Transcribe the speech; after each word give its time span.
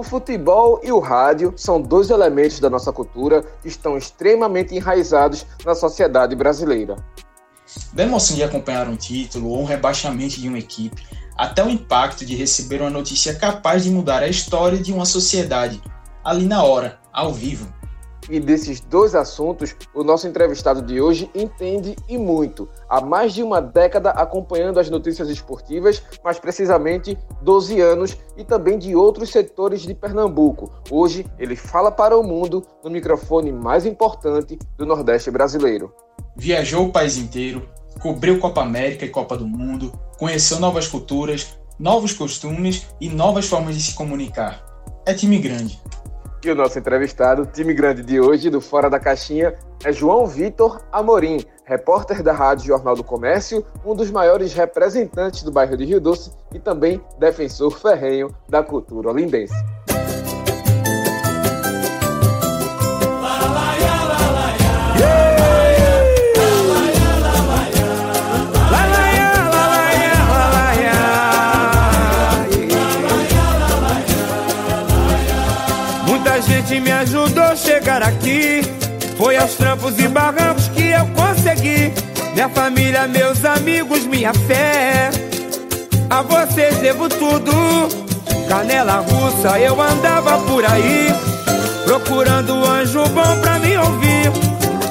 O 0.00 0.02
futebol 0.02 0.80
e 0.82 0.90
o 0.90 0.98
rádio 0.98 1.52
são 1.58 1.78
dois 1.78 2.08
elementos 2.08 2.58
da 2.58 2.70
nossa 2.70 2.90
cultura 2.90 3.42
que 3.60 3.68
estão 3.68 3.98
extremamente 3.98 4.74
enraizados 4.74 5.44
na 5.62 5.74
sociedade 5.74 6.34
brasileira. 6.34 6.96
Da 7.92 8.04
emoção 8.04 8.34
de 8.34 8.42
acompanhar 8.42 8.88
um 8.88 8.96
título 8.96 9.50
ou 9.50 9.60
um 9.60 9.66
rebaixamento 9.66 10.40
de 10.40 10.48
uma 10.48 10.58
equipe, 10.58 11.06
até 11.36 11.62
o 11.62 11.68
impacto 11.68 12.24
de 12.24 12.34
receber 12.34 12.80
uma 12.80 12.88
notícia 12.88 13.34
capaz 13.34 13.84
de 13.84 13.90
mudar 13.90 14.22
a 14.22 14.28
história 14.28 14.78
de 14.78 14.90
uma 14.90 15.04
sociedade, 15.04 15.82
ali 16.24 16.46
na 16.46 16.64
hora, 16.64 16.98
ao 17.12 17.34
vivo. 17.34 17.70
E 18.28 18.38
desses 18.38 18.80
dois 18.80 19.14
assuntos, 19.14 19.74
o 19.94 20.04
nosso 20.04 20.28
entrevistado 20.28 20.82
de 20.82 21.00
hoje 21.00 21.30
entende 21.34 21.96
e 22.08 22.18
muito. 22.18 22.68
Há 22.88 23.00
mais 23.00 23.32
de 23.32 23.42
uma 23.42 23.60
década 23.60 24.10
acompanhando 24.10 24.78
as 24.78 24.90
notícias 24.90 25.28
esportivas, 25.28 26.02
mais 26.22 26.38
precisamente 26.38 27.16
12 27.42 27.80
anos, 27.80 28.16
e 28.36 28.44
também 28.44 28.78
de 28.78 28.94
outros 28.94 29.30
setores 29.30 29.82
de 29.82 29.94
Pernambuco. 29.94 30.70
Hoje, 30.90 31.26
ele 31.38 31.56
fala 31.56 31.90
para 31.90 32.18
o 32.18 32.22
mundo 32.22 32.64
no 32.84 32.90
microfone 32.90 33.52
mais 33.52 33.86
importante 33.86 34.58
do 34.76 34.86
Nordeste 34.86 35.30
brasileiro. 35.30 35.92
Viajou 36.36 36.86
o 36.86 36.92
país 36.92 37.16
inteiro, 37.16 37.68
cobriu 38.00 38.38
Copa 38.38 38.62
América 38.62 39.04
e 39.04 39.08
Copa 39.08 39.36
do 39.36 39.46
Mundo, 39.46 39.92
conheceu 40.18 40.60
novas 40.60 40.86
culturas, 40.86 41.58
novos 41.78 42.12
costumes 42.12 42.86
e 43.00 43.08
novas 43.08 43.46
formas 43.46 43.74
de 43.74 43.82
se 43.82 43.94
comunicar. 43.94 44.64
É 45.06 45.14
time 45.14 45.38
grande. 45.38 45.80
E 46.42 46.50
o 46.50 46.54
nosso 46.54 46.78
entrevistado, 46.78 47.44
time 47.44 47.74
grande 47.74 48.02
de 48.02 48.18
hoje, 48.18 48.48
do 48.48 48.62
Fora 48.62 48.88
da 48.88 48.98
Caixinha, 48.98 49.54
é 49.84 49.92
João 49.92 50.26
Vitor 50.26 50.80
Amorim, 50.90 51.44
repórter 51.66 52.22
da 52.22 52.32
Rádio 52.32 52.64
Jornal 52.64 52.96
do 52.96 53.04
Comércio, 53.04 53.62
um 53.84 53.94
dos 53.94 54.10
maiores 54.10 54.54
representantes 54.54 55.42
do 55.42 55.52
bairro 55.52 55.76
de 55.76 55.84
Rio 55.84 56.00
Doce 56.00 56.32
e 56.54 56.58
também 56.58 56.98
defensor 57.18 57.78
ferrenho 57.78 58.34
da 58.48 58.62
cultura 58.62 59.10
olindense. 59.10 59.54
Gente 76.70 76.80
me 76.80 76.92
ajudou 76.92 77.42
a 77.42 77.56
chegar 77.56 78.00
aqui. 78.00 78.62
Foi 79.18 79.36
aos 79.36 79.54
trampos 79.54 79.98
e 79.98 80.06
barrancos 80.06 80.68
que 80.68 80.90
eu 80.90 81.06
consegui. 81.08 81.92
Minha 82.32 82.48
família, 82.48 83.08
meus 83.08 83.44
amigos, 83.44 84.06
minha 84.06 84.32
fé. 84.32 85.10
A 86.08 86.22
vocês 86.22 86.76
devo 86.78 87.08
tudo. 87.08 87.52
Canela 88.48 89.00
russa, 89.00 89.58
eu 89.58 89.80
andava 89.80 90.38
por 90.46 90.64
aí. 90.64 91.08
Procurando 91.84 92.64
anjo 92.64 93.02
bom 93.08 93.40
pra 93.40 93.58
me 93.58 93.76
ouvir. 93.76 94.30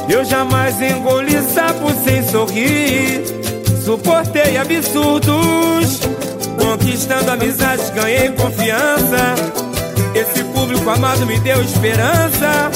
Eu 0.09 0.25
jamais 0.25 0.81
engoli 0.81 1.41
sapo 1.41 1.91
sem 2.03 2.27
sorrir. 2.27 3.23
Suportei 3.86 4.58
absurdos. 4.58 6.02
Conquistando 6.61 7.31
amizades, 7.31 7.89
ganhei 7.91 8.30
confiança. 8.31 9.58
Esse 10.15 10.43
público 10.45 10.89
amado 10.89 11.25
me 11.25 11.39
deu 11.39 11.61
esperança. 11.61 12.71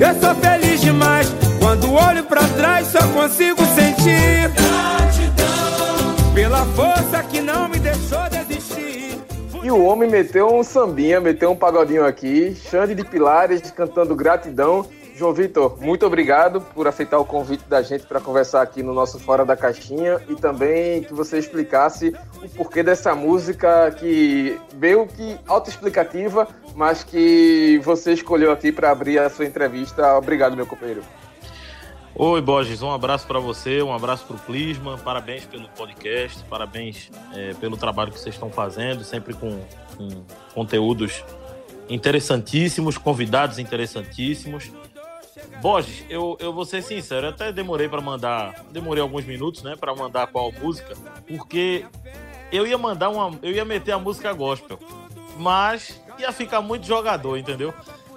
Eu 0.00 0.20
sou 0.20 0.34
feliz 0.36 0.80
demais. 0.80 1.28
Quando 1.58 1.92
olho 1.92 2.24
para 2.24 2.42
trás, 2.48 2.86
só 2.88 3.00
consigo 3.08 3.60
sentir 3.66 4.50
gratidão 4.50 6.34
pela 6.34 6.64
força 6.74 7.22
que 7.24 7.40
não 7.40 7.68
me 7.68 7.78
deixou 7.78 8.28
desistir. 8.30 9.18
E 9.62 9.70
o 9.70 9.84
homem 9.84 10.08
meteu 10.08 10.54
um 10.54 10.62
sambinha, 10.62 11.20
meteu 11.20 11.50
um 11.50 11.56
pagodinho 11.56 12.04
aqui, 12.06 12.56
Xande 12.70 12.94
de 12.94 13.04
Pilares 13.04 13.70
cantando 13.70 14.16
gratidão. 14.16 14.86
João 15.20 15.34
Vitor, 15.34 15.76
muito 15.78 16.06
obrigado 16.06 16.62
por 16.62 16.88
aceitar 16.88 17.18
o 17.18 17.26
convite 17.26 17.64
da 17.68 17.82
gente 17.82 18.06
para 18.06 18.22
conversar 18.22 18.62
aqui 18.62 18.82
no 18.82 18.94
nosso 18.94 19.18
Fora 19.20 19.44
da 19.44 19.54
Caixinha 19.54 20.18
e 20.26 20.34
também 20.34 21.02
que 21.02 21.12
você 21.12 21.38
explicasse 21.38 22.14
o 22.42 22.48
porquê 22.48 22.82
dessa 22.82 23.14
música 23.14 23.90
que 23.90 24.58
meio 24.72 25.06
que 25.06 25.36
autoexplicativa, 25.46 26.48
mas 26.74 27.04
que 27.04 27.78
você 27.84 28.14
escolheu 28.14 28.50
aqui 28.50 28.72
para 28.72 28.90
abrir 28.90 29.18
a 29.18 29.28
sua 29.28 29.44
entrevista. 29.44 30.16
Obrigado, 30.16 30.56
meu 30.56 30.66
companheiro. 30.66 31.02
Oi, 32.14 32.40
Borges, 32.40 32.80
um 32.80 32.90
abraço 32.90 33.26
para 33.26 33.38
você, 33.38 33.82
um 33.82 33.92
abraço 33.92 34.24
para 34.24 34.36
o 34.36 34.38
Clisma, 34.38 34.96
parabéns 35.04 35.44
pelo 35.44 35.68
podcast, 35.68 36.42
parabéns 36.44 37.10
é, 37.34 37.52
pelo 37.60 37.76
trabalho 37.76 38.10
que 38.10 38.18
vocês 38.18 38.34
estão 38.34 38.50
fazendo, 38.50 39.04
sempre 39.04 39.34
com, 39.34 39.60
com 39.98 40.08
conteúdos 40.54 41.22
interessantíssimos, 41.90 42.96
convidados 42.96 43.58
interessantíssimos. 43.58 44.70
Borges, 45.60 46.04
eu, 46.08 46.36
eu 46.40 46.52
vou 46.52 46.64
ser 46.64 46.82
sincero, 46.82 47.26
eu 47.26 47.30
até 47.30 47.52
demorei 47.52 47.88
para 47.88 48.00
mandar, 48.00 48.64
demorei 48.70 49.02
alguns 49.02 49.24
minutos, 49.24 49.62
né, 49.62 49.76
para 49.78 49.94
mandar 49.94 50.26
qual 50.28 50.50
música, 50.52 50.96
porque 51.26 51.84
eu 52.50 52.66
ia 52.66 52.78
mandar 52.78 53.10
uma, 53.10 53.38
eu 53.42 53.52
ia 53.52 53.64
meter 53.64 53.92
a 53.92 53.98
música 53.98 54.32
gospel, 54.32 54.78
mas 55.36 56.00
ia 56.18 56.32
ficar 56.32 56.60
muito 56.60 56.86
jogador, 56.86 57.36
entendeu? 57.36 57.74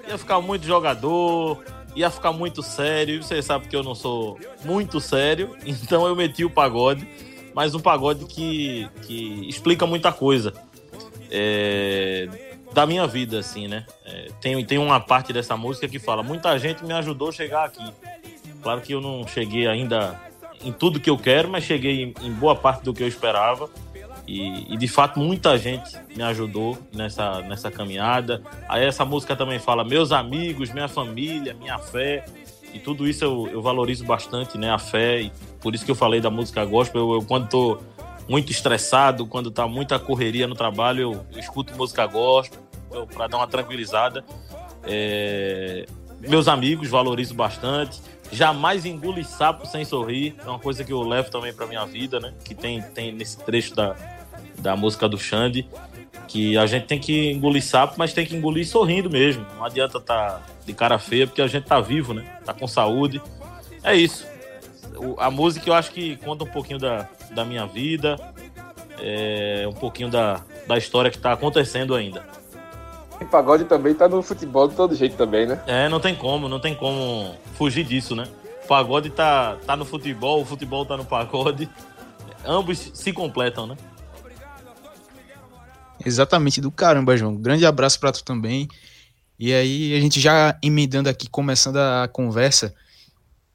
Ia 0.08 0.18
ficar 0.18 0.40
muito 0.42 0.66
jogador, 0.66 1.64
ia 1.96 2.10
ficar 2.10 2.32
muito 2.32 2.64
sério, 2.64 3.16
e 3.16 3.24
você 3.24 3.42
sabe 3.42 3.68
que 3.68 3.76
eu 3.76 3.84
não 3.84 3.96
sou 3.96 4.40
muito 4.64 5.00
sério, 5.00 5.56
então 5.66 6.08
eu 6.08 6.16
meti 6.16 6.46
o 6.46 6.50
pagode, 6.50 7.08
mas 7.54 7.76
um 7.76 7.80
pagode 7.80 8.26
que, 8.26 8.90
que 9.04 9.48
explica 9.48 9.86
muita 9.86 10.12
coisa. 10.12 10.54
É, 11.30 12.28
da 12.74 12.86
minha 12.86 13.06
vida, 13.06 13.40
assim, 13.40 13.68
né? 13.68 13.86
É, 14.06 14.30
tem, 14.42 14.66
tem 14.66 14.78
uma 14.78 15.00
parte 15.00 15.32
dessa 15.32 15.56
música 15.56 15.88
que 15.88 16.00
fala: 16.00 16.24
muita 16.24 16.58
gente 16.58 16.84
me 16.84 16.94
ajudou 16.94 17.30
a 17.30 17.32
chegar 17.32 17.66
aqui. 17.66 17.84
Claro 18.62 18.82
que 18.82 18.94
eu 18.94 19.02
não 19.02 19.28
cheguei 19.28 19.68
ainda 19.68 20.20
em 20.64 20.72
tudo 20.72 21.00
que 21.00 21.10
eu 21.10 21.18
quero, 21.18 21.50
mas 21.50 21.64
cheguei 21.64 22.14
em, 22.22 22.32
boa 22.32 22.56
parte 22.56 22.84
do 22.84 22.94
que 22.94 23.04
eu 23.04 23.08
esperava. 23.08 23.70
E, 24.26 24.74
e, 24.74 24.78
de 24.78 24.88
fato 24.88 25.20
muita 25.20 25.58
gente 25.58 25.98
me 26.16 26.24
ajudou 26.24 26.78
nessa, 26.94 27.42
nessa 27.42 27.70
caminhada. 27.70 28.42
Aí 28.70 28.86
essa 28.86 29.04
música 29.04 29.36
também 29.36 29.60
fala 29.60 29.84
meus 29.84 30.14
amigos, 30.14 30.72
minha 30.72 30.88
família, 30.88 31.54
minha 31.54 31.78
fé. 31.78 32.24
E 32.74 32.80
tudo 32.80 33.08
isso 33.08 33.24
eu, 33.24 33.50
eu 33.52 33.62
valorizo 33.62 34.06
bastante, 34.06 34.58
né? 34.58 34.72
A 34.72 34.80
fé. 34.80 35.22
E 35.22 35.32
por 35.62 35.76
isso 35.76 35.84
que 35.84 35.92
eu 35.92 35.96
falei 35.96 36.22
da 36.22 36.30
música 36.30 36.64
gospel. 36.64 37.02
Eu, 37.02 37.14
eu 37.16 37.22
quando 37.22 37.50
tô 37.50 37.80
muito 38.28 38.52
estressado, 38.52 39.26
quando 39.26 39.52
tá 39.52 39.68
muita 39.68 40.00
correria 40.00 40.48
no 40.48 40.56
trabalho, 40.56 41.02
eu, 41.02 41.26
eu 41.34 41.40
escuto 41.40 41.76
música 41.76 42.06
gospel 42.06 42.62
para 43.14 43.28
dar 43.28 43.38
uma 43.38 43.48
tranquilizada. 43.48 44.24
É, 44.86 45.86
meus 46.20 46.48
amigos 46.48 46.88
valorizo 46.90 47.34
bastante. 47.34 48.02
Jamais 48.32 48.86
engole 48.86 49.24
sapo 49.24 49.68
sem 49.68 49.86
sorrir. 49.86 50.36
É 50.46 50.50
uma 50.50 50.60
coisa 50.60 50.84
que 50.84 50.92
eu 50.92 51.02
levo 51.02 51.30
também 51.30 51.54
para 51.54 51.68
minha 51.68 51.86
vida, 51.86 52.20
né? 52.20 52.34
Que 52.44 52.56
tem, 52.56 52.82
tem 52.82 53.12
nesse 53.12 53.38
trecho 53.38 53.76
da, 53.76 53.96
da 54.58 54.76
música 54.76 55.08
do 55.08 55.18
Xande. 55.18 55.68
Que 56.28 56.58
a 56.58 56.66
gente 56.66 56.86
tem 56.86 57.00
que 57.00 57.32
engolir 57.32 57.64
sapo, 57.64 57.96
mas 57.98 58.14
tem 58.14 58.26
que 58.26 58.36
engolir 58.36 58.66
sorrindo 58.66 59.10
mesmo. 59.10 59.46
Não 59.56 59.66
adianta 59.66 59.98
estar 59.98 60.32
tá 60.32 60.42
de 60.66 60.74
cara 60.74 60.98
feia, 60.98 61.28
porque 61.28 61.42
a 61.42 61.48
gente 61.48 61.66
tá 61.66 61.80
vivo, 61.80 62.14
né? 62.14 62.24
Tá 62.46 62.54
com 62.54 62.68
saúde. 62.68 63.22
É 63.84 63.96
isso. 63.96 64.26
A 65.18 65.32
música 65.32 65.70
eu 65.70 65.74
acho 65.74 65.92
que 65.92 66.18
conta 66.18 66.44
um 66.44 66.48
pouquinho 66.48 66.80
da, 66.80 67.08
da 67.32 67.46
minha 67.46 67.66
vida, 67.66 68.18
é, 69.00 69.66
um 69.68 69.74
pouquinho 69.74 70.10
da, 70.10 70.42
da 70.68 70.78
história 70.78 71.12
que 71.12 71.18
está 71.18 71.32
acontecendo 71.34 71.96
ainda. 71.96 72.26
E 73.22 73.26
pagode 73.26 73.66
também 73.66 73.94
tá 73.94 74.08
no 74.08 74.22
futebol 74.22 74.68
de 74.68 74.76
todo 74.76 74.96
jeito 74.96 75.16
também, 75.16 75.46
né? 75.46 75.62
É, 75.68 75.88
não 75.88 76.00
tem 76.00 76.16
como, 76.16 76.50
não 76.50 76.60
tem 76.60 76.76
como 76.76 77.36
fugir 77.56 77.84
disso, 77.86 78.16
né? 78.16 78.28
O 78.64 78.68
pagode 78.68 79.10
tá, 79.10 79.58
tá 79.66 79.76
no 79.76 79.86
futebol, 79.86 80.42
o 80.42 80.46
futebol 80.46 80.86
tá 80.86 80.98
no 80.98 81.06
pagode. 81.06 81.70
Ambos 82.46 82.92
se 82.94 83.14
completam, 83.14 83.68
né? 83.68 83.78
Exatamente, 86.06 86.60
do 86.60 86.72
caramba, 86.72 87.16
João. 87.16 87.36
Grande 87.36 87.66
abraço 87.66 88.00
para 88.00 88.12
tu 88.12 88.24
também. 88.24 88.68
E 89.40 89.54
aí, 89.54 89.96
a 89.96 90.00
gente 90.00 90.20
já 90.20 90.58
emendando 90.62 91.10
aqui, 91.10 91.30
começando 91.30 91.78
a 91.78 92.08
conversa, 92.12 92.74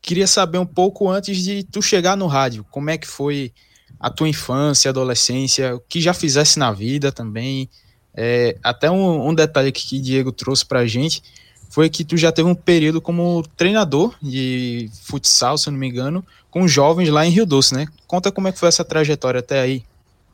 queria 0.09 0.27
saber 0.27 0.57
um 0.57 0.65
pouco 0.65 1.07
antes 1.07 1.37
de 1.37 1.63
tu 1.63 1.83
chegar 1.83 2.17
no 2.17 2.27
rádio, 2.27 2.65
como 2.71 2.89
é 2.89 2.97
que 2.97 3.07
foi 3.07 3.53
a 4.01 4.09
tua 4.09 4.27
infância, 4.27 4.89
adolescência, 4.89 5.77
o 5.77 5.81
que 5.81 6.01
já 6.01 6.15
fizesse 6.15 6.59
na 6.59 6.73
vida 6.73 7.13
também, 7.13 7.69
é, 8.15 8.57
até 8.65 8.91
um, 8.91 9.29
um, 9.29 9.35
detalhe 9.35 9.71
que 9.71 10.01
Diego 10.01 10.33
trouxe 10.33 10.65
para 10.65 10.81
a 10.81 10.87
gente 10.87 11.23
foi 11.69 11.91
que 11.91 12.07
tu 12.07 12.17
já 12.17 12.33
teve 12.33 12.49
um 12.49 12.55
período 12.55 13.03
como 13.03 13.45
treinador 13.55 14.15
de 14.23 14.91
futsal, 15.03 15.59
se 15.59 15.71
não 15.71 15.77
me 15.77 15.87
engano, 15.87 16.25
com 16.51 16.67
jovens 16.67 17.11
lá 17.11 17.27
em 17.27 17.31
Rio 17.31 17.45
Doce, 17.45 17.75
né? 17.75 17.87
Conta 18.07 18.33
como 18.33 18.49
é 18.49 18.53
que 18.53 18.59
foi 18.59 18.71
essa 18.71 18.83
trajetória 18.83 19.41
até 19.41 19.61
aí. 19.61 19.85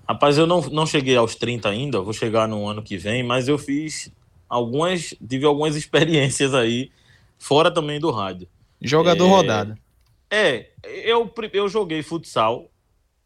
Rapaz, 0.08 0.38
eu 0.38 0.46
não, 0.46 0.60
não 0.70 0.86
cheguei 0.86 1.16
aos 1.16 1.34
30 1.34 1.68
ainda, 1.68 2.00
vou 2.00 2.12
chegar 2.12 2.46
no 2.46 2.68
ano 2.68 2.80
que 2.80 2.96
vem, 2.96 3.24
mas 3.24 3.48
eu 3.48 3.58
fiz 3.58 4.08
algumas, 4.48 5.12
tive 5.28 5.44
algumas 5.44 5.74
experiências 5.74 6.54
aí, 6.54 6.92
fora 7.40 7.72
também 7.72 7.98
do 7.98 8.12
rádio. 8.12 8.46
Jogador 8.84 9.26
é, 9.26 9.28
rodado. 9.28 9.78
É, 10.30 10.70
eu, 10.82 11.32
eu 11.52 11.68
joguei 11.68 12.02
futsal 12.02 12.70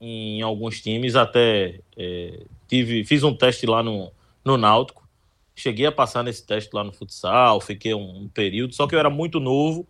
em 0.00 0.42
alguns 0.42 0.80
times, 0.80 1.16
até 1.16 1.80
é, 1.96 2.44
tive, 2.68 3.04
fiz 3.04 3.22
um 3.22 3.34
teste 3.34 3.66
lá 3.66 3.82
no, 3.82 4.12
no 4.44 4.56
Náutico. 4.56 5.08
cheguei 5.54 5.86
a 5.86 5.92
passar 5.92 6.22
nesse 6.22 6.46
teste 6.46 6.70
lá 6.72 6.84
no 6.84 6.92
futsal, 6.92 7.60
fiquei 7.60 7.94
um, 7.94 8.22
um 8.22 8.28
período, 8.28 8.74
só 8.74 8.86
que 8.86 8.94
eu 8.94 8.98
era 8.98 9.10
muito 9.10 9.40
novo 9.40 9.86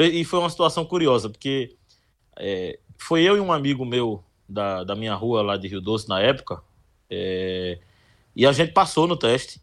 e 0.00 0.24
foi 0.24 0.38
uma 0.38 0.50
situação 0.50 0.84
curiosa, 0.84 1.28
porque 1.28 1.76
é, 2.38 2.78
foi 2.96 3.22
eu 3.22 3.36
e 3.36 3.40
um 3.40 3.52
amigo 3.52 3.84
meu 3.84 4.24
da, 4.48 4.84
da 4.84 4.94
minha 4.94 5.14
rua 5.14 5.42
lá 5.42 5.56
de 5.56 5.68
Rio 5.68 5.80
Doce 5.80 6.08
na 6.08 6.20
época, 6.20 6.62
é, 7.10 7.78
e 8.34 8.46
a 8.46 8.52
gente 8.52 8.72
passou 8.72 9.06
no 9.06 9.16
teste, 9.16 9.60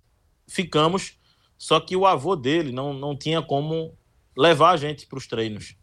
ficamos, 0.47 1.17
só 1.57 1.79
que 1.79 1.95
o 1.95 2.05
avô 2.05 2.35
dele 2.35 2.71
não, 2.71 2.93
não 2.93 3.15
tinha 3.15 3.41
como 3.41 3.97
levar 4.39 4.71
a 4.71 4.77
gente 4.77 5.05
para 5.05 5.17
os 5.17 5.27
treinos. 5.27 5.75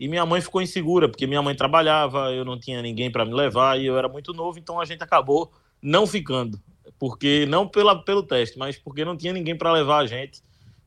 E 0.00 0.08
minha 0.08 0.26
mãe 0.26 0.40
ficou 0.40 0.60
insegura, 0.60 1.08
porque 1.08 1.24
minha 1.24 1.40
mãe 1.40 1.54
trabalhava, 1.54 2.32
eu 2.32 2.44
não 2.44 2.58
tinha 2.58 2.82
ninguém 2.82 3.12
para 3.12 3.24
me 3.24 3.32
levar 3.32 3.78
e 3.78 3.86
eu 3.86 3.96
era 3.96 4.08
muito 4.08 4.32
novo, 4.32 4.58
então 4.58 4.80
a 4.80 4.84
gente 4.84 5.04
acabou 5.04 5.52
não 5.80 6.04
ficando. 6.04 6.60
Porque 6.98 7.46
não 7.46 7.68
pela, 7.68 8.02
pelo 8.02 8.24
teste, 8.24 8.58
mas 8.58 8.76
porque 8.76 9.04
não 9.04 9.16
tinha 9.16 9.32
ninguém 9.32 9.56
para 9.56 9.72
levar 9.72 9.98
a 9.98 10.06
gente. 10.06 10.42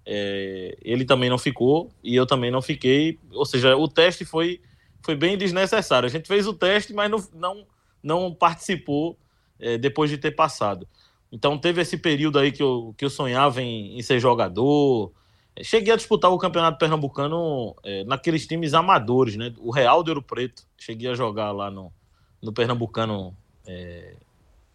É, 0.06 0.78
ele 0.82 1.06
também 1.06 1.30
não 1.30 1.38
ficou 1.38 1.90
e 2.04 2.14
eu 2.14 2.26
também 2.26 2.52
não 2.52 2.62
fiquei. 2.62 3.18
Ou 3.32 3.46
seja, 3.46 3.78
o 3.78 3.88
teste 3.88 4.26
foi, 4.26 4.60
foi 5.02 5.16
bem 5.16 5.38
desnecessário. 5.38 6.08
A 6.08 6.12
gente 6.12 6.28
fez 6.28 6.46
o 6.46 6.54
teste, 6.54 6.94
mas 6.94 7.10
não, 7.10 7.26
não, 7.34 7.68
não 8.04 8.34
participou 8.34 9.18
é, 9.58 9.78
depois 9.78 10.10
de 10.10 10.18
ter 10.18 10.32
passado. 10.32 10.86
Então 11.32 11.58
teve 11.58 11.82
esse 11.82 11.98
período 11.98 12.38
aí 12.38 12.52
que 12.52 12.62
eu, 12.62 12.94
que 12.98 13.06
eu 13.06 13.10
sonhava 13.10 13.62
em, 13.62 13.98
em 13.98 14.02
ser 14.02 14.20
jogador. 14.20 15.14
Cheguei 15.62 15.94
a 15.94 15.96
disputar 15.96 16.32
o 16.32 16.38
campeonato 16.38 16.78
pernambucano 16.78 17.76
é, 17.84 18.04
naqueles 18.04 18.46
times 18.46 18.74
amadores, 18.74 19.36
né? 19.38 19.54
O 19.58 19.72
Real 19.72 20.04
do 20.04 20.10
Ouro 20.10 20.22
Preto. 20.22 20.64
Cheguei 20.78 21.10
a 21.10 21.16
jogar 21.16 21.52
lá 21.52 21.72
no, 21.72 21.94
no 22.42 22.52
pernambucano 22.52 23.36
é, 23.66 24.16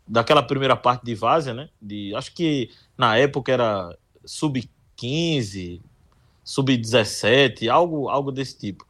daquela 0.07 0.43
primeira 0.43 0.75
parte 0.75 1.05
de 1.05 1.15
Várzea, 1.15 1.53
né? 1.53 1.69
De, 1.81 2.15
acho 2.15 2.35
que 2.35 2.71
na 2.97 3.17
época 3.17 3.53
era 3.53 3.97
sub-15, 4.25 5.81
sub-17, 6.43 7.69
algo, 7.69 8.09
algo 8.09 8.33
desse 8.33 8.59
tipo. 8.59 8.87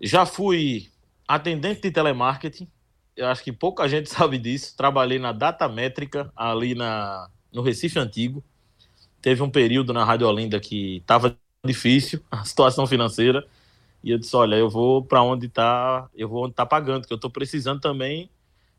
Já 0.00 0.26
fui 0.26 0.90
atendente 1.26 1.80
de 1.80 1.90
telemarketing, 1.90 2.68
eu 3.16 3.26
acho 3.28 3.42
que 3.42 3.52
pouca 3.52 3.88
gente 3.88 4.08
sabe 4.10 4.38
disso. 4.38 4.76
Trabalhei 4.76 5.18
na 5.18 5.32
Data 5.32 5.68
Métrica, 5.68 6.32
ali 6.36 6.74
na, 6.74 7.28
no 7.52 7.62
Recife 7.62 7.98
Antigo. 7.98 8.42
Teve 9.22 9.42
um 9.42 9.48
período 9.48 9.92
na 9.92 10.04
Rádio 10.04 10.26
Olinda 10.28 10.60
que 10.60 10.98
estava 10.98 11.36
difícil 11.64 12.20
a 12.30 12.44
situação 12.44 12.86
financeira. 12.86 13.46
E 14.02 14.10
eu 14.10 14.18
disse: 14.18 14.34
Olha, 14.36 14.56
eu 14.56 14.68
vou 14.68 15.02
para 15.04 15.22
onde 15.22 15.46
está, 15.46 16.08
eu 16.14 16.28
vou 16.28 16.44
onde 16.44 16.52
está 16.52 16.66
pagando, 16.66 17.06
que 17.06 17.12
eu 17.12 17.16
estou 17.16 17.30
precisando 17.30 17.80
também 17.80 18.28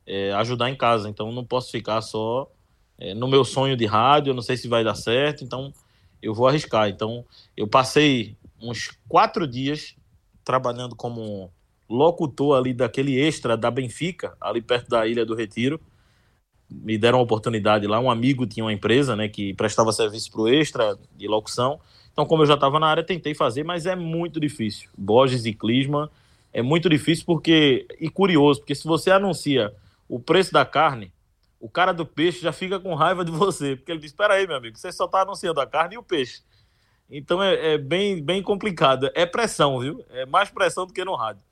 é, 0.06 0.34
ajudar 0.34 0.70
em 0.70 0.76
casa. 0.76 1.10
Então 1.10 1.32
não 1.32 1.46
posso 1.46 1.72
ficar 1.72 2.02
só 2.02 2.52
é, 3.00 3.14
no 3.14 3.28
meu 3.28 3.44
sonho 3.46 3.78
de 3.78 3.86
rádio. 3.86 4.32
Eu 4.32 4.36
não 4.36 4.42
sei 4.44 4.58
se 4.58 4.68
vai 4.68 4.84
dar 4.84 4.96
certo, 4.96 5.44
então 5.44 5.74
eu 6.22 6.34
vou 6.34 6.48
arriscar. 6.48 6.90
Então 6.90 7.26
eu 7.56 7.68
passei 7.68 8.36
uns 8.62 8.92
quatro 9.08 9.48
dias 9.48 9.96
trabalhando 10.44 10.96
como 10.96 11.52
locutor 11.90 12.58
ali 12.58 12.74
daquele 12.74 13.20
extra 13.20 13.56
da 13.56 13.70
Benfica, 13.72 14.36
ali 14.42 14.62
perto 14.62 14.90
da 14.90 15.08
Ilha 15.08 15.26
do 15.26 15.36
Retiro. 15.36 15.80
Me 16.82 16.98
deram 16.98 17.20
uma 17.20 17.24
oportunidade 17.24 17.86
lá. 17.88 18.00
Um 18.00 18.10
amigo 18.10 18.46
tinha 18.46 18.64
uma 18.64 18.74
empresa 18.74 19.16
né, 19.16 19.28
que 19.28 19.54
prestava 19.54 19.92
serviço 19.92 20.32
para 20.32 20.42
o 20.42 20.48
extra 20.48 20.98
de 21.16 21.28
locução. 21.28 21.80
Então, 22.12 22.26
como 22.26 22.44
eu 22.44 22.48
já 22.48 22.56
estava 22.56 22.80
na 22.80 22.88
área, 22.88 23.04
tentei 23.04 23.34
fazer, 23.34 23.64
mas 23.64 23.86
é 23.86 23.96
muito 23.96 24.40
difícil. 24.40 24.90
Borges 24.98 25.46
e 25.46 25.54
Clisma 25.54 26.10
é 26.52 26.62
muito 26.62 26.90
difícil 26.90 27.26
porque. 27.26 27.88
E 28.00 28.10
curioso, 28.10 28.62
porque 28.62 28.76
se 28.76 28.86
você 28.86 29.12
anuncia 29.12 29.74
o 30.08 30.20
preço 30.20 30.54
da 30.54 30.66
carne, 30.66 31.12
o 31.60 31.70
cara 31.70 31.94
do 31.94 32.06
peixe 32.06 32.42
já 32.42 32.52
fica 32.52 32.80
com 32.80 32.94
raiva 32.94 33.24
de 33.24 33.32
você, 33.32 33.76
porque 33.76 33.92
ele 33.92 34.00
diz: 34.00 34.12
Espera 34.12 34.36
aí, 34.36 34.46
meu 34.46 34.58
amigo, 34.58 34.78
você 34.78 34.92
só 34.92 35.06
está 35.06 35.22
anunciando 35.22 35.60
a 35.60 35.66
carne 35.66 35.96
e 35.96 35.98
o 35.98 36.04
peixe. 36.04 36.42
Então 37.10 37.42
é, 37.42 37.74
é, 37.74 37.78
bem, 37.78 38.22
bem 38.22 38.42
complicado. 38.42 39.10
É 39.14 39.26
pressão, 39.26 39.80
viu? 39.80 40.04
É 40.10 40.26
mais 40.26 40.50
pressão 40.50 40.86
do 40.86 40.94
que 40.94 41.04
no 41.04 41.16
rádio. 41.16 41.44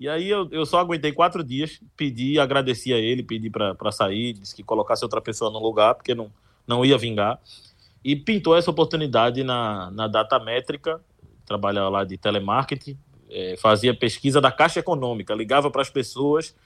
E 0.00 0.08
aí 0.08 0.30
eu, 0.30 0.48
eu 0.50 0.64
só 0.64 0.78
aguentei 0.78 1.12
quatro 1.12 1.44
dias, 1.44 1.78
pedi, 1.94 2.40
agradeci 2.40 2.90
a 2.94 2.96
ele, 2.96 3.22
pedi 3.22 3.50
para 3.50 3.92
sair, 3.92 4.32
disse 4.32 4.56
que 4.56 4.62
colocasse 4.62 5.04
outra 5.04 5.20
pessoa 5.20 5.50
no 5.50 5.58
lugar, 5.58 5.94
porque 5.94 6.14
não, 6.14 6.32
não 6.66 6.82
ia 6.82 6.96
vingar. 6.96 7.38
E 8.02 8.16
pintou 8.16 8.56
essa 8.56 8.70
oportunidade 8.70 9.44
na, 9.44 9.90
na 9.90 10.08
data 10.08 10.38
métrica, 10.38 10.98
trabalhava 11.44 11.90
lá 11.90 12.04
de 12.04 12.16
telemarketing, 12.16 12.96
é, 13.28 13.56
fazia 13.58 13.94
pesquisa 13.94 14.40
da 14.40 14.50
Caixa 14.50 14.80
Econômica, 14.80 15.34
ligava 15.34 15.70
para 15.70 15.82
as 15.82 15.90
pessoas 15.90 16.56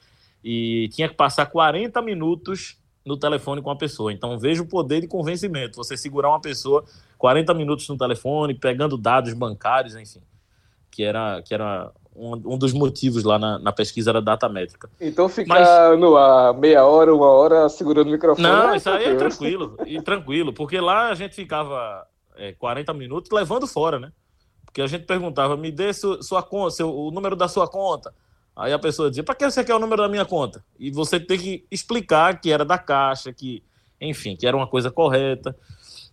e 0.42 0.88
tinha 0.92 1.08
que 1.08 1.16
passar 1.16 1.46
40 1.46 2.00
minutos 2.02 2.78
no 3.04 3.16
telefone 3.16 3.60
com 3.60 3.70
a 3.70 3.76
pessoa. 3.76 4.12
Então 4.12 4.38
veja 4.38 4.62
o 4.62 4.66
poder 4.66 5.00
de 5.00 5.08
convencimento. 5.08 5.76
Você 5.76 5.96
segurar 5.96 6.28
uma 6.28 6.40
pessoa 6.40 6.84
40 7.18 7.52
minutos 7.52 7.88
no 7.88 7.98
telefone, 7.98 8.54
pegando 8.54 8.96
dados 8.96 9.32
bancários, 9.34 9.96
enfim. 9.96 10.22
Que 10.88 11.02
era, 11.02 11.42
que 11.42 11.52
era 11.52 11.90
um, 12.14 12.54
um 12.54 12.58
dos 12.58 12.72
motivos 12.72 13.24
lá 13.24 13.38
na, 13.38 13.58
na, 13.58 13.72
pesquisa 13.72 14.10
era 14.10 14.22
data 14.22 14.48
métrica. 14.48 14.88
Então 15.00 15.28
ficar 15.28 15.60
Mas... 15.60 15.98
no 15.98 16.16
ar 16.16 16.54
meia 16.54 16.84
hora, 16.84 17.14
uma 17.14 17.26
hora 17.26 17.68
segurando 17.68 18.08
o 18.08 18.10
microfone. 18.10 18.46
Não, 18.46 18.70
é 18.72 18.76
isso 18.76 18.88
aí 18.88 19.04
é 19.06 19.16
tranquilo, 19.16 19.76
e 19.84 20.00
tranquilo, 20.00 20.52
porque 20.52 20.80
lá 20.80 21.08
a 21.10 21.14
gente 21.14 21.34
ficava 21.34 22.06
é, 22.36 22.52
40 22.52 22.94
minutos 22.94 23.30
levando 23.30 23.66
fora, 23.66 23.98
né? 23.98 24.12
Porque 24.64 24.82
a 24.82 24.86
gente 24.86 25.04
perguntava, 25.04 25.56
me 25.56 25.70
dê 25.70 25.92
sua, 25.92 26.22
sua 26.22 26.42
conta, 26.42 26.70
seu, 26.70 26.92
o 26.92 27.10
número 27.10 27.36
da 27.36 27.48
sua 27.48 27.68
conta. 27.68 28.12
Aí 28.56 28.72
a 28.72 28.78
pessoa 28.78 29.08
dizia, 29.08 29.24
para 29.24 29.34
que 29.34 29.50
você 29.50 29.64
quer 29.64 29.74
o 29.74 29.80
número 29.80 30.02
da 30.02 30.08
minha 30.08 30.24
conta? 30.24 30.64
E 30.78 30.90
você 30.90 31.18
tem 31.18 31.38
que 31.38 31.66
explicar 31.70 32.40
que 32.40 32.52
era 32.52 32.64
da 32.64 32.78
caixa, 32.78 33.32
que, 33.32 33.62
enfim, 34.00 34.36
que 34.36 34.46
era 34.46 34.56
uma 34.56 34.66
coisa 34.66 34.90
correta. 34.90 35.56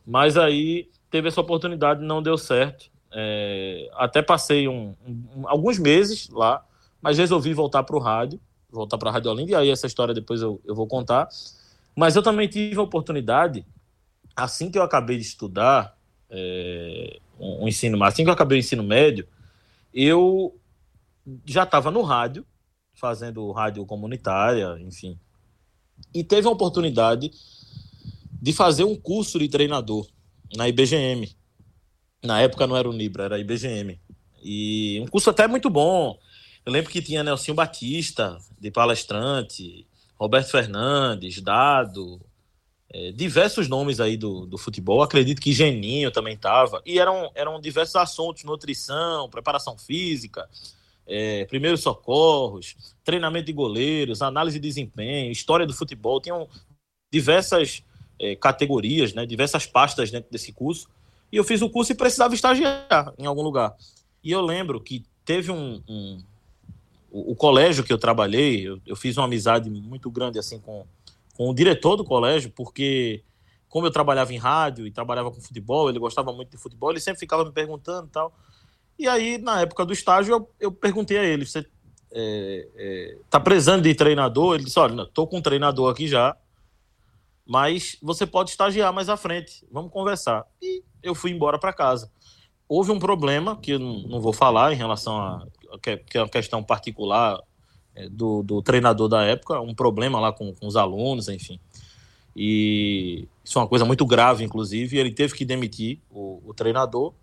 Mas 0.06 0.38
aí 0.38 0.90
teve 1.10 1.28
essa 1.28 1.42
oportunidade, 1.42 2.04
não 2.04 2.22
deu 2.22 2.38
certo. 2.38 2.90
É, 3.14 3.90
até 3.96 4.22
passei 4.22 4.68
um, 4.68 4.96
um, 5.06 5.48
alguns 5.48 5.78
meses 5.78 6.30
lá, 6.30 6.66
mas 7.02 7.18
resolvi 7.18 7.54
voltar 7.54 7.84
para 7.84 7.96
o 7.96 8.00
rádio, 8.00 8.40
voltar 8.70 8.98
para 8.98 9.10
a 9.10 9.14
Rádio 9.14 9.32
Olinda, 9.32 9.52
e 9.52 9.56
aí 9.56 9.70
essa 9.70 9.88
história 9.88 10.14
depois 10.14 10.42
eu, 10.42 10.62
eu 10.66 10.74
vou 10.74 10.88
contar. 10.88 11.28
Mas 11.96 12.16
eu 12.16 12.24
também 12.24 12.48
tive 12.48 12.78
a 12.78 12.84
oportunidade, 12.84 13.66
assim 14.36 14.72
que 14.72 14.78
eu 14.78 14.84
acabei 14.84 15.18
de 15.18 15.24
estudar 15.24 15.98
é, 16.30 17.20
um, 17.40 17.66
um 17.66 17.68
ensino, 17.68 18.02
assim 18.04 18.24
que 18.24 18.30
eu 18.30 18.34
acabei 18.34 18.58
o 18.58 18.60
ensino 18.60 18.84
médio, 18.84 19.28
eu 19.94 20.58
já 21.46 21.64
estava 21.64 21.92
no 21.92 22.02
rádio, 22.02 22.46
fazendo 22.94 23.52
rádio 23.52 23.86
comunitária, 23.86 24.78
enfim. 24.80 25.20
E 26.14 26.24
teve 26.24 26.48
a 26.48 26.52
oportunidade 26.52 27.32
de 28.42 28.54
fazer 28.54 28.84
um 28.84 28.96
curso 28.96 29.38
de 29.38 29.48
treinador 29.48 30.08
na 30.56 30.68
IBGM. 30.68 31.30
Na 32.24 32.42
época 32.42 32.68
não 32.68 32.78
era 32.78 32.90
o 32.90 32.94
Nibra, 32.94 33.26
era 33.26 33.40
IBGM. 33.40 34.00
E 34.44 35.00
um 35.02 35.08
curso 35.08 35.30
até 35.30 35.48
muito 35.48 35.70
bom. 35.70 36.18
Eu 36.66 36.72
lembro 36.72 36.92
que 36.92 37.02
tinha 37.02 37.24
Nelson 37.24 37.54
Batista, 37.54 38.38
de 38.60 38.70
palestrante, 38.70 39.88
Roberto 40.20 40.52
Fernandes, 40.52 41.42
Dado, 41.42 42.22
é, 42.94 43.12
diversos 43.12 43.68
nomes 43.68 44.00
aí 44.00 44.18
do, 44.18 44.46
do 44.46 44.58
futebol. 44.58 45.02
Acredito 45.02 45.42
que 45.42 45.54
Geninho 45.54 46.12
também 46.12 46.36
estava. 46.36 46.82
E 46.86 47.00
eram, 47.00 47.32
eram 47.34 47.60
diversos 47.60 47.96
assuntos: 47.96 48.44
nutrição, 48.44 49.30
preparação 49.30 49.78
física, 49.78 50.48
é, 51.08 51.46
primeiros 51.46 51.82
socorros, 51.82 52.76
treinamento 53.04 53.48
de 53.48 53.54
goleiros, 53.54 54.22
análise 54.22 54.60
de 54.60 54.68
desempenho, 54.68 55.32
história 55.32 55.66
do 55.66 55.74
futebol. 55.74 56.22
Tinham 56.22 56.48
diversas 57.12 57.84
é, 58.20 58.36
categorias, 58.36 59.14
né, 59.14 59.26
diversas 59.26 59.66
pastas 59.66 60.12
dentro 60.12 60.30
desse 60.30 60.52
curso. 60.52 60.88
E 61.32 61.38
eu 61.38 61.44
fiz 61.44 61.62
o 61.62 61.70
curso 61.70 61.92
e 61.92 61.96
precisava 61.96 62.34
estagiar 62.34 63.14
em 63.18 63.26
algum 63.26 63.42
lugar. 63.42 63.76
E 64.24 64.32
eu 64.32 64.42
lembro 64.42 64.82
que 64.82 65.04
teve 65.24 65.52
um. 65.52 65.82
um 65.88 66.20
o, 67.10 67.32
o, 67.32 67.36
colégio 67.36 67.84
que 67.84 67.92
eu 67.92 67.98
trabalhei, 67.98 68.68
eu, 68.68 68.80
eu, 68.86 68.96
fiz 68.96 69.18
uma 69.18 69.26
amizade 69.26 69.70
muito 69.70 70.10
grande 70.10 70.40
assim 70.40 70.60
com, 70.60 70.86
com 71.36 71.50
o 71.50 71.54
diretor 71.54 71.98
do 71.98 72.06
colégio, 72.06 72.52
porque 72.56 73.22
como 73.68 73.88
eu 73.88 73.92
trabalhava 73.92 74.34
em 74.34 74.38
rádio 74.38 74.86
e 74.86 74.92
trabalhava 74.92 75.32
com 75.32 75.42
futebol, 75.42 75.90
ele 75.90 76.00
gostava 76.00 76.32
muito 76.32 76.52
de 76.52 76.58
futebol, 76.58 76.92
ele 76.92 77.00
sempre 77.00 77.20
ficava 77.20 77.44
me 77.44 77.52
perguntando 77.52 78.08
e 78.08 78.12
tal. 78.12 78.34
E 79.00 79.08
aí, 79.08 79.38
na 79.38 79.62
época 79.62 79.86
do 79.86 79.94
estágio, 79.94 80.34
eu, 80.34 80.50
eu 80.60 80.72
perguntei 80.72 81.18
a 81.18 81.24
ele: 81.24 81.46
você 81.46 81.66
é, 82.14 82.68
é, 82.76 83.18
tá 83.30 83.40
precisando 83.40 83.84
de 83.84 83.96
treinador? 83.96 84.56
Ele 84.56 84.66
disse: 84.66 84.80
olha, 84.80 85.06
tô 85.06 85.26
com 85.26 85.38
um 85.38 85.42
treinador 85.42 85.92
aqui 85.92 86.08
já, 86.08 86.36
mas 87.52 87.98
você 88.02 88.26
pode 88.26 88.50
estagiar 88.50 88.94
mais 88.94 89.10
à 89.10 89.18
frente, 89.18 89.66
vamos 89.70 89.92
conversar. 89.92 90.46
E 90.62 90.82
eu 91.04 91.14
fui 91.14 91.32
embora 91.32 91.60
para 91.60 91.74
casa. 91.74 92.10
Houve 92.66 92.94
um 92.94 92.98
problema, 92.98 93.58
que 93.58 93.72
eu 93.72 93.80
não, 93.80 94.22
vou 94.22 94.32
falar 94.32 94.72
em 94.72 94.78
relação 94.78 95.18
a. 95.18 95.46
que 95.82 96.18
é 96.18 96.22
uma 96.22 96.30
questão 96.30 96.64
particular 96.64 97.42
é, 97.94 98.08
do, 98.08 98.42
do 98.42 98.62
treinador 98.62 99.10
da 99.10 99.24
época, 99.24 99.60
um 99.60 99.76
problema 99.76 100.18
lá 100.18 100.32
com, 100.32 100.56
com 100.56 100.66
os 100.66 100.78
alunos, 100.78 101.28
enfim. 101.28 101.60
E 102.34 103.28
isso 103.44 103.60
é 103.60 103.62
uma 103.62 103.68
coisa 103.68 103.84
muito 103.84 104.06
grave, 104.06 104.46
inclusive. 104.46 104.98
Ele 104.98 105.12
teve 105.12 105.34
que 105.34 105.44
demitir 105.44 106.00
o, 106.10 106.42
o 106.46 106.54
treinador 106.54 107.14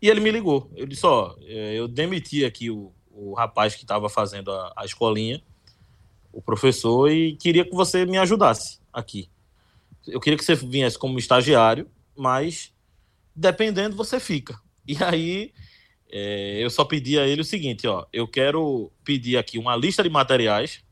e 0.00 0.08
ele 0.08 0.20
me 0.20 0.30
ligou. 0.30 0.70
Ele 0.76 0.86
disse: 0.86 1.04
Ó, 1.04 1.34
é, 1.40 1.74
eu 1.74 1.88
demiti 1.88 2.44
aqui 2.44 2.70
o, 2.70 2.92
o 3.10 3.34
rapaz 3.34 3.74
que 3.74 3.82
estava 3.82 4.08
fazendo 4.08 4.52
a, 4.52 4.72
a 4.76 4.84
escolinha, 4.84 5.42
o 6.32 6.40
professor, 6.40 7.10
e 7.10 7.34
queria 7.34 7.64
que 7.64 7.74
você 7.74 8.06
me 8.06 8.18
ajudasse 8.18 8.78
aqui. 8.92 9.33
Eu 10.06 10.20
queria 10.20 10.36
que 10.36 10.44
você 10.44 10.54
viesse 10.54 10.98
como 10.98 11.18
estagiário 11.18 11.88
mas 12.16 12.72
dependendo 13.34 13.96
você 13.96 14.20
fica. 14.20 14.58
E 14.86 15.02
aí 15.02 15.52
é, 16.10 16.62
eu 16.62 16.70
só 16.70 16.84
pedi 16.84 17.18
a 17.18 17.26
ele 17.26 17.40
o 17.40 17.44
seguinte, 17.44 17.86
ó, 17.86 18.06
eu 18.12 18.28
quero 18.28 18.92
pedir 19.04 19.36
aqui 19.36 19.58
uma 19.58 19.74
lista 19.74 20.02
de 20.02 20.10
materiais, 20.10 20.84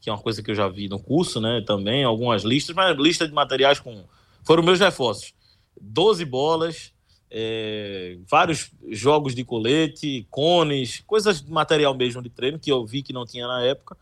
que 0.00 0.08
é 0.08 0.12
uma 0.12 0.20
coisa 0.20 0.42
que 0.42 0.50
eu 0.50 0.54
já 0.54 0.68
vi 0.68 0.88
no 0.88 1.00
curso, 1.00 1.40
né, 1.40 1.62
também, 1.66 2.04
algumas 2.04 2.42
listas, 2.42 2.74
mas 2.74 2.96
lista 2.96 3.26
de 3.26 3.34
materiais 3.34 3.80
com 3.80 4.04
foram 4.44 4.62
meus 4.62 4.78
reforços. 4.78 5.34
12 5.80 6.24
bolas, 6.24 6.92
é, 7.30 8.18
vários 8.30 8.70
jogos 8.90 9.34
de 9.34 9.44
colete, 9.44 10.26
cones, 10.30 11.02
coisas 11.06 11.42
de 11.42 11.50
material 11.50 11.94
mesmo 11.94 12.22
de 12.22 12.30
treino 12.30 12.58
que 12.58 12.70
eu 12.70 12.86
vi 12.86 13.02
que 13.02 13.12
não 13.12 13.26
tinha 13.26 13.46
na 13.46 13.62
época, 13.62 13.96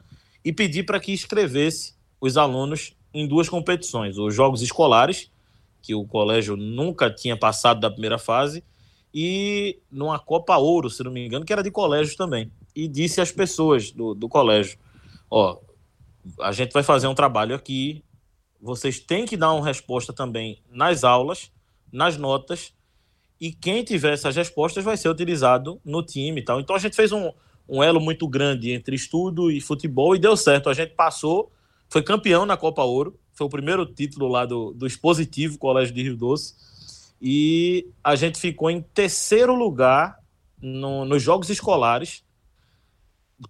e 0.45 0.52
pedi 0.52 0.83
para 0.83 1.00
que 1.00 1.12
escrevesse 1.12 1.95
os 2.21 2.37
alunos 2.37 2.95
em 3.16 3.26
duas 3.26 3.49
competições, 3.49 4.18
os 4.18 4.35
jogos 4.35 4.62
escolares, 4.62 5.30
que 5.80 5.94
o 5.94 6.04
colégio 6.04 6.56
nunca 6.56 7.11
tinha 7.11 7.37
passado 7.37 7.80
da 7.80 7.90
primeira 7.90 8.18
fase, 8.18 8.62
e 9.14 9.80
numa 9.90 10.18
Copa 10.18 10.56
Ouro, 10.56 10.90
se 10.90 11.02
não 11.02 11.11
me 11.11 11.25
engano, 11.25 11.44
que 11.44 11.52
era 11.52 11.62
de 11.62 11.70
colégios 11.70 12.16
também. 12.16 12.52
E 12.75 12.87
disse 12.87 13.20
às 13.20 13.32
pessoas 13.32 13.90
do, 13.90 14.14
do 14.14 14.28
colégio: 14.28 14.78
Ó, 15.30 15.58
a 16.40 16.52
gente 16.52 16.73
vai 16.73 16.82
fazer 16.82 17.06
um 17.06 17.14
trabalho 17.14 17.54
aqui, 17.54 18.04
vocês 18.61 19.00
têm 19.00 19.25
que 19.25 19.37
dar 19.37 19.52
uma 19.52 19.64
resposta 19.64 20.12
também 20.12 20.62
nas 20.70 21.04
aulas, 21.04 21.50
nas 21.90 22.18
notas, 22.18 22.75
e 23.40 23.52
quem 23.52 23.82
tiver 23.85 24.12
essas 24.12 24.37
respostas 24.37 24.85
vai 24.85 24.96
ser 24.96 25.08
utilizado 25.08 25.80
no 25.85 26.02
time 26.02 26.40
e 26.40 26.44
tal. 26.44 26.61
Então 26.61 26.76
a 26.76 26.78
gente 26.78 26.96
fez 26.96 27.12
um, 27.12 27.30
um 27.68 27.82
elo 27.82 28.00
muito 28.00 28.28
grande 28.28 28.73
entre 28.73 28.96
estudo 28.96 29.50
e 29.50 29.61
futebol 29.61 30.14
e 30.14 30.18
deu 30.18 30.37
certo. 30.37 30.68
A 30.68 30.75
gente 30.75 30.94
passou, 30.94 31.52
foi 31.88 32.02
campeão 32.02 32.45
na 32.45 32.57
Copa 32.57 32.83
Ouro, 32.83 33.19
foi 33.33 33.47
o 33.47 33.50
primeiro 33.50 33.85
título 33.87 34.28
lá 34.28 34.47
do, 34.47 34.73
do 34.73 34.87
Expositivo 34.87 35.59
Colégio 35.59 35.95
de 35.95 36.02
Rio 36.02 36.16
Doce 36.16 36.55
e 37.21 37.88
a 38.02 38.14
gente 38.16 38.38
ficou 38.38 38.71
em 38.71 38.81
terceiro 38.81 39.55
lugar 39.55 40.19
no, 40.61 41.05
nos 41.05 41.23
jogos 41.23 41.50
escolares. 41.50 42.25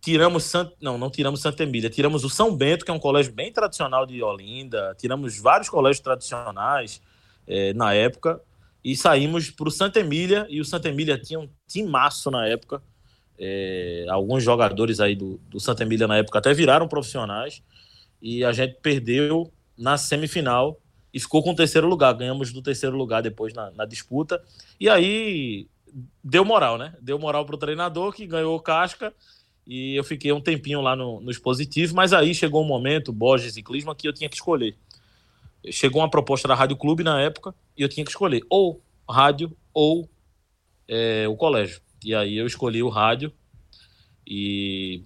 Tiramos 0.01 0.45
Sant... 0.45 0.73
não, 0.81 0.99
não 0.99 1.11
tiramos 1.11 1.41
Santa 1.41 1.63
Emília, 1.63 1.89
tiramos 1.89 2.25
o 2.25 2.29
São 2.29 2.55
Bento, 2.55 2.85
que 2.85 2.91
é 2.91 2.95
um 2.95 2.99
colégio 2.99 3.33
bem 3.33 3.53
tradicional 3.53 4.05
de 4.05 4.21
Olinda, 4.23 4.95
tiramos 4.99 5.39
vários 5.39 5.69
colégios 5.69 6.01
tradicionais 6.01 7.01
é, 7.47 7.73
na 7.73 7.95
época 7.95 8.41
e 8.85 8.97
saímos 8.97 9.51
para 9.51 9.69
o 9.69 9.71
Santa 9.71 10.01
Emília 10.01 10.47
e 10.49 10.61
o 10.61 10.65
Santa 10.65 10.89
Emília 10.89 11.17
tinha 11.17 11.39
um 11.39 11.49
timaço 11.67 12.31
na 12.31 12.47
época. 12.47 12.83
É, 13.39 14.07
alguns 14.09 14.43
jogadores 14.43 14.99
aí 14.99 15.15
do, 15.15 15.39
do 15.49 15.61
Santa 15.61 15.83
Emília 15.83 16.09
na 16.09 16.17
época 16.17 16.39
até 16.39 16.53
viraram 16.55 16.89
profissionais 16.89 17.63
e 18.27 18.45
a 18.45 18.51
gente 18.51 18.75
perdeu 18.83 19.53
na 19.79 19.97
semifinal 19.97 20.81
e 21.15 21.21
ficou 21.21 21.45
com 21.45 21.53
o 21.53 21.55
terceiro 21.55 21.87
lugar. 21.87 22.13
Ganhamos 22.13 22.53
do 22.53 22.61
terceiro 22.61 22.97
lugar 22.97 23.23
depois 23.23 23.55
na, 23.55 23.71
na 23.71 23.85
disputa. 23.85 24.43
E 24.81 24.89
aí 24.89 25.69
deu 26.25 26.45
moral, 26.45 26.77
né? 26.77 26.93
Deu 27.01 27.21
moral 27.21 27.47
para 27.47 27.55
o 27.55 27.59
treinador 27.59 28.13
que 28.13 28.27
ganhou 28.27 28.59
casca 28.59 29.15
e 29.65 29.95
eu 29.95 30.03
fiquei 30.03 30.33
um 30.33 30.41
tempinho 30.41 30.81
lá 30.81 30.97
no, 30.97 31.21
nos 31.21 31.39
positivos, 31.39 31.93
mas 31.93 32.13
aí 32.13 32.35
chegou 32.35 32.65
um 32.65 32.67
momento, 32.67 33.13
Borges 33.13 33.55
Clisma, 33.63 33.95
que 33.95 34.09
eu 34.09 34.13
tinha 34.13 34.29
que 34.29 34.35
escolher. 34.35 34.77
Chegou 35.71 36.03
uma 36.03 36.11
proposta 36.11 36.49
da 36.49 36.55
Rádio 36.57 36.77
Clube 36.77 37.05
na 37.05 37.21
época 37.21 37.55
e 37.79 37.83
eu 37.83 37.89
tinha 37.89 38.05
que 38.05 38.11
escolher 38.11 38.43
ou 38.51 38.83
rádio 39.09 39.57
ou 39.73 40.11
é, 40.89 41.29
o 41.29 41.37
colégio. 41.37 41.81
E 42.05 42.13
aí 42.13 42.37
eu 42.37 42.47
escolhi 42.47 42.83
o 42.83 42.89
rádio 42.89 43.33
e 44.27 45.05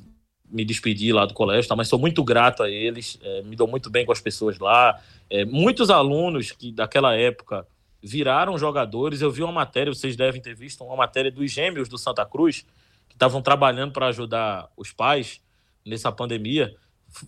me 0.51 0.65
despedi 0.65 1.13
lá 1.13 1.25
do 1.25 1.35
colégio, 1.35 1.69
tá? 1.69 1.77
mas 1.77 1.89
sou 1.89 1.99
muito 1.99 2.23
grato 2.25 2.63
a 2.63 2.71
eles, 2.71 3.19
é, 3.23 3.43
me 3.43 3.55
dou 3.55 3.69
muito 3.69 3.89
bem 3.89 4.05
com 4.05 4.13
as 4.13 4.21
pessoas 4.21 4.59
lá. 4.59 5.01
É, 5.29 5.45
muitos 5.45 5.91
alunos 5.91 6.51
que 6.51 6.73
daquela 6.73 7.15
época 7.15 7.67
viraram 8.03 8.59
jogadores. 8.59 9.21
Eu 9.21 9.31
vi 9.31 9.43
uma 9.43 9.53
matéria, 9.53 9.93
vocês 9.93 10.17
devem 10.17 10.41
ter 10.41 10.55
visto, 10.55 10.83
uma 10.85 10.97
matéria 10.97 11.31
dos 11.31 11.51
gêmeos 11.51 11.89
do 11.89 11.99
Santa 11.99 12.25
Cruz, 12.25 12.67
que 13.09 13.15
estavam 13.15 13.41
trabalhando 13.41 13.93
para 13.93 14.07
ajudar 14.07 14.69
os 14.77 14.93
pais 14.93 15.41
nessa 15.87 16.11
pandemia. 16.11 16.75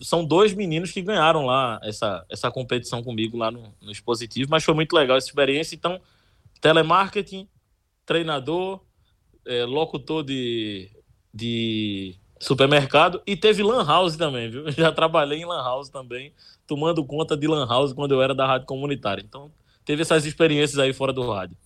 São 0.01 0.25
dois 0.25 0.55
meninos 0.55 0.93
que 0.93 1.03
ganharam 1.03 1.45
lá 1.47 1.81
essa, 1.83 2.25
essa 2.29 2.51
competição 2.51 3.03
comigo 3.03 3.37
lá 3.37 3.51
no, 3.51 3.75
no 3.81 3.91
Expositivo, 3.91 4.51
mas 4.51 4.65
foi 4.65 4.75
muito 4.75 4.95
legal 4.95 5.17
essa 5.17 5.27
experiência. 5.27 5.75
Então, 5.75 6.01
telemarketing, 6.61 7.49
treinador, 8.07 8.81
é, 9.45 9.65
locutor 9.65 10.25
de, 10.25 10.89
de 11.35 12.15
supermercado 12.43 13.23
e 13.25 13.37
teve 13.37 13.63
lan 13.63 13.87
house 13.87 14.17
também, 14.17 14.51
viu? 14.51 14.69
Já 14.73 14.91
trabalhei 14.91 15.39
em 15.39 15.47
lan 15.47 15.63
house 15.63 15.89
também, 15.89 16.33
tomando 16.67 17.05
conta 17.05 17.37
de 17.37 17.47
lan 17.47 17.67
house 17.67 17.93
quando 17.93 18.13
eu 18.13 18.21
era 18.21 18.35
da 18.35 18.47
rádio 18.47 18.67
comunitária. 18.67 19.23
Então, 19.27 19.51
teve 19.85 20.03
essas 20.03 20.27
experiências 20.27 20.79
aí 20.79 20.93
fora 20.93 21.13
do 21.13 21.31
rádio. 21.31 21.57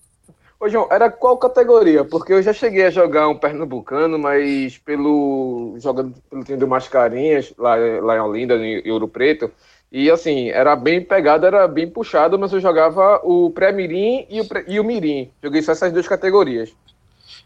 Ô, 0.60 0.68
João, 0.68 0.88
era 0.90 1.10
qual 1.10 1.36
categoria? 1.36 2.04
Porque 2.04 2.32
eu 2.32 2.42
já 2.42 2.52
cheguei 2.52 2.86
a 2.86 2.90
jogar 2.90 3.28
um 3.28 3.36
pernambucano, 3.36 4.18
mas 4.18 4.78
pelo 4.78 5.76
jogando 5.78 6.14
pelo 6.30 6.44
time 6.44 6.58
do 6.58 6.68
Mascarinhas, 6.68 7.52
lá, 7.58 7.76
lá 8.02 8.16
em 8.16 8.20
Olinda, 8.20 8.56
em 8.56 8.90
Ouro 8.90 9.08
Preto, 9.08 9.50
e 9.90 10.10
assim, 10.10 10.48
era 10.50 10.74
bem 10.74 11.02
pegado, 11.02 11.46
era 11.46 11.68
bem 11.68 11.88
puxado, 11.88 12.38
mas 12.38 12.52
eu 12.52 12.60
jogava 12.60 13.20
o 13.22 13.50
pré-mirim 13.50 14.26
e 14.28 14.40
o, 14.40 14.48
pré, 14.48 14.64
e 14.66 14.80
o 14.80 14.84
mirim. 14.84 15.30
Joguei 15.42 15.62
só 15.62 15.72
essas 15.72 15.92
duas 15.92 16.08
categorias. 16.08 16.74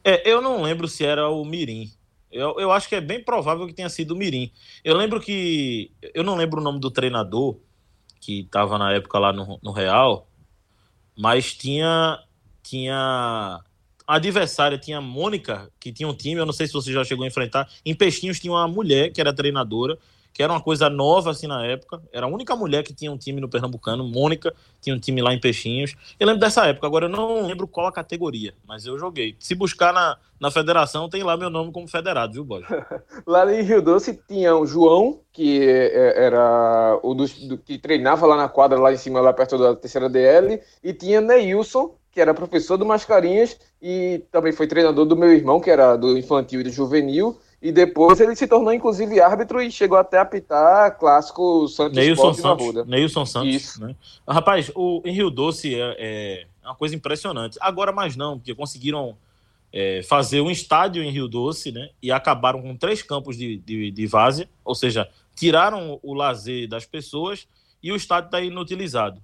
É, 0.04 0.28
eu 0.28 0.40
não 0.40 0.62
lembro 0.62 0.88
se 0.88 1.04
era 1.04 1.28
o 1.28 1.44
mirim. 1.44 1.90
Eu, 2.30 2.56
eu 2.58 2.70
acho 2.70 2.88
que 2.88 2.94
é 2.94 3.00
bem 3.00 3.22
provável 3.22 3.66
que 3.66 3.72
tenha 3.72 3.88
sido 3.88 4.12
o 4.12 4.16
Mirim. 4.16 4.50
Eu 4.84 4.96
lembro 4.96 5.20
que. 5.20 5.90
Eu 6.14 6.22
não 6.22 6.36
lembro 6.36 6.60
o 6.60 6.64
nome 6.64 6.78
do 6.78 6.90
treinador 6.90 7.56
que 8.20 8.40
estava 8.40 8.78
na 8.78 8.92
época 8.92 9.18
lá 9.18 9.32
no, 9.32 9.58
no 9.62 9.72
Real, 9.72 10.28
mas 11.18 11.54
tinha. 11.54 12.18
Tinha. 12.62 13.60
A 14.06 14.16
adversária 14.16 14.76
tinha 14.76 14.98
a 14.98 15.00
Mônica, 15.00 15.70
que 15.78 15.92
tinha 15.92 16.08
um 16.08 16.14
time, 16.14 16.40
eu 16.40 16.46
não 16.46 16.52
sei 16.52 16.66
se 16.66 16.72
você 16.72 16.92
já 16.92 17.04
chegou 17.04 17.24
a 17.24 17.28
enfrentar. 17.28 17.68
Em 17.86 17.94
Peixinhos 17.94 18.40
tinha 18.40 18.52
uma 18.52 18.66
mulher 18.66 19.12
que 19.12 19.20
era 19.20 19.32
treinadora 19.32 19.96
que 20.32 20.42
era 20.42 20.52
uma 20.52 20.60
coisa 20.60 20.88
nova 20.88 21.30
assim 21.30 21.46
na 21.46 21.64
época. 21.66 22.00
Era 22.12 22.26
a 22.26 22.28
única 22.28 22.54
mulher 22.54 22.82
que 22.82 22.94
tinha 22.94 23.10
um 23.10 23.18
time 23.18 23.40
no 23.40 23.48
Pernambucano. 23.48 24.04
Mônica 24.04 24.54
tinha 24.80 24.94
um 24.94 24.98
time 24.98 25.20
lá 25.20 25.34
em 25.34 25.40
Peixinhos. 25.40 25.94
Eu 26.18 26.26
lembro 26.26 26.40
dessa 26.40 26.66
época, 26.66 26.86
agora 26.86 27.06
eu 27.06 27.08
não 27.08 27.46
lembro 27.46 27.66
qual 27.66 27.86
a 27.86 27.92
categoria, 27.92 28.54
mas 28.66 28.86
eu 28.86 28.98
joguei. 28.98 29.36
Se 29.38 29.54
buscar 29.54 29.92
na, 29.92 30.16
na 30.40 30.50
federação, 30.50 31.08
tem 31.08 31.22
lá 31.22 31.36
meu 31.36 31.50
nome 31.50 31.72
como 31.72 31.88
federado, 31.88 32.32
viu, 32.32 32.44
Boy? 32.44 32.62
lá 33.26 33.52
em 33.52 33.62
Rio 33.62 33.82
Doce 33.82 34.20
tinha 34.26 34.56
o 34.56 34.66
João, 34.66 35.20
que 35.32 35.62
é, 35.68 36.24
era 36.24 36.98
o 37.02 37.14
do, 37.14 37.26
do, 37.26 37.58
que 37.58 37.78
treinava 37.78 38.26
lá 38.26 38.36
na 38.36 38.48
quadra, 38.48 38.78
lá 38.78 38.92
em 38.92 38.96
cima, 38.96 39.20
lá 39.20 39.32
perto 39.32 39.58
da 39.58 39.74
terceira 39.74 40.08
DL, 40.08 40.60
e 40.82 40.92
tinha 40.92 41.20
Neilson, 41.20 41.94
que 42.12 42.20
era 42.20 42.34
professor 42.34 42.76
do 42.76 42.84
Mascarinhas 42.84 43.56
e 43.80 44.24
também 44.32 44.52
foi 44.52 44.66
treinador 44.66 45.06
do 45.06 45.16
meu 45.16 45.32
irmão, 45.32 45.60
que 45.60 45.70
era 45.70 45.96
do 45.96 46.18
infantil 46.18 46.60
e 46.60 46.64
do 46.64 46.70
juvenil. 46.70 47.38
E 47.62 47.70
depois 47.70 48.18
ele 48.20 48.34
se 48.34 48.46
tornou, 48.46 48.72
inclusive, 48.72 49.20
árbitro 49.20 49.60
e 49.60 49.70
chegou 49.70 49.98
até 49.98 50.16
a 50.16 50.22
apitar 50.22 50.98
clássico 50.98 51.68
Santos 51.68 51.94
Neilson 51.94 52.32
Santos, 52.32 52.86
Neilson 52.86 53.26
Santos. 53.26 53.54
Isso. 53.54 53.84
Né? 53.84 53.94
Rapaz, 54.26 54.72
o, 54.74 55.02
em 55.04 55.12
Rio 55.12 55.28
Doce 55.28 55.74
é, 55.74 55.96
é, 55.98 56.46
uma 56.64 56.74
coisa 56.74 56.94
impressionante. 56.94 57.58
Agora 57.60 57.92
mais 57.92 58.16
não, 58.16 58.38
porque 58.38 58.54
conseguiram 58.54 59.14
é, 59.70 60.02
fazer 60.02 60.40
um 60.40 60.50
estádio 60.50 61.02
em 61.02 61.10
Rio 61.10 61.28
Doce, 61.28 61.70
né? 61.70 61.90
E 62.02 62.10
acabaram 62.10 62.62
com 62.62 62.74
três 62.74 63.02
campos 63.02 63.36
de, 63.36 63.58
de, 63.58 63.90
de 63.90 64.06
várzea, 64.06 64.48
ou 64.64 64.74
seja, 64.74 65.06
tiraram 65.36 66.00
o 66.02 66.14
lazer 66.14 66.66
das 66.66 66.86
pessoas 66.86 67.46
e 67.82 67.92
o 67.92 67.96
estádio 67.96 68.28
está 68.28 68.40
inutilizado. 68.40 69.22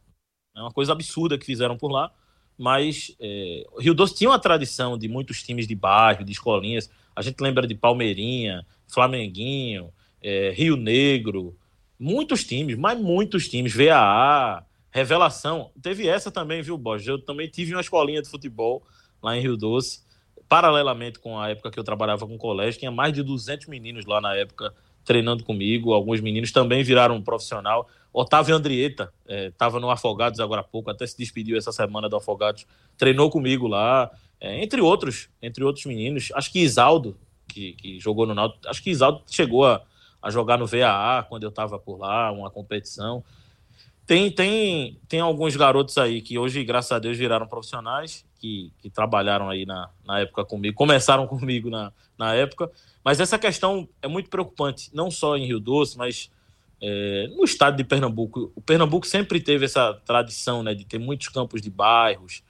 É 0.55 0.61
uma 0.61 0.73
coisa 0.73 0.93
absurda 0.93 1.39
que 1.39 1.45
fizeram 1.47 1.77
por 1.77 1.91
lá, 1.91 2.11
mas 2.59 3.15
é, 3.19 3.65
Rio 3.79 3.95
Doce 3.95 4.15
tinha 4.15 4.29
uma 4.29 4.39
tradição 4.39 4.97
de 4.99 5.09
muitos 5.09 5.43
times 5.43 5.67
de 5.67 5.75
bairro, 5.75 6.25
de 6.25 6.33
escolinhas, 6.33 6.91
a 7.17 7.23
gente 7.23 7.41
lembra 7.41 7.67
de 7.67 7.75
Palmeirinha, 7.75 8.65
Flamenguinho, 8.87 9.91
é, 10.23 10.51
Rio 10.51 10.77
Negro, 10.77 11.57
muitos 11.99 12.45
times, 12.45 12.77
mas 12.77 13.01
muitos 13.01 13.49
times, 13.49 13.75
VAA, 13.75 14.63
Revelação. 14.91 15.71
Teve 15.83 16.07
essa 16.07 16.31
também, 16.31 16.63
viu, 16.63 16.77
Borges? 16.77 17.09
Eu 17.09 17.19
também 17.19 17.49
tive 17.49 17.75
uma 17.75 17.81
escolinha 17.81 18.23
de 18.23 18.29
futebol 18.29 18.83
lá 19.23 19.37
em 19.37 19.41
Rio 19.41 19.57
Doce, 19.57 20.01
paralelamente 20.49 21.19
com 21.19 21.39
a 21.39 21.49
época 21.49 21.71
que 21.71 21.79
eu 21.79 21.85
trabalhava 21.85 22.27
com 22.27 22.39
colégio, 22.39 22.79
tinha 22.79 22.91
mais 22.91 23.13
de 23.13 23.23
200 23.23 23.67
meninos 23.67 24.05
lá 24.05 24.21
na 24.21 24.35
época 24.37 24.73
treinando 25.05 25.45
comigo, 25.45 25.93
alguns 25.93 26.21
meninos 26.21 26.51
também 26.53 26.83
viraram 26.83 27.23
profissional. 27.23 27.89
Otávio 28.13 28.57
Andrieta 28.57 29.13
estava 29.27 29.79
é, 29.79 29.81
no 29.81 29.91
Afogados 29.91 30.41
agora 30.41 30.63
há 30.63 30.65
pouco, 30.65 30.91
até 30.91 31.07
se 31.07 31.17
despediu 31.17 31.57
essa 31.57 31.71
semana 31.71 32.09
do 32.09 32.17
Afogados, 32.17 32.67
treinou 32.99 33.31
comigo 33.31 33.69
lá. 33.69 34.11
É, 34.41 34.63
entre 34.63 34.81
outros, 34.81 35.29
entre 35.41 35.65
outros 35.65 35.85
meninos. 35.87 36.31
Acho 36.35 36.53
que 36.53 36.61
Isaldo, 36.61 37.17
que, 37.49 37.73
que 37.73 37.99
jogou 37.99 38.27
no 38.27 38.35
Náutico, 38.35 38.69
acho 38.69 38.83
que 38.83 38.91
Isaldo 38.91 39.23
chegou 39.27 39.67
a, 39.67 39.83
a 40.21 40.31
jogar 40.31 40.59
no 40.59 40.67
VAA 40.67 41.25
quando 41.29 41.45
eu 41.45 41.49
estava 41.49 41.79
por 41.79 41.99
lá, 41.99 42.31
uma 42.31 42.51
competição. 42.51 43.25
Tem, 44.07 44.31
tem, 44.31 45.01
tem 45.09 45.21
alguns 45.21 45.57
garotos 45.57 45.99
aí 45.99 46.21
que 46.21 46.39
hoje, 46.39 46.63
graças 46.63 46.93
a 46.93 46.99
Deus, 46.99 47.17
viraram 47.17 47.47
profissionais, 47.47 48.25
que, 48.39 48.71
que 48.79 48.89
trabalharam 48.89 49.49
aí 49.49 49.67
na, 49.67 49.91
na 50.05 50.21
época 50.21 50.45
comigo, 50.45 50.77
começaram 50.77 51.27
comigo 51.29 51.71
na, 51.71 51.93
na 52.17 52.35
época. 52.35 52.71
Mas 53.03 53.21
essa 53.21 53.39
questão 53.39 53.89
é 54.03 54.09
muito 54.09 54.31
preocupante, 54.31 54.91
não 54.93 55.11
só 55.11 55.37
em 55.37 55.47
Rio 55.47 55.59
Doce, 55.59 55.97
mas 55.97 56.31
é, 56.81 57.29
no 57.35 57.45
estado 57.45 57.77
de 57.77 57.85
Pernambuco. 57.85 58.53
O 58.55 58.61
Pernambuco 58.61 59.07
sempre 59.07 59.41
teve 59.41 59.65
essa 59.65 59.95
tradição 60.05 60.63
né, 60.63 60.75
de 60.75 60.85
ter 60.85 60.99
muitos 60.99 61.29
campos 61.29 61.63
de 61.63 61.71
bairros, 61.71 62.43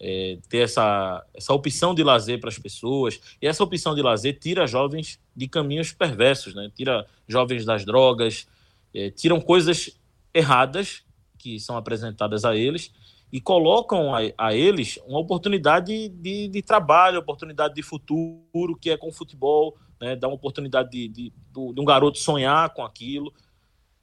é, 0.00 0.38
ter 0.48 0.58
essa, 0.58 1.24
essa 1.34 1.52
opção 1.52 1.94
de 1.94 2.02
lazer 2.02 2.40
para 2.40 2.48
as 2.48 2.58
pessoas. 2.58 3.20
E 3.40 3.46
essa 3.46 3.62
opção 3.62 3.94
de 3.94 4.02
lazer 4.02 4.38
tira 4.38 4.66
jovens 4.66 5.20
de 5.34 5.48
caminhos 5.48 5.92
perversos, 5.92 6.54
né? 6.54 6.70
tira 6.74 7.06
jovens 7.26 7.64
das 7.64 7.84
drogas, 7.84 8.46
é, 8.94 9.10
tiram 9.10 9.40
coisas 9.40 9.98
erradas 10.32 11.02
que 11.38 11.58
são 11.60 11.76
apresentadas 11.76 12.44
a 12.44 12.56
eles 12.56 12.92
e 13.32 13.40
colocam 13.40 14.14
a, 14.14 14.20
a 14.38 14.54
eles 14.54 14.98
uma 15.06 15.18
oportunidade 15.18 16.08
de, 16.08 16.48
de, 16.48 16.62
trabalho, 16.62 17.18
oportunidade 17.18 17.74
de 17.74 17.82
futuro, 17.82 18.76
que 18.80 18.90
é 18.90 18.96
com 18.96 19.08
o 19.08 19.12
futebol, 19.12 19.76
né? 20.00 20.16
dá 20.16 20.28
uma 20.28 20.36
oportunidade 20.36 20.90
de, 20.90 21.08
de, 21.08 21.32
de 21.52 21.80
um 21.80 21.84
garoto 21.84 22.18
sonhar 22.18 22.70
com 22.70 22.84
aquilo 22.84 23.32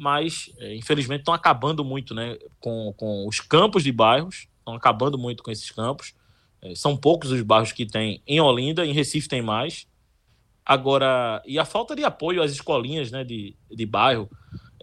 mas 0.01 0.51
é, 0.57 0.75
infelizmente 0.75 1.19
estão 1.19 1.31
acabando 1.31 1.86
muito 1.86 2.15
né, 2.15 2.36
com, 2.60 2.91
com 2.98 3.27
os 3.27 3.39
campos 3.39 3.83
de 3.83 3.91
bairros, 3.91 4.48
estão 4.62 4.74
acabando 4.74 5.18
muito 5.18 5.44
com 5.44 5.51
esses 5.51 5.70
campos. 5.70 6.13
É, 6.62 6.74
são 6.75 6.96
poucos 6.96 7.32
os 7.32 7.41
bairros 7.41 7.72
que 7.72 7.86
tem 7.86 8.22
em 8.25 8.39
Olinda, 8.39 8.86
em 8.86 8.94
Recife 8.94 9.27
tem 9.27 9.41
mais. 9.41 9.88
Agora, 10.65 11.41
e 11.46 11.60
a 11.60 11.65
falta 11.65 11.96
de 11.96 12.03
apoio 12.03 12.41
às 12.41 12.51
escolinhas 12.51 13.12
né, 13.12 13.24
de, 13.24 13.56
de 13.70 13.86
bairro. 13.86 14.30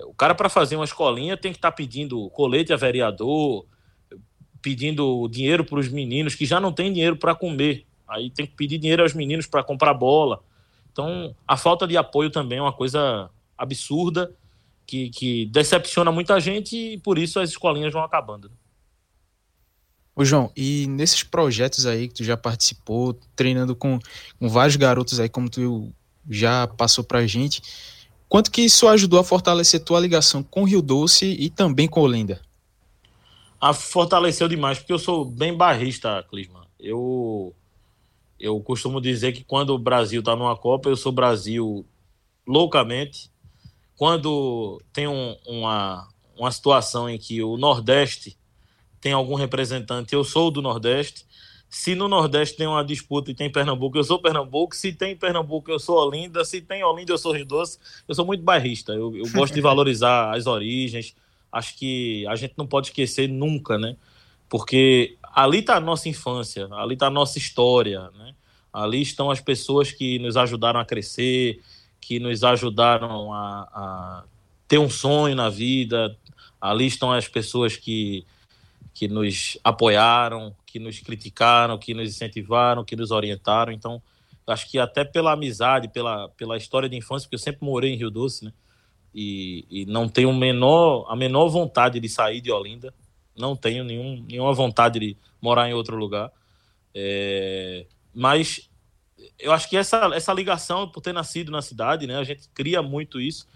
O 0.07 0.15
cara, 0.15 0.35
para 0.35 0.49
fazer 0.49 0.77
uma 0.77 0.85
escolinha, 0.85 1.37
tem 1.37 1.53
que 1.53 1.59
estar 1.59 1.71
tá 1.71 1.77
pedindo 1.77 2.29
colete 2.31 2.73
a 2.73 2.77
vereador, 2.77 3.65
pedindo 4.61 5.27
dinheiro 5.29 5.65
para 5.65 5.79
os 5.79 5.89
meninos 5.89 6.35
que 6.35 6.45
já 6.45 6.61
não 6.61 6.73
têm 6.73 6.93
dinheiro 6.93 7.17
para 7.17 7.35
comer. 7.35 7.87
Aí 8.07 8.31
tem 8.31 8.47
que 8.47 8.55
pedir 8.55 8.79
dinheiro 8.79 9.03
aos 9.03 9.15
meninos 9.15 9.47
para 9.47 9.63
comprar 9.63 9.95
bola. 9.95 10.41
Então, 10.93 11.35
a 11.47 11.57
falta 11.57 11.87
de 11.87 11.97
apoio 11.97 12.31
também 12.31 12.59
é 12.59 12.63
uma 12.63 12.73
coisa 12.73 13.31
absurda 13.57 14.35
que, 14.87 15.11
que 15.11 15.47
decepciona 15.47 16.11
muita 16.11 16.41
gente 16.41 16.77
e 16.77 16.99
por 16.99 17.19
isso 17.19 17.39
as 17.39 17.51
escolinhas 17.51 17.93
vão 17.93 18.03
acabando. 18.03 18.51
Ô 20.19 20.25
João, 20.25 20.51
e 20.57 20.89
nesses 20.89 21.23
projetos 21.23 21.87
aí 21.87 22.09
que 22.09 22.15
tu 22.15 22.25
já 22.25 22.37
participou, 22.37 23.17
treinando 23.37 23.77
com, 23.77 24.01
com 24.37 24.49
vários 24.49 24.75
garotos 24.75 25.21
aí, 25.21 25.29
como 25.29 25.49
tu 25.49 25.93
já 26.29 26.67
passou 26.67 27.05
pra 27.05 27.25
gente, 27.25 27.63
quanto 28.29 28.51
que 28.51 28.63
isso 28.63 28.89
ajudou 28.89 29.21
a 29.21 29.25
fortalecer 29.25 29.79
tua 29.79 30.01
ligação 30.01 30.43
com 30.43 30.63
o 30.63 30.65
Rio 30.65 30.83
Doce 30.83 31.25
e 31.25 31.49
também 31.49 31.87
com 31.87 32.01
Olinda? 32.01 32.43
A 33.61 33.73
fortaleceu 33.73 34.49
demais, 34.49 34.79
porque 34.79 34.93
eu 34.93 34.99
sou 34.99 35.25
bem 35.25 35.57
barrista, 35.57 36.21
Clisman. 36.29 36.67
Eu, 36.81 37.55
eu 38.41 38.59
costumo 38.59 39.01
dizer 39.01 39.31
que 39.31 39.45
quando 39.45 39.71
o 39.71 39.79
Brasil 39.79 40.21
tá 40.21 40.35
numa 40.35 40.57
Copa, 40.57 40.89
eu 40.89 40.97
sou 40.97 41.13
Brasil 41.13 41.87
loucamente 42.45 43.31
quando 43.97 44.83
tem 44.93 45.07
um, 45.07 45.37
uma, 45.47 46.09
uma 46.37 46.51
situação 46.51 47.09
em 47.09 47.19
que 47.19 47.41
o 47.41 47.57
Nordeste 47.57 48.37
tem 49.01 49.13
algum 49.13 49.35
representante, 49.35 50.15
eu 50.15 50.25
sou 50.25 50.51
do 50.51 50.63
Nordeste. 50.63 51.27
Se 51.71 51.95
no 51.95 52.09
Nordeste 52.09 52.57
tem 52.57 52.67
uma 52.67 52.83
disputa 52.83 53.31
e 53.31 53.35
tem 53.35 53.53
Pernambuco, 53.53 53.99
eu 53.99 54.05
sou 54.05 54.19
Pernambuco. 54.19 54.75
Se 54.75 54.93
tem 54.93 55.15
Pernambuco, 55.15 55.71
eu 55.71 55.79
sou 55.79 55.99
Olinda. 55.99 56.45
Se 56.45 56.63
tem 56.63 56.83
Olinda, 56.83 57.13
eu 57.13 57.19
sou 57.19 57.33
Rio 57.33 57.45
Doce. 57.45 57.79
Eu 58.09 58.15
sou 58.15 58.25
muito 58.25 58.43
bairrista. 58.43 58.93
Eu, 58.93 59.15
eu 59.15 59.31
gosto 59.31 59.53
de 59.53 59.61
valorizar 59.61 60.35
as 60.35 60.47
origens. 60.47 61.15
Acho 61.53 61.77
que 61.77 62.27
a 62.27 62.37
gente 62.37 62.55
não 62.57 62.67
pode 62.67 62.89
esquecer 62.89 63.29
nunca, 63.29 63.77
né? 63.77 63.97
Porque 64.49 65.19
ali 65.23 65.59
está 65.59 65.77
a 65.77 65.81
nossa 65.81 66.09
infância, 66.09 66.67
ali 66.73 66.95
está 66.95 67.09
a 67.09 67.11
nossa 67.11 67.37
história, 67.37 68.11
né? 68.17 68.35
Ali 68.73 69.03
estão 69.03 69.31
as 69.31 69.41
pessoas 69.41 69.93
que 69.93 70.19
nos 70.19 70.37
ajudaram 70.37 70.81
a 70.81 70.85
crescer, 70.85 71.61
que 72.01 72.19
nos 72.19 72.43
ajudaram 72.45 73.33
a, 73.33 73.69
a 73.73 74.25
ter 74.67 74.79
um 74.79 74.89
sonho 74.89 75.35
na 75.35 75.51
vida. 75.51 76.17
Ali 76.61 76.87
estão 76.87 77.13
as 77.13 77.29
pessoas 77.29 77.77
que, 77.77 78.27
que 78.99 79.07
nos 79.07 79.57
apoiaram, 79.63 80.53
que 80.67 80.81
nos 80.81 80.99
criticaram, 80.99 81.79
que 81.79 81.95
nos 81.95 82.09
incentivaram, 82.09 82.85
que 82.85 82.97
nos 82.97 83.13
orientaram. 83.13 83.71
Então, 83.71 84.03
acho 84.45 84.69
que 84.69 84.77
até 84.77 85.05
pela 85.05 85.35
amizade, 85.35 85.87
pela, 85.87 86.29
pela 86.31 86.57
história 86.57 86.89
de 86.89 86.97
infância, 86.97 87.27
porque 87.27 87.37
eu 87.37 87.39
sempre 87.39 87.65
morei 87.65 87.93
em 87.93 87.97
Rio 87.97 88.11
Doce, 88.11 88.47
né? 88.47 88.53
E, 89.15 89.65
e 89.71 89.87
não 89.87 90.09
tenho 90.09 90.35
menor, 90.35 91.07
a 91.09 91.15
menor 91.15 91.49
vontade 91.49 92.01
de 92.01 92.09
sair 92.09 92.41
de 92.41 92.51
Olinda. 92.51 92.93
Não 93.37 93.55
tenho 93.55 93.85
nenhum, 93.85 94.21
nenhuma 94.29 94.53
vontade 94.53 94.99
de 94.99 95.17
morar 95.41 95.71
em 95.71 95.75
outro 95.75 95.97
lugar. 95.97 96.33
É, 96.93 97.87
mas 98.13 98.69
eu 99.39 99.53
acho 99.53 99.71
que 99.71 99.77
essa, 99.77 100.11
essa 100.13 100.33
ligação, 100.33 100.89
por 100.89 101.03
ter 101.03 101.13
nascido 101.13 101.53
na 101.53 101.63
cidade, 101.63 102.05
né, 102.05 102.17
a 102.17 102.25
gente 102.25 102.49
cria 102.53 102.83
muito 102.83 103.21
isso. 103.21 103.47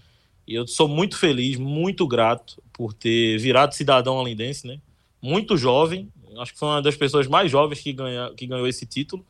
E 0.47 0.55
eu 0.55 0.69
sou 0.69 0.87
muito 0.87 1.19
feliz, 1.19 1.59
muito 1.59 2.07
grato 2.07 2.63
por 2.73 2.93
ter 2.93 3.39
virado 3.39 3.75
cidadão 3.75 4.15
olindense, 4.15 4.69
né? 4.69 4.81
Muito 5.23 5.57
jovem, 5.57 6.13
acho 6.39 6.53
que 6.53 6.59
foi 6.59 6.69
uma 6.69 6.83
das 6.83 6.97
pessoas 6.97 7.29
mais 7.29 7.51
jovens 7.51 7.81
que, 7.81 7.93
ganha, 7.93 8.33
que 8.37 8.47
ganhou 8.47 8.67
esse 8.67 8.85
título. 8.85 9.25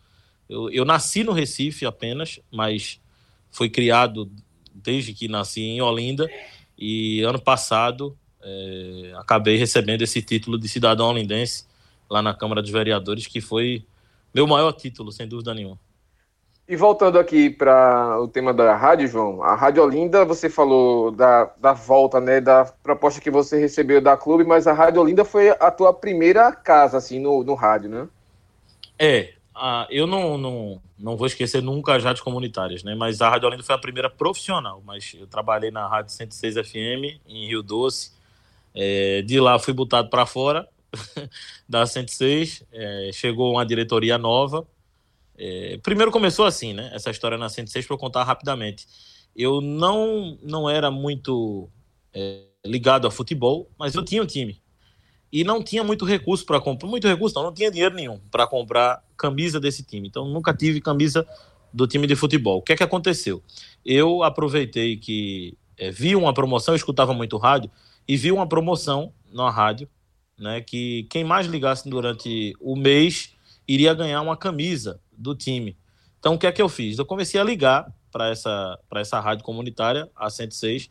Eu, 0.49 0.71
eu 0.71 0.85
nasci 0.85 1.23
no 1.23 1.33
Recife 1.33 1.85
apenas, 1.85 2.41
mas 2.51 3.01
fui 3.51 3.69
criado 3.69 4.31
desde 4.75 5.13
que 5.13 5.29
nasci 5.29 5.61
em 5.61 5.81
Olinda. 5.83 6.29
E 6.79 7.21
ano 7.23 7.41
passado 7.41 8.17
é, 8.43 9.13
acabei 9.17 9.57
recebendo 9.57 10.03
esse 10.03 10.21
título 10.23 10.59
de 10.59 10.69
cidadão 10.69 11.09
olindense 11.09 11.67
lá 12.11 12.21
na 12.23 12.35
Câmara 12.35 12.63
dos 12.63 12.71
Vereadores, 12.71 13.27
que 13.27 13.41
foi 13.41 13.85
meu 14.35 14.47
maior 14.47 14.73
título, 14.73 15.13
sem 15.13 15.29
dúvida 15.29 15.55
nenhuma. 15.55 15.79
E 16.73 16.77
voltando 16.77 17.19
aqui 17.19 17.51
para 17.51 18.19
o 18.19 18.27
tema 18.27 18.55
da 18.55 18.75
rádio, 18.75 19.07
João, 19.07 19.43
a 19.43 19.55
Rádio 19.55 19.83
Olinda, 19.83 20.25
você 20.25 20.49
falou 20.49 21.11
da, 21.11 21.53
da 21.61 21.75
volta, 21.75 22.19
né, 22.19 22.41
da 22.41 22.65
proposta 22.83 23.21
que 23.21 23.31
você 23.31 23.61
recebeu 23.61 24.01
da 24.01 24.17
clube, 24.17 24.43
mas 24.43 24.67
a 24.67 24.73
Rádio 24.73 25.03
Olinda 25.03 25.23
foi 25.23 25.51
a 25.51 25.71
tua 25.71 25.93
primeira 25.93 26.51
casa, 26.51 26.97
assim, 26.97 27.21
no, 27.21 27.45
no 27.45 27.53
rádio, 27.53 27.91
né? 27.91 28.09
É, 28.99 29.35
a, 29.55 29.87
eu 29.91 30.07
não, 30.07 30.39
não, 30.39 30.81
não 30.99 31.15
vou 31.15 31.27
esquecer 31.27 31.63
nunca 31.63 31.95
as 31.95 32.03
rádios 32.03 32.25
comunitárias, 32.25 32.83
né, 32.83 32.95
mas 32.95 33.21
a 33.21 33.29
Rádio 33.29 33.49
Olinda 33.49 33.63
foi 33.63 33.75
a 33.75 33.79
primeira 33.79 34.09
profissional, 34.09 34.83
mas 34.83 35.15
eu 35.21 35.27
trabalhei 35.27 35.71
na 35.71 35.87
Rádio 35.87 36.15
106 36.15 36.55
FM, 36.55 37.21
em 37.29 37.49
Rio 37.49 37.63
Doce, 37.63 38.13
é, 38.75 39.21
de 39.21 39.39
lá 39.39 39.59
fui 39.59 39.75
botado 39.75 40.09
para 40.09 40.25
fora 40.25 40.67
da 41.69 41.85
106, 41.85 42.65
é, 42.73 43.11
chegou 43.13 43.53
uma 43.53 43.67
diretoria 43.67 44.17
nova, 44.17 44.67
é, 45.37 45.79
primeiro 45.83 46.11
começou 46.11 46.45
assim, 46.45 46.73
né? 46.73 46.91
Essa 46.93 47.11
história 47.11 47.39
na 47.39 47.49
106 47.49 47.87
para 47.87 47.97
contar 47.97 48.25
rapidamente. 48.25 48.87
Eu 49.35 49.61
não 49.61 50.39
não 50.43 50.69
era 50.69 50.91
muito 50.91 51.69
é, 52.13 52.43
ligado 52.65 53.07
a 53.07 53.11
futebol, 53.11 53.71
mas 53.79 53.95
eu 53.95 54.05
tinha 54.05 54.23
um 54.23 54.27
time 54.27 54.63
e 55.33 55.43
não 55.45 55.63
tinha 55.63 55.83
muito 55.83 56.05
recurso 56.05 56.45
para 56.45 56.61
comprar, 56.61 56.87
muito 56.87 57.09
recurso, 57.09 57.35
não, 57.35 57.45
não 57.45 57.55
tinha 57.55 57.71
dinheiro 57.71 57.95
nenhum 57.95 58.21
para 58.31 58.47
comprar 58.47 59.03
camisa 59.17 59.59
desse 59.59 59.83
time. 59.83 60.07
Então 60.07 60.27
nunca 60.27 60.53
tive 60.53 60.81
camisa 60.81 61.27
do 61.73 61.87
time 61.87 62.07
de 62.07 62.15
futebol. 62.15 62.59
O 62.59 62.63
que 62.63 62.75
é 62.75 62.77
que 62.77 62.83
aconteceu? 62.83 63.43
Eu 63.85 64.23
aproveitei 64.23 64.99
que 64.99 65.57
é, 65.79 65.91
vi 65.91 66.15
uma 66.15 66.35
promoção, 66.35 66.75
eu 66.75 66.77
escutava 66.77 67.15
muito 67.15 67.39
rádio 67.39 67.71
e 68.07 68.15
vi 68.15 68.31
uma 68.31 68.47
promoção 68.47 69.13
na 69.33 69.51
rádio, 69.51 69.89
né? 70.39 70.61
Que 70.61 71.05
quem 71.05 71.25
mais 71.25 71.47
ligasse 71.47 71.89
durante 71.89 72.55
o 72.61 72.77
mês 72.77 73.35
iria 73.67 73.95
ganhar 73.95 74.21
uma 74.21 74.37
camisa 74.37 75.01
do 75.23 75.35
time. 75.35 75.77
Então, 76.19 76.35
o 76.35 76.39
que 76.39 76.47
é 76.47 76.53
que 76.53 76.61
eu 76.61 76.69
fiz? 76.69 76.99
Eu 76.99 77.07
comecei 77.07 77.41
a 77.41 77.45
ligar 77.45 77.93
para 78.11 78.29
essa, 78.29 78.79
essa 78.95 79.19
rádio 79.19 79.45
comunitária, 79.45 80.11
a 80.15 80.29
106. 80.29 80.91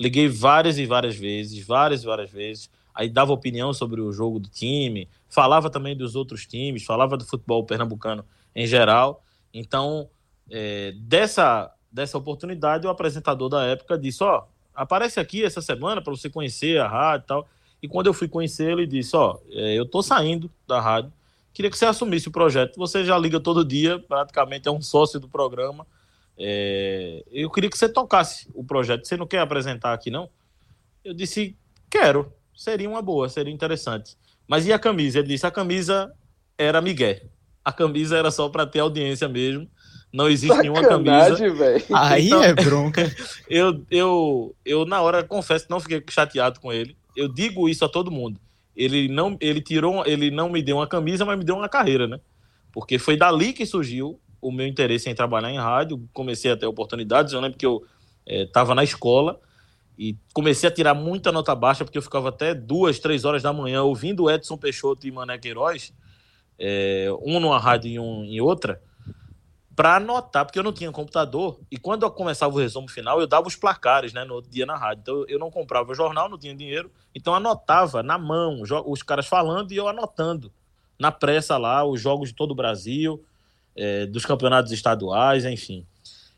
Liguei 0.00 0.26
várias 0.26 0.78
e 0.78 0.86
várias 0.86 1.14
vezes, 1.14 1.64
várias 1.64 2.02
e 2.02 2.06
várias 2.06 2.30
vezes. 2.30 2.70
Aí 2.94 3.08
dava 3.08 3.32
opinião 3.32 3.72
sobre 3.72 4.00
o 4.00 4.12
jogo 4.12 4.38
do 4.38 4.48
time, 4.48 5.08
falava 5.28 5.70
também 5.70 5.96
dos 5.96 6.16
outros 6.16 6.46
times, 6.46 6.84
falava 6.84 7.16
do 7.16 7.24
futebol 7.24 7.64
pernambucano 7.64 8.24
em 8.54 8.66
geral. 8.66 9.22
Então, 9.52 10.08
é, 10.50 10.92
dessa, 10.96 11.72
dessa 11.90 12.18
oportunidade, 12.18 12.86
o 12.86 12.90
apresentador 12.90 13.48
da 13.48 13.64
época 13.64 13.98
disse: 13.98 14.22
Ó, 14.24 14.38
oh, 14.40 14.44
aparece 14.74 15.20
aqui 15.20 15.44
essa 15.44 15.62
semana 15.62 16.02
para 16.02 16.12
você 16.12 16.28
conhecer 16.28 16.80
a 16.80 16.88
rádio 16.88 17.24
e 17.24 17.28
tal. 17.28 17.48
E 17.82 17.88
quando 17.88 18.06
eu 18.06 18.14
fui 18.14 18.28
conhecer, 18.28 18.72
ele 18.72 18.86
disse: 18.86 19.16
Ó, 19.16 19.38
oh, 19.38 19.52
eu 19.54 19.86
tô 19.86 20.02
saindo 20.02 20.50
da 20.66 20.80
rádio 20.80 21.12
Queria 21.52 21.70
que 21.70 21.76
você 21.76 21.84
assumisse 21.84 22.28
o 22.28 22.32
projeto. 22.32 22.76
Você 22.76 23.04
já 23.04 23.18
liga 23.18 23.38
todo 23.38 23.64
dia, 23.64 23.98
praticamente 23.98 24.68
é 24.68 24.70
um 24.70 24.80
sócio 24.80 25.20
do 25.20 25.28
programa. 25.28 25.86
É... 26.38 27.22
Eu 27.30 27.50
queria 27.50 27.68
que 27.68 27.76
você 27.76 27.88
tocasse 27.88 28.48
o 28.54 28.64
projeto. 28.64 29.06
Você 29.06 29.16
não 29.16 29.26
quer 29.26 29.40
apresentar 29.40 29.92
aqui, 29.92 30.10
não? 30.10 30.30
Eu 31.04 31.12
disse, 31.12 31.56
quero. 31.90 32.32
Seria 32.56 32.88
uma 32.88 33.02
boa, 33.02 33.28
seria 33.28 33.52
interessante. 33.52 34.16
Mas 34.46 34.66
e 34.66 34.72
a 34.72 34.78
camisa? 34.78 35.18
Ele 35.18 35.28
disse, 35.28 35.46
a 35.46 35.50
camisa 35.50 36.12
era 36.56 36.80
Miguel. 36.80 37.20
A 37.64 37.72
camisa 37.72 38.16
era 38.16 38.30
só 38.30 38.48
para 38.48 38.66
ter 38.66 38.80
audiência 38.80 39.28
mesmo. 39.28 39.68
Não 40.12 40.28
existe 40.28 40.56
nenhuma 40.58 40.86
camisa. 40.86 41.36
Véio. 41.36 41.84
Aí 41.92 42.26
então, 42.26 42.42
é 42.42 42.52
bronca. 42.52 43.14
eu, 43.48 43.84
eu, 43.90 44.54
eu, 44.64 44.84
na 44.84 45.00
hora, 45.00 45.22
confesso 45.22 45.64
que 45.64 45.70
não 45.70 45.80
fiquei 45.80 46.02
chateado 46.08 46.60
com 46.60 46.72
ele. 46.72 46.96
Eu 47.16 47.28
digo 47.28 47.68
isso 47.68 47.84
a 47.84 47.88
todo 47.88 48.10
mundo 48.10 48.38
ele 48.76 49.08
não 49.08 49.36
ele 49.40 49.60
tirou 49.60 50.04
ele 50.06 50.30
não 50.30 50.48
me 50.48 50.62
deu 50.62 50.76
uma 50.76 50.86
camisa 50.86 51.24
mas 51.24 51.38
me 51.38 51.44
deu 51.44 51.56
uma 51.56 51.68
carreira 51.68 52.06
né? 52.06 52.20
Porque 52.72 52.98
foi 52.98 53.16
dali 53.16 53.52
que 53.52 53.66
surgiu 53.66 54.18
o 54.40 54.50
meu 54.50 54.66
interesse 54.66 55.08
em 55.08 55.14
trabalhar 55.14 55.50
em 55.50 55.58
rádio. 55.58 56.02
Comecei 56.12 56.50
a 56.50 56.56
ter 56.56 56.66
oportunidades 56.66 57.32
eu 57.32 57.40
lembro 57.40 57.58
que 57.58 57.66
eu 57.66 57.84
estava 58.26 58.72
é, 58.72 58.74
na 58.74 58.82
escola 58.82 59.38
e 59.96 60.16
comecei 60.32 60.68
a 60.68 60.72
tirar 60.72 60.94
muita 60.94 61.30
nota 61.30 61.54
baixa, 61.54 61.84
porque 61.84 61.98
eu 61.98 62.02
ficava 62.02 62.30
até 62.30 62.54
duas, 62.54 62.98
três 62.98 63.24
horas 63.24 63.42
da 63.42 63.52
manhã 63.52 63.82
ouvindo 63.82 64.30
Edson 64.30 64.56
Peixoto 64.56 65.06
e 65.06 65.12
Mané 65.12 65.38
Queiroz, 65.38 65.92
é, 66.58 67.08
um 67.22 67.38
numa 67.38 67.58
rádio 67.58 67.90
e 67.90 67.98
um 67.98 68.24
em 68.24 68.40
outra, 68.40 68.80
para 69.82 69.96
anotar, 69.96 70.46
porque 70.46 70.60
eu 70.60 70.62
não 70.62 70.72
tinha 70.72 70.92
computador, 70.92 71.58
e 71.68 71.76
quando 71.76 72.04
eu 72.04 72.10
começava 72.12 72.54
o 72.54 72.56
resumo 72.56 72.88
final, 72.88 73.20
eu 73.20 73.26
dava 73.26 73.48
os 73.48 73.56
placares, 73.56 74.12
né, 74.12 74.24
no 74.24 74.34
outro 74.34 74.48
dia 74.48 74.64
na 74.64 74.76
rádio. 74.76 75.00
Então 75.02 75.24
eu 75.26 75.40
não 75.40 75.50
comprava 75.50 75.92
jornal, 75.92 76.28
não 76.28 76.38
tinha 76.38 76.54
dinheiro, 76.54 76.88
então 77.12 77.34
anotava 77.34 78.00
na 78.00 78.16
mão 78.16 78.62
os 78.86 79.02
caras 79.02 79.26
falando 79.26 79.72
e 79.72 79.76
eu 79.76 79.88
anotando 79.88 80.52
na 80.96 81.10
pressa 81.10 81.58
lá 81.58 81.84
os 81.84 82.00
jogos 82.00 82.28
de 82.28 82.34
todo 82.36 82.52
o 82.52 82.54
Brasil, 82.54 83.24
é, 83.74 84.06
dos 84.06 84.24
campeonatos 84.24 84.70
estaduais, 84.70 85.44
enfim. 85.44 85.84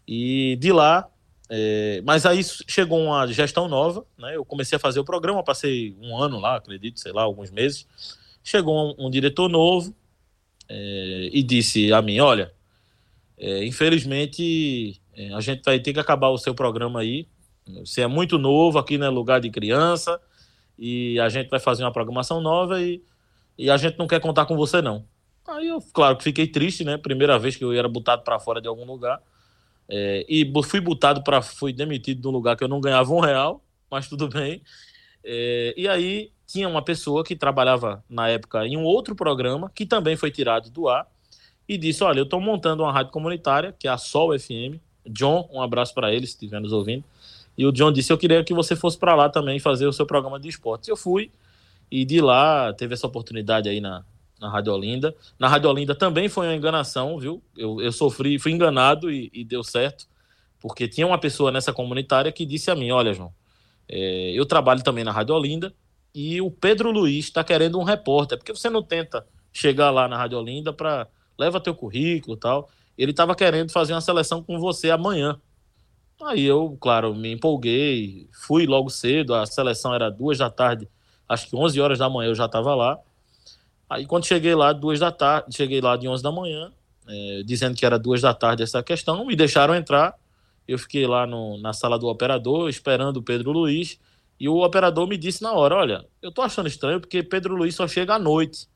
E 0.09 0.57
de 0.59 0.73
lá, 0.73 1.07
é, 1.51 2.01
mas 2.03 2.25
aí 2.25 2.41
chegou 2.67 2.99
uma 2.99 3.27
gestão 3.27 3.69
nova, 3.69 4.07
né? 4.17 4.37
Eu 4.37 4.45
comecei 4.47 4.77
a 4.77 4.81
fazer 4.81 5.01
o 5.01 5.05
programa, 5.05 5.45
passei 5.45 5.95
um 6.01 6.17
ano 6.17 6.41
lá, 6.41 6.57
acredito, 6.57 6.99
sei 6.99 7.13
lá, 7.13 7.21
alguns 7.21 7.51
meses. 7.51 7.87
Chegou 8.43 8.97
um, 8.99 9.07
um 9.07 9.11
diretor 9.11 9.51
novo 9.51 9.95
é, 10.67 11.29
e 11.31 11.43
disse 11.43 11.93
a 11.93 12.01
mim: 12.01 12.21
Olha, 12.21 12.51
é, 13.39 13.65
infelizmente 13.65 15.01
é, 15.15 15.33
a 15.35 15.41
gente 15.41 15.63
vai 15.65 15.79
ter 15.79 15.93
que 15.93 16.01
acabar 16.01 16.29
o 16.29 16.39
seu 16.39 16.55
programa 16.55 17.01
aí. 17.01 17.27
Você 17.85 18.03
é 18.03 18.07
muito 18.07 18.39
novo, 18.39 18.79
aqui 18.79 18.99
não 18.99 19.07
é 19.07 19.11
lugar 19.11 19.41
de 19.41 19.51
criança, 19.51 20.21
e 20.79 21.19
a 21.21 21.29
gente 21.29 21.49
vai 21.49 21.61
fazer 21.61 21.83
uma 21.83 21.93
programação 21.93 22.41
nova 22.41 22.81
e, 22.83 23.03
e 23.57 23.71
a 23.71 23.77
gente 23.77 23.99
não 23.99 24.07
quer 24.07 24.21
contar 24.21 24.47
com 24.47 24.57
você, 24.57 24.83
não. 24.83 25.07
Aí 25.47 25.69
eu, 25.69 25.81
claro 25.93 26.17
que 26.17 26.25
fiquei 26.25 26.47
triste, 26.47 26.85
né? 26.85 26.97
Primeira 26.97 27.39
vez 27.39 27.57
que 27.57 27.65
eu 27.65 27.73
era 27.73 27.89
botado 27.89 28.23
para 28.23 28.39
fora 28.39 28.61
de 28.61 28.69
algum 28.69 28.85
lugar. 28.85 29.21
É, 29.89 30.25
e 30.29 30.51
fui 30.65 30.81
botado 30.81 31.23
para. 31.23 31.43
fui 31.43 31.73
demitido 31.73 32.21
de 32.21 32.29
um 32.29 32.31
lugar 32.31 32.57
que 32.57 32.65
eu 32.65 32.69
não 32.69 32.81
ganhava 32.81 33.13
um 33.13 33.21
real, 33.21 33.63
mas 33.91 34.09
tudo 34.09 34.29
bem. 34.29 34.63
É, 35.23 35.75
e 35.77 35.87
aí 35.87 36.33
tinha 36.47 36.69
uma 36.69 36.83
pessoa 36.83 37.25
que 37.25 37.37
trabalhava 37.37 38.03
na 38.09 38.29
época 38.29 38.67
em 38.67 38.77
um 38.77 38.85
outro 38.85 39.15
programa, 39.15 39.71
que 39.75 39.87
também 39.87 40.17
foi 40.17 40.31
tirado 40.31 40.71
do 40.71 40.89
ar, 40.89 41.07
e 41.69 41.79
disse: 41.79 42.05
Olha, 42.05 42.19
eu 42.19 42.25
estou 42.25 42.41
montando 42.41 42.83
uma 42.83 42.93
rádio 42.93 43.13
comunitária, 43.13 43.75
que 43.79 43.89
é 43.89 43.91
a 43.91 43.99
Sol 43.99 44.39
FM. 44.39 44.79
John, 45.07 45.49
um 45.53 45.61
abraço 45.61 45.95
para 45.95 46.13
ele, 46.13 46.27
se 46.27 46.33
estiver 46.33 46.61
nos 46.61 46.73
ouvindo. 46.73 47.05
E 47.57 47.67
o 47.67 47.73
John 47.73 47.93
disse: 47.93 48.13
Eu 48.13 48.19
queria 48.19 48.43
que 48.43 48.55
você 48.55 48.75
fosse 48.75 48.99
para 48.99 49.15
lá 49.15 49.29
também 49.29 49.59
fazer 49.59 49.87
o 49.87 49.93
seu 49.93 50.07
programa 50.07 50.39
de 50.39 50.49
esportes. 50.49 50.89
Eu 50.89 50.97
fui, 50.97 51.31
e 51.91 52.05
de 52.05 52.21
lá 52.21 52.73
teve 52.73 52.95
essa 52.95 53.07
oportunidade 53.07 53.69
aí 53.69 53.81
na, 53.81 54.05
na 54.41 54.49
Rádio 54.49 54.73
Olinda. 54.73 55.15
Na 55.39 55.49
Rádio 55.49 55.71
Olinda 55.71 55.95
também 55.95 56.29
foi 56.29 56.47
uma 56.47 56.55
enganação, 56.55 57.19
viu? 57.19 57.43
Eu, 57.57 57.81
eu 57.81 57.93
sofri, 57.93 58.39
fui 58.39 58.53
enganado 58.53 59.11
e, 59.11 59.31
e 59.33 59.45
deu 59.45 59.63
certo, 59.63 60.07
porque 60.61 60.89
tinha 60.89 61.07
uma 61.07 61.19
pessoa 61.19 61.53
nessa 61.53 61.73
comunitária 61.73 62.33
que 62.33 62.45
disse 62.45 62.71
a 62.71 62.75
mim: 62.75 62.91
Olha, 62.91 63.15
João, 63.15 63.33
é, 63.89 64.33
eu 64.33 64.45
trabalho 64.47 64.83
também 64.83 65.05
na 65.05 65.13
Rádio 65.13 65.35
Olinda 65.35 65.73
e 66.15 66.41
o 66.41 66.51
Pedro 66.51 66.91
Luiz 66.91 67.27
está 67.27 67.43
querendo 67.43 67.79
um 67.79 67.83
repórter, 67.83 68.39
porque 68.39 68.55
você 68.55 68.71
não 68.71 68.83
tenta 68.83 69.27
chegar 69.53 69.91
lá 69.91 70.07
na 70.07 70.17
Rádio 70.17 70.39
Olinda 70.39 70.73
para 70.73 71.09
leva 71.39 71.61
teu 71.61 71.75
currículo 71.75 72.37
tal. 72.37 72.69
Ele 72.97 73.11
estava 73.11 73.35
querendo 73.35 73.71
fazer 73.71 73.93
uma 73.93 74.01
seleção 74.01 74.43
com 74.43 74.59
você 74.59 74.91
amanhã. 74.91 75.41
Aí 76.23 76.45
eu, 76.45 76.77
claro, 76.81 77.15
me 77.15 77.33
empolguei, 77.33 78.29
fui 78.47 78.67
logo 78.67 78.89
cedo, 78.89 79.35
a 79.35 79.45
seleção 79.47 79.93
era 79.93 80.11
duas 80.11 80.39
da 80.39 80.49
tarde, 80.49 80.89
acho 81.29 81.49
que 81.49 81.57
11 81.57 81.81
horas 81.81 81.99
da 81.99 82.09
manhã 82.09 82.29
eu 82.29 82.35
já 82.35 82.47
estava 82.47 82.75
lá. 82.75 82.99
Aí 83.91 84.07
quando 84.07 84.25
cheguei 84.25 84.55
lá, 84.55 84.73
duas 84.73 85.01
da 85.01 85.11
tarde, 85.11 85.55
cheguei 85.57 85.81
lá 85.81 85.97
de 85.97 86.09
11 86.09 86.23
da 86.23 86.31
manhã, 86.31 86.73
é, 87.09 87.43
dizendo 87.45 87.77
que 87.77 87.85
era 87.85 87.99
duas 87.99 88.21
da 88.21 88.33
tarde 88.33 88.63
essa 88.63 88.83
questão, 88.83 89.27
me 89.27 89.35
deixaram 89.35 89.75
entrar. 89.75 90.15
Eu 90.67 90.79
fiquei 90.79 91.07
lá 91.07 91.27
no, 91.27 91.59
na 91.59 91.73
sala 91.73 91.99
do 91.99 92.07
operador, 92.07 92.71
esperando 92.71 93.19
o 93.19 93.23
Pedro 93.23 93.51
Luiz, 93.53 93.99
e 94.39 94.49
o 94.49 94.65
operador 94.65 95.07
me 95.07 95.17
disse 95.17 95.43
na 95.43 95.53
hora: 95.53 95.77
Olha, 95.77 96.05
eu 96.23 96.33
tô 96.33 96.43
achando 96.43 96.69
estranho 96.69 97.01
porque 97.01 97.23
Pedro 97.23 97.55
Luiz 97.55 97.75
só 97.75 97.87
chega 97.87 98.15
à 98.15 98.19
noite. 98.19 98.67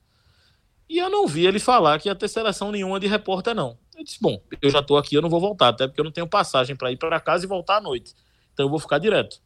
E 0.88 0.98
eu 0.98 1.10
não 1.10 1.26
vi 1.26 1.46
ele 1.46 1.58
falar 1.58 1.98
que 1.98 2.08
ia 2.08 2.14
ter 2.14 2.28
seleção 2.28 2.72
nenhuma 2.72 2.98
de 2.98 3.06
repórter, 3.06 3.54
não. 3.54 3.78
Eu 3.96 4.04
disse: 4.04 4.18
Bom, 4.20 4.40
eu 4.62 4.70
já 4.70 4.82
tô 4.82 4.96
aqui, 4.96 5.14
eu 5.14 5.22
não 5.22 5.28
vou 5.28 5.40
voltar, 5.40 5.68
até 5.68 5.86
porque 5.86 6.00
eu 6.00 6.04
não 6.04 6.12
tenho 6.12 6.26
passagem 6.26 6.74
para 6.74 6.90
ir 6.90 6.96
para 6.96 7.20
casa 7.20 7.44
e 7.44 7.48
voltar 7.48 7.76
à 7.76 7.80
noite. 7.80 8.14
Então 8.54 8.66
eu 8.66 8.70
vou 8.70 8.78
ficar 8.78 8.98
direto. 8.98 9.40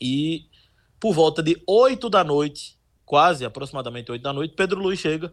E 0.00 0.46
por 0.98 1.12
volta 1.12 1.42
de 1.42 1.60
8 1.66 2.08
da 2.08 2.24
noite, 2.24 2.78
quase 3.04 3.44
aproximadamente 3.44 4.10
8 4.10 4.22
da 4.22 4.32
noite, 4.32 4.54
Pedro 4.56 4.80
Luiz 4.80 4.98
chega 4.98 5.32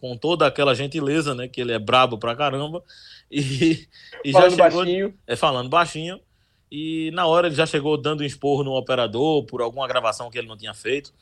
com 0.00 0.16
toda 0.16 0.46
aquela 0.46 0.74
gentileza, 0.74 1.34
né? 1.34 1.46
Que 1.46 1.60
ele 1.60 1.72
é 1.72 1.78
brabo 1.78 2.18
pra 2.18 2.34
caramba. 2.34 2.82
E, 3.34 3.88
e 4.22 4.30
falando 4.30 4.50
já 4.50 4.64
chegou, 4.64 4.84
baixinho. 4.84 5.14
É, 5.26 5.36
falando 5.36 5.68
baixinho. 5.70 6.20
E 6.70 7.10
na 7.12 7.26
hora 7.26 7.46
ele 7.46 7.54
já 7.54 7.64
chegou 7.64 7.96
dando 7.96 8.20
um 8.20 8.26
esporro 8.26 8.62
no 8.62 8.72
operador 8.72 9.42
por 9.46 9.62
alguma 9.62 9.88
gravação 9.88 10.30
que 10.30 10.36
ele 10.36 10.48
não 10.48 10.56
tinha 10.56 10.74
feito. 10.74 11.14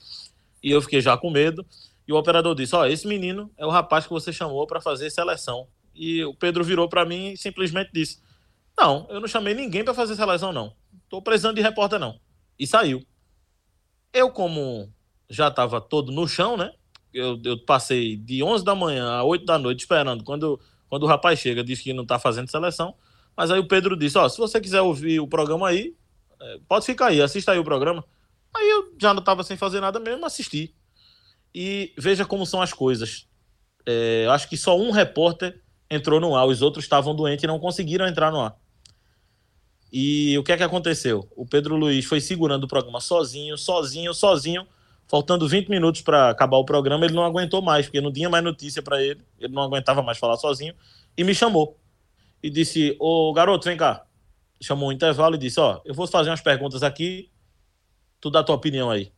E 0.60 0.72
eu 0.72 0.82
fiquei 0.82 1.00
já 1.00 1.16
com 1.16 1.30
medo. 1.30 1.64
E 2.10 2.12
o 2.12 2.16
operador 2.16 2.56
disse: 2.56 2.74
Ó, 2.74 2.84
esse 2.86 3.06
menino 3.06 3.52
é 3.56 3.64
o 3.64 3.70
rapaz 3.70 4.04
que 4.04 4.12
você 4.12 4.32
chamou 4.32 4.66
para 4.66 4.80
fazer 4.80 5.08
seleção. 5.10 5.68
E 5.94 6.24
o 6.24 6.34
Pedro 6.34 6.64
virou 6.64 6.88
para 6.88 7.04
mim 7.04 7.34
e 7.34 7.36
simplesmente 7.36 7.92
disse: 7.94 8.20
Não, 8.76 9.06
eu 9.08 9.20
não 9.20 9.28
chamei 9.28 9.54
ninguém 9.54 9.84
para 9.84 9.94
fazer 9.94 10.16
seleção, 10.16 10.52
não. 10.52 10.74
Tô 11.08 11.22
precisando 11.22 11.54
de 11.54 11.62
repórter, 11.62 12.00
não. 12.00 12.18
E 12.58 12.66
saiu. 12.66 13.00
Eu, 14.12 14.28
como 14.32 14.92
já 15.28 15.46
estava 15.46 15.80
todo 15.80 16.10
no 16.10 16.26
chão, 16.26 16.56
né? 16.56 16.72
Eu, 17.14 17.40
eu, 17.44 17.64
passei 17.64 18.16
de 18.16 18.42
11 18.42 18.64
da 18.64 18.74
manhã 18.74 19.08
a 19.08 19.22
8 19.22 19.44
da 19.44 19.56
noite 19.56 19.78
esperando. 19.78 20.24
Quando, 20.24 20.60
quando 20.88 21.04
o 21.04 21.06
rapaz 21.06 21.38
chega, 21.38 21.62
diz 21.62 21.80
que 21.80 21.92
não 21.92 22.02
está 22.02 22.18
fazendo 22.18 22.50
seleção. 22.50 22.92
Mas 23.36 23.52
aí 23.52 23.60
o 23.60 23.68
Pedro 23.68 23.96
disse: 23.96 24.18
Ó, 24.18 24.28
se 24.28 24.36
você 24.36 24.60
quiser 24.60 24.80
ouvir 24.80 25.20
o 25.20 25.28
programa 25.28 25.68
aí, 25.68 25.94
é, 26.40 26.58
pode 26.66 26.86
ficar 26.86 27.06
aí, 27.06 27.22
assista 27.22 27.52
aí 27.52 27.58
o 27.60 27.64
programa. 27.64 28.04
Aí 28.52 28.68
eu 28.68 28.96
já 29.00 29.14
não 29.14 29.20
estava 29.20 29.44
sem 29.44 29.56
fazer 29.56 29.80
nada 29.80 30.00
mesmo, 30.00 30.26
assisti. 30.26 30.74
E 31.54 31.92
veja 31.98 32.24
como 32.24 32.46
são 32.46 32.62
as 32.62 32.72
coisas. 32.72 33.26
É, 33.86 34.26
acho 34.30 34.48
que 34.48 34.56
só 34.56 34.78
um 34.78 34.90
repórter 34.90 35.60
entrou 35.90 36.20
no 36.20 36.36
ar, 36.36 36.46
os 36.46 36.62
outros 36.62 36.84
estavam 36.84 37.14
doentes 37.14 37.42
e 37.42 37.46
não 37.46 37.58
conseguiram 37.58 38.06
entrar 38.06 38.30
no 38.30 38.40
ar. 38.40 38.56
E 39.92 40.38
o 40.38 40.44
que 40.44 40.52
é 40.52 40.56
que 40.56 40.62
aconteceu? 40.62 41.28
O 41.34 41.44
Pedro 41.44 41.76
Luiz 41.76 42.04
foi 42.04 42.20
segurando 42.20 42.64
o 42.64 42.68
programa 42.68 43.00
sozinho, 43.00 43.58
sozinho, 43.58 44.14
sozinho 44.14 44.66
faltando 45.10 45.48
20 45.48 45.68
minutos 45.68 46.02
para 46.02 46.30
acabar 46.30 46.56
o 46.56 46.64
programa, 46.64 47.04
ele 47.04 47.14
não 47.14 47.24
aguentou 47.24 47.60
mais, 47.60 47.86
porque 47.86 48.00
não 48.00 48.12
tinha 48.12 48.30
mais 48.30 48.44
notícia 48.44 48.80
para 48.80 49.02
ele, 49.02 49.20
ele 49.40 49.52
não 49.52 49.64
aguentava 49.64 50.00
mais 50.02 50.18
falar 50.18 50.36
sozinho, 50.36 50.72
e 51.16 51.24
me 51.24 51.34
chamou. 51.34 51.76
E 52.40 52.48
disse: 52.48 52.96
Ô 53.00 53.32
garoto, 53.32 53.64
vem 53.64 53.76
cá. 53.76 54.06
Chamou 54.62 54.88
um 54.88 54.92
intervalo 54.92 55.34
e 55.34 55.38
disse: 55.38 55.58
Ó, 55.58 55.80
eu 55.84 55.92
vou 55.92 56.06
fazer 56.06 56.30
umas 56.30 56.40
perguntas 56.40 56.84
aqui, 56.84 57.28
tu 58.20 58.30
dá 58.30 58.44
tua 58.44 58.54
opinião 58.54 58.88
aí. 58.88 59.12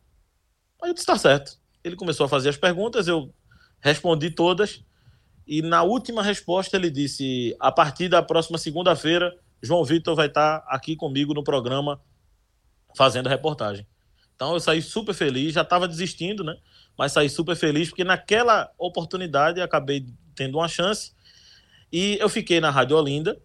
Aí 0.81 0.89
eu 0.89 0.93
disse: 0.95 1.05
Tá 1.05 1.15
certo. 1.15 1.59
Ele 1.83 1.95
começou 1.95 2.25
a 2.25 2.29
fazer 2.29 2.49
as 2.49 2.57
perguntas, 2.57 3.07
eu 3.07 3.33
respondi 3.81 4.29
todas, 4.29 4.83
e 5.45 5.61
na 5.61 5.83
última 5.83 6.23
resposta 6.23 6.77
ele 6.77 6.89
disse: 6.89 7.55
A 7.59 7.71
partir 7.71 8.07
da 8.07 8.23
próxima 8.23 8.57
segunda-feira, 8.57 9.35
João 9.61 9.83
Vitor 9.83 10.15
vai 10.15 10.27
estar 10.27 10.63
aqui 10.67 10.95
comigo 10.95 11.33
no 11.33 11.43
programa 11.43 12.01
fazendo 12.95 13.29
reportagem. 13.29 13.85
Então 14.35 14.53
eu 14.53 14.59
saí 14.59 14.81
super 14.81 15.13
feliz, 15.13 15.53
já 15.53 15.61
estava 15.61 15.87
desistindo, 15.87 16.43
né? 16.43 16.57
Mas 16.97 17.11
saí 17.11 17.29
super 17.29 17.55
feliz 17.55 17.89
porque 17.89 18.03
naquela 18.03 18.71
oportunidade 18.77 19.61
acabei 19.61 20.05
tendo 20.35 20.57
uma 20.57 20.67
chance 20.67 21.13
e 21.91 22.17
eu 22.19 22.27
fiquei 22.27 22.59
na 22.59 22.69
Rádio 22.69 22.97
Olinda 22.97 23.39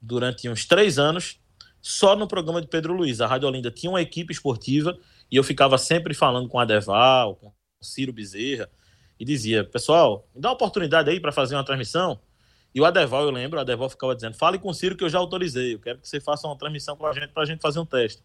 durante 0.00 0.48
uns 0.48 0.64
três 0.66 0.98
anos 0.98 1.40
só 1.80 2.16
no 2.16 2.26
programa 2.26 2.60
de 2.60 2.66
Pedro 2.66 2.92
Luiz. 2.92 3.20
A 3.20 3.26
Rádio 3.26 3.48
Olinda 3.48 3.70
tinha 3.70 3.90
uma 3.90 4.02
equipe 4.02 4.32
esportiva 4.32 4.98
e 5.30 5.36
eu 5.36 5.44
ficava 5.44 5.78
sempre 5.78 6.14
falando 6.14 6.48
com 6.48 6.58
a 6.58 6.64
Deval, 6.64 7.36
com 7.36 7.52
Ciro 7.80 8.12
Bezerra 8.12 8.68
e 9.18 9.24
dizia, 9.24 9.64
pessoal, 9.64 10.26
me 10.34 10.40
dá 10.40 10.48
uma 10.48 10.54
oportunidade 10.54 11.10
aí 11.10 11.20
para 11.20 11.32
fazer 11.32 11.54
uma 11.54 11.64
transmissão. 11.64 12.20
E 12.74 12.80
o 12.80 12.84
Adeval, 12.84 13.24
eu 13.24 13.30
lembro, 13.30 13.58
o 13.58 13.60
Adeval 13.60 13.88
ficava 13.88 14.14
dizendo, 14.14 14.34
fale 14.34 14.58
com 14.58 14.68
o 14.68 14.74
Ciro 14.74 14.96
que 14.96 15.02
eu 15.02 15.08
já 15.08 15.18
autorizei, 15.18 15.74
eu 15.74 15.78
quero 15.78 15.98
que 15.98 16.08
você 16.08 16.20
faça 16.20 16.46
uma 16.46 16.56
transmissão 16.56 16.96
para 16.96 17.10
a 17.10 17.12
gente, 17.12 17.28
para 17.28 17.42
a 17.42 17.46
gente 17.46 17.60
fazer 17.60 17.78
um 17.80 17.86
teste. 17.86 18.22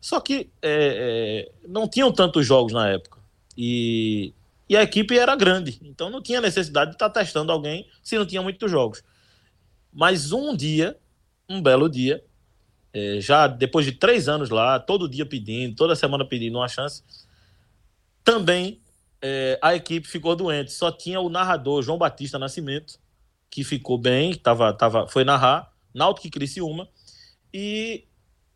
Só 0.00 0.20
que 0.20 0.50
é, 0.62 1.48
é, 1.62 1.68
não 1.68 1.88
tinham 1.88 2.12
tantos 2.12 2.46
jogos 2.46 2.72
na 2.72 2.88
época. 2.88 3.18
E, 3.56 4.32
e 4.68 4.76
a 4.76 4.82
equipe 4.82 5.16
era 5.18 5.34
grande. 5.36 5.78
Então 5.82 6.10
não 6.10 6.22
tinha 6.22 6.40
necessidade 6.40 6.90
de 6.90 6.96
estar 6.96 7.10
testando 7.10 7.52
alguém 7.52 7.88
se 8.02 8.18
não 8.18 8.26
tinha 8.26 8.42
muitos 8.42 8.70
jogos. 8.70 9.02
Mas 9.92 10.32
um 10.32 10.54
dia, 10.54 10.96
um 11.48 11.62
belo 11.62 11.88
dia, 11.88 12.22
é, 12.92 13.20
já 13.20 13.46
depois 13.46 13.86
de 13.86 13.92
três 13.92 14.28
anos 14.28 14.50
lá, 14.50 14.78
todo 14.78 15.08
dia 15.08 15.24
pedindo, 15.24 15.74
toda 15.74 15.96
semana 15.96 16.24
pedindo 16.24 16.58
uma 16.58 16.68
chance, 16.68 17.02
também 18.26 18.82
é, 19.22 19.56
a 19.62 19.74
equipe 19.76 20.06
ficou 20.06 20.34
doente. 20.34 20.72
Só 20.72 20.90
tinha 20.90 21.20
o 21.20 21.30
narrador 21.30 21.80
João 21.80 21.96
Batista 21.96 22.38
Nascimento, 22.38 22.98
que 23.48 23.62
ficou 23.62 23.96
bem, 23.96 24.34
tava, 24.34 24.72
tava, 24.74 25.06
foi 25.06 25.24
narrar, 25.24 25.72
Náutico 25.94 26.26
e 26.26 26.30
Criciúma, 26.30 26.88
e 27.54 28.04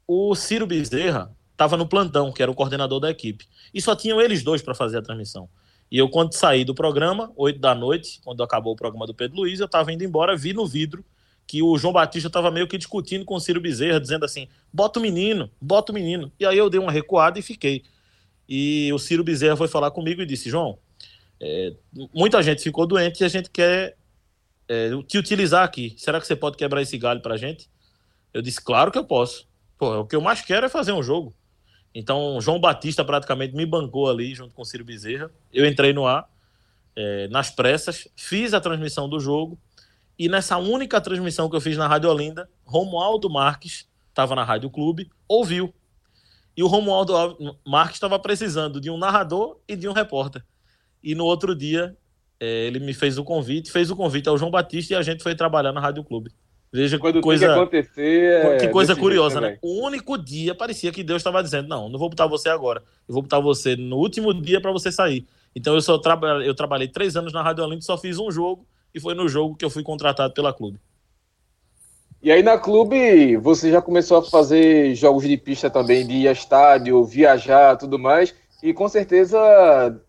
o 0.06 0.35
Ciro 0.35 0.66
Bezerra, 0.66 1.35
estava 1.52 1.76
no 1.76 1.87
plantão, 1.87 2.33
que 2.33 2.42
era 2.42 2.50
o 2.50 2.54
coordenador 2.54 2.98
da 2.98 3.11
equipe. 3.11 3.46
E 3.72 3.80
só 3.80 3.94
tinham 3.94 4.20
eles 4.20 4.42
dois 4.42 4.61
para 4.61 4.74
fazer 4.74 4.98
a 4.98 5.02
transmissão. 5.02 5.48
E 5.90 5.98
eu, 5.98 6.09
quando 6.09 6.35
saí 6.35 6.64
do 6.64 6.74
programa, 6.74 7.33
8 7.37 7.61
da 7.61 7.74
noite, 7.74 8.20
quando 8.24 8.42
acabou 8.42 8.72
o 8.72 8.76
programa 8.76 9.06
do 9.06 9.14
Pedro 9.14 9.38
Luiz, 9.38 9.61
eu 9.61 9.66
estava 9.66 9.92
indo 9.92 10.02
embora, 10.02 10.37
vi 10.37 10.52
no 10.52 10.66
vidro 10.66 11.04
que 11.46 11.62
o 11.62 11.76
João 11.78 11.92
Batista 11.92 12.28
estava 12.28 12.50
meio 12.50 12.66
que 12.66 12.78
discutindo 12.78 13.24
com 13.24 13.35
o 13.35 13.40
Ciro 13.40 13.61
Bezerra, 13.61 14.00
dizendo 14.00 14.24
assim: 14.24 14.48
bota 14.72 14.98
o 14.98 15.02
menino, 15.02 15.50
bota 15.61 15.92
o 15.92 15.94
menino. 15.94 16.33
E 16.38 16.46
aí 16.46 16.59
eu 16.59 16.70
dei 16.70 16.80
uma 16.80 16.92
recuada 16.92 17.38
e 17.38 17.42
fiquei. 17.42 17.83
E 18.50 18.92
o 18.92 18.98
Ciro 18.98 19.22
Bezerra 19.22 19.56
foi 19.56 19.68
falar 19.68 19.92
comigo 19.92 20.20
e 20.20 20.26
disse: 20.26 20.50
João, 20.50 20.76
é, 21.40 21.72
muita 22.12 22.42
gente 22.42 22.60
ficou 22.60 22.84
doente 22.84 23.20
e 23.20 23.24
a 23.24 23.28
gente 23.28 23.48
quer 23.48 23.96
é, 24.68 24.90
te 25.06 25.16
utilizar 25.16 25.62
aqui. 25.62 25.94
Será 25.96 26.20
que 26.20 26.26
você 26.26 26.34
pode 26.34 26.56
quebrar 26.56 26.82
esse 26.82 26.98
galho 26.98 27.20
pra 27.20 27.36
gente? 27.36 27.70
Eu 28.34 28.42
disse: 28.42 28.60
claro 28.60 28.90
que 28.90 28.98
eu 28.98 29.04
posso. 29.04 29.48
Pô, 29.78 30.00
o 30.00 30.04
que 30.04 30.16
eu 30.16 30.20
mais 30.20 30.42
quero 30.42 30.66
é 30.66 30.68
fazer 30.68 30.92
um 30.92 31.02
jogo. 31.02 31.32
Então, 31.94 32.40
João 32.40 32.60
Batista 32.60 33.04
praticamente 33.04 33.54
me 33.54 33.64
bancou 33.64 34.10
ali 34.10 34.34
junto 34.34 34.52
com 34.52 34.62
o 34.62 34.64
Ciro 34.64 34.84
Bezerra. 34.84 35.30
Eu 35.52 35.64
entrei 35.64 35.92
no 35.92 36.06
ar, 36.06 36.28
é, 36.96 37.28
nas 37.28 37.50
pressas, 37.50 38.08
fiz 38.16 38.52
a 38.52 38.60
transmissão 38.60 39.08
do 39.08 39.20
jogo. 39.20 39.56
E 40.18 40.28
nessa 40.28 40.58
única 40.58 41.00
transmissão 41.00 41.48
que 41.48 41.56
eu 41.56 41.60
fiz 41.60 41.76
na 41.76 41.86
Rádio 41.88 42.10
Olinda, 42.10 42.48
Romualdo 42.64 43.30
Marques 43.30 43.88
estava 44.08 44.34
na 44.34 44.44
Rádio 44.44 44.70
Clube, 44.70 45.08
ouviu. 45.26 45.72
E 46.56 46.62
o 46.62 46.66
Romualdo 46.66 47.14
Marques 47.66 47.96
estava 47.96 48.18
precisando 48.18 48.80
de 48.80 48.90
um 48.90 48.98
narrador 48.98 49.58
e 49.68 49.76
de 49.76 49.88
um 49.88 49.92
repórter. 49.92 50.44
E 51.02 51.14
no 51.14 51.24
outro 51.24 51.54
dia, 51.54 51.96
é, 52.38 52.66
ele 52.66 52.78
me 52.78 52.92
fez 52.92 53.18
o 53.18 53.24
convite, 53.24 53.70
fez 53.70 53.90
o 53.90 53.96
convite 53.96 54.28
ao 54.28 54.36
João 54.36 54.50
Batista 54.50 54.94
e 54.94 54.96
a 54.96 55.02
gente 55.02 55.22
foi 55.22 55.34
trabalhar 55.34 55.72
na 55.72 55.80
Rádio 55.80 56.04
Clube. 56.04 56.30
Veja 56.72 56.98
Quando 56.98 57.14
que 57.14 57.20
coisa, 57.20 57.46
que 57.46 57.52
acontecer, 57.52 58.44
é 58.44 58.56
que 58.58 58.68
coisa 58.68 58.94
curiosa, 58.94 59.40
né? 59.40 59.58
O 59.60 59.84
único 59.84 60.16
dia 60.16 60.54
parecia 60.54 60.92
que 60.92 61.02
Deus 61.02 61.18
estava 61.18 61.42
dizendo: 61.42 61.68
não, 61.68 61.88
não 61.88 61.98
vou 61.98 62.08
botar 62.08 62.28
você 62.28 62.48
agora, 62.48 62.80
eu 63.08 63.12
vou 63.12 63.22
botar 63.22 63.40
você 63.40 63.74
no 63.74 63.96
último 63.96 64.32
dia 64.32 64.60
para 64.60 64.70
você 64.70 64.92
sair. 64.92 65.26
Então 65.54 65.74
eu 65.74 65.80
só 65.80 65.98
traba 65.98 66.44
eu 66.44 66.54
trabalhei 66.54 66.86
três 66.86 67.16
anos 67.16 67.32
na 67.32 67.42
Rádio 67.42 67.64
Olímpica, 67.64 67.86
só 67.86 67.98
fiz 67.98 68.18
um 68.18 68.30
jogo 68.30 68.64
e 68.94 69.00
foi 69.00 69.14
no 69.14 69.28
jogo 69.28 69.56
que 69.56 69.64
eu 69.64 69.70
fui 69.70 69.82
contratado 69.82 70.32
pela 70.32 70.52
clube. 70.52 70.78
E 72.22 72.30
aí 72.30 72.42
na 72.42 72.59
clube 72.59 73.37
você 73.37 73.70
já 73.70 73.80
começou 73.80 74.18
a 74.18 74.22
fazer 74.22 74.94
jogos 74.94 75.26
de 75.26 75.37
pista 75.37 75.70
também, 75.70 76.06
de 76.06 76.14
ir 76.14 76.28
a 76.28 76.33
estádio, 76.33 77.04
viajar, 77.04 77.76
tudo 77.76 77.98
mais 77.98 78.35
e 78.62 78.74
com 78.74 78.88
certeza 78.88 79.38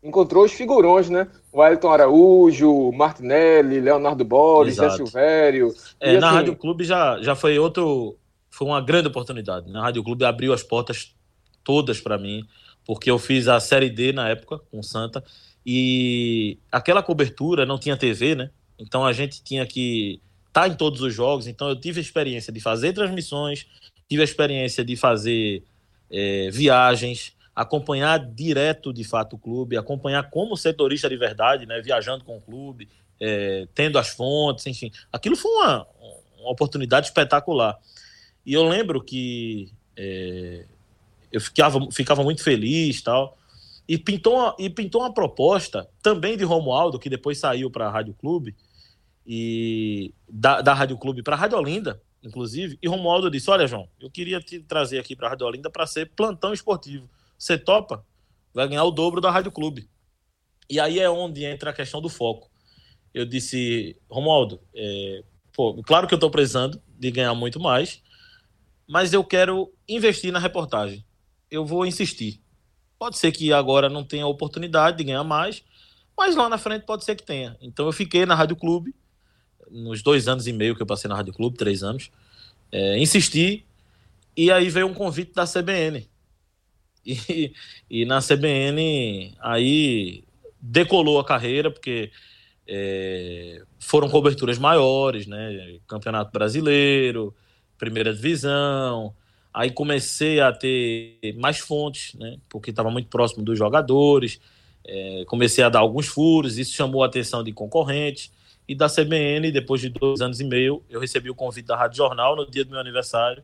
encontrou 0.04 0.44
os 0.44 0.52
figurões, 0.52 1.10
né? 1.10 1.28
O 1.52 1.62
Ailton 1.62 1.90
Araújo, 1.90 2.92
Martinelli, 2.92 3.80
Leonardo 3.80 4.26
Borges, 4.26 4.76
Zé 4.76 4.90
Silvério. 4.90 5.74
É, 6.00 6.20
na 6.20 6.28
assim... 6.28 6.36
Rádio 6.38 6.56
Clube 6.56 6.84
já, 6.84 7.22
já 7.22 7.36
foi 7.36 7.58
outro. 7.58 8.18
Foi 8.50 8.68
uma 8.68 8.82
grande 8.82 9.08
oportunidade. 9.08 9.72
Na 9.72 9.82
Rádio 9.82 10.04
Clube 10.04 10.26
abriu 10.26 10.52
as 10.52 10.62
portas 10.62 11.16
todas 11.64 12.02
para 12.02 12.18
mim, 12.18 12.44
porque 12.86 13.10
eu 13.10 13.18
fiz 13.18 13.48
a 13.48 13.60
Série 13.60 13.90
D 13.90 14.12
na 14.12 14.28
época 14.28 14.60
com 14.70 14.80
o 14.80 14.84
Santa 14.84 15.24
e 15.66 16.58
aquela 16.72 17.02
cobertura 17.02 17.66
não 17.66 17.80
tinha 17.80 17.96
TV, 17.96 18.36
né? 18.36 18.50
Então 18.78 19.06
a 19.06 19.14
gente 19.14 19.42
tinha 19.42 19.66
que 19.66 20.22
tá 20.52 20.68
em 20.68 20.76
todos 20.76 21.02
os 21.02 21.14
jogos. 21.14 21.48
Então 21.48 21.70
eu 21.70 21.76
tive 21.76 22.00
a 22.00 22.02
experiência 22.02 22.52
de 22.52 22.60
fazer 22.60 22.94
transmissões, 22.94 23.68
tive 24.10 24.22
a 24.22 24.26
experiência 24.26 24.84
de 24.84 24.96
fazer 24.96 25.64
é, 26.10 26.50
viagens 26.52 27.36
acompanhar 27.56 28.18
direto, 28.18 28.94
de 28.94 29.04
fato, 29.04 29.36
o 29.36 29.40
clube, 29.40 29.78
acompanhar 29.78 30.30
como 30.30 30.56
setorista 30.56 31.10
de 31.10 31.18
verdade, 31.18 31.66
né, 31.66 31.82
viajando 31.82 32.24
com 32.24 32.38
o 32.38 32.42
clube, 32.42 32.88
é, 33.20 33.68
tendo 33.76 34.00
as 34.00 34.10
fontes, 34.10 34.66
enfim. 34.66 34.92
Aquilo 35.12 35.36
foi 35.36 35.52
uma, 35.52 35.88
uma 36.40 36.52
oportunidade 36.52 37.08
espetacular. 37.08 37.78
E 38.46 38.54
eu 38.54 38.68
lembro 38.68 39.04
que 39.04 39.72
é, 39.96 40.66
eu 41.32 41.40
ficava, 41.40 41.80
ficava 41.92 42.24
muito 42.24 42.44
feliz 42.44 43.02
tal. 43.02 43.38
E 43.88 43.98
pintou, 43.98 44.56
e 44.58 44.70
pintou 44.70 45.02
uma 45.02 45.14
proposta 45.14 45.88
também 46.02 46.38
de 46.38 46.44
Romualdo, 46.44 46.98
que 46.98 47.10
depois 47.10 47.38
saiu 47.38 47.70
para 47.70 47.88
a 47.88 47.92
Rádio 47.92 48.14
Clube, 48.14 48.56
e 49.26 50.14
da, 50.28 50.62
da 50.62 50.74
Rádio 50.74 50.98
Clube 50.98 51.24
para 51.24 51.36
a 51.36 51.40
Rádio 51.40 51.58
Olinda, 51.58 52.02
inclusive. 52.24 52.78
E 52.82 52.88
Romualdo 52.88 53.30
disse: 53.30 53.50
Olha, 53.50 53.68
João, 53.68 53.88
eu 54.00 54.10
queria 54.10 54.40
te 54.40 54.60
trazer 54.60 55.00
aqui 55.00 55.16
para 55.16 55.28
a 55.28 55.30
Rádio 55.32 55.48
Olinda 55.48 55.70
para 55.70 55.86
ser 55.86 56.12
plantão 56.16 56.54
esportivo. 56.54 57.10
Você 57.38 57.58
topa? 57.58 58.06
Vai 58.54 58.68
ganhar 58.68 58.84
o 58.84 58.92
dobro 58.92 59.22
da 59.22 59.32
Rádio 59.32 59.52
Clube. 59.52 59.90
E 60.70 60.80
aí 60.80 61.00
é 61.00 61.10
onde 61.10 61.44
entra 61.44 61.72
a 61.72 61.74
questão 61.74 62.02
do 62.02 62.10
foco. 62.10 62.50
Eu 63.14 63.26
disse, 63.26 63.98
Romualdo, 64.10 64.62
é, 64.74 65.24
pô, 65.54 65.82
claro 65.84 66.08
que 66.08 66.14
eu 66.14 66.18
estou 66.18 66.32
precisando 66.32 66.82
de 66.88 67.12
ganhar 67.12 67.34
muito 67.34 67.60
mais, 67.60 68.02
mas 68.88 69.12
eu 69.14 69.24
quero 69.24 69.74
investir 69.88 70.32
na 70.32 70.40
reportagem. 70.40 71.06
Eu 71.50 71.66
vou 71.66 71.86
insistir. 71.86 72.42
Pode 72.98 73.18
ser 73.18 73.32
que 73.32 73.52
agora 73.52 73.90
não 73.90 74.04
tenha 74.04 74.28
oportunidade 74.28 74.98
de 74.98 75.04
ganhar 75.04 75.24
mais, 75.24 75.64
mas 76.18 76.36
lá 76.36 76.48
na 76.48 76.58
frente 76.58 76.86
pode 76.86 77.04
ser 77.04 77.16
que 77.16 77.24
tenha. 77.24 77.58
Então 77.60 77.86
eu 77.86 77.92
fiquei 77.92 78.26
na 78.26 78.36
Rádio 78.36 78.56
Clube, 78.56 78.96
nos 79.72 80.02
dois 80.04 80.28
anos 80.28 80.48
e 80.48 80.54
meio 80.54 80.76
que 80.76 80.82
eu 80.82 80.86
passei 80.86 81.08
na 81.08 81.16
Rádio 81.16 81.34
Clube, 81.34 81.58
três 81.58 81.84
anos, 81.84 82.12
é, 82.72 82.98
insisti, 83.00 83.66
e 84.36 84.52
aí 84.52 84.70
veio 84.70 84.88
um 84.88 84.94
convite 84.94 85.34
da 85.34 85.46
CBN 85.46 86.08
e, 87.06 87.54
e 87.90 88.06
na 88.06 88.20
CBN 88.22 89.34
aí 89.40 90.24
decolou 90.60 91.20
a 91.20 91.26
carreira, 91.26 91.72
porque 91.72 92.12
é, 92.68 93.62
foram 93.80 94.10
coberturas 94.10 94.58
maiores, 94.58 95.26
né? 95.26 95.80
Campeonato 95.88 96.32
Brasileiro, 96.32 97.36
Primeira 97.78 98.14
Divisão. 98.14 99.14
Aí 99.54 99.72
comecei 99.72 100.40
a 100.40 100.54
ter 100.54 101.36
mais 101.38 101.60
fontes, 101.60 102.14
né? 102.16 102.38
Porque 102.48 102.70
estava 102.70 102.90
muito 102.92 103.10
próximo 103.10 103.44
dos 103.44 103.58
jogadores. 103.58 104.40
É, 104.86 105.24
comecei 105.28 105.64
a 105.64 105.70
dar 105.70 105.80
alguns 105.80 106.08
furos, 106.08 106.58
isso 106.58 106.74
chamou 106.74 107.04
a 107.04 107.08
atenção 107.08 107.44
de 107.44 107.52
concorrentes. 107.52 108.32
E 108.72 108.76
da 108.76 108.88
CBN, 108.88 109.52
depois 109.52 109.82
de 109.82 109.90
dois 109.90 110.22
anos 110.22 110.40
e 110.40 110.46
meio, 110.46 110.82
eu 110.90 110.98
recebi 110.98 111.30
o 111.30 111.36
convite 111.36 111.66
da 111.66 111.76
Rádio 111.76 111.98
Jornal 111.98 112.38
no 112.38 112.50
dia 112.50 112.64
do 112.64 112.72
meu 112.72 112.80
aniversário 112.80 113.44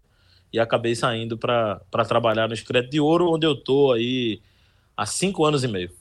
e 0.53 0.57
acabei 0.57 0.95
saindo 0.95 1.37
para 1.37 2.05
trabalhar 2.07 2.47
no 2.47 2.53
Escreto 2.53 2.89
de 2.89 3.01
Ouro, 3.01 3.29
onde 3.29 3.45
eu 3.45 3.51
estou 3.51 3.91
aí 3.91 4.41
há 4.95 5.05
cinco 5.05 5.43
anos 5.43 5.65
e 5.65 5.67
meio. 5.67 5.91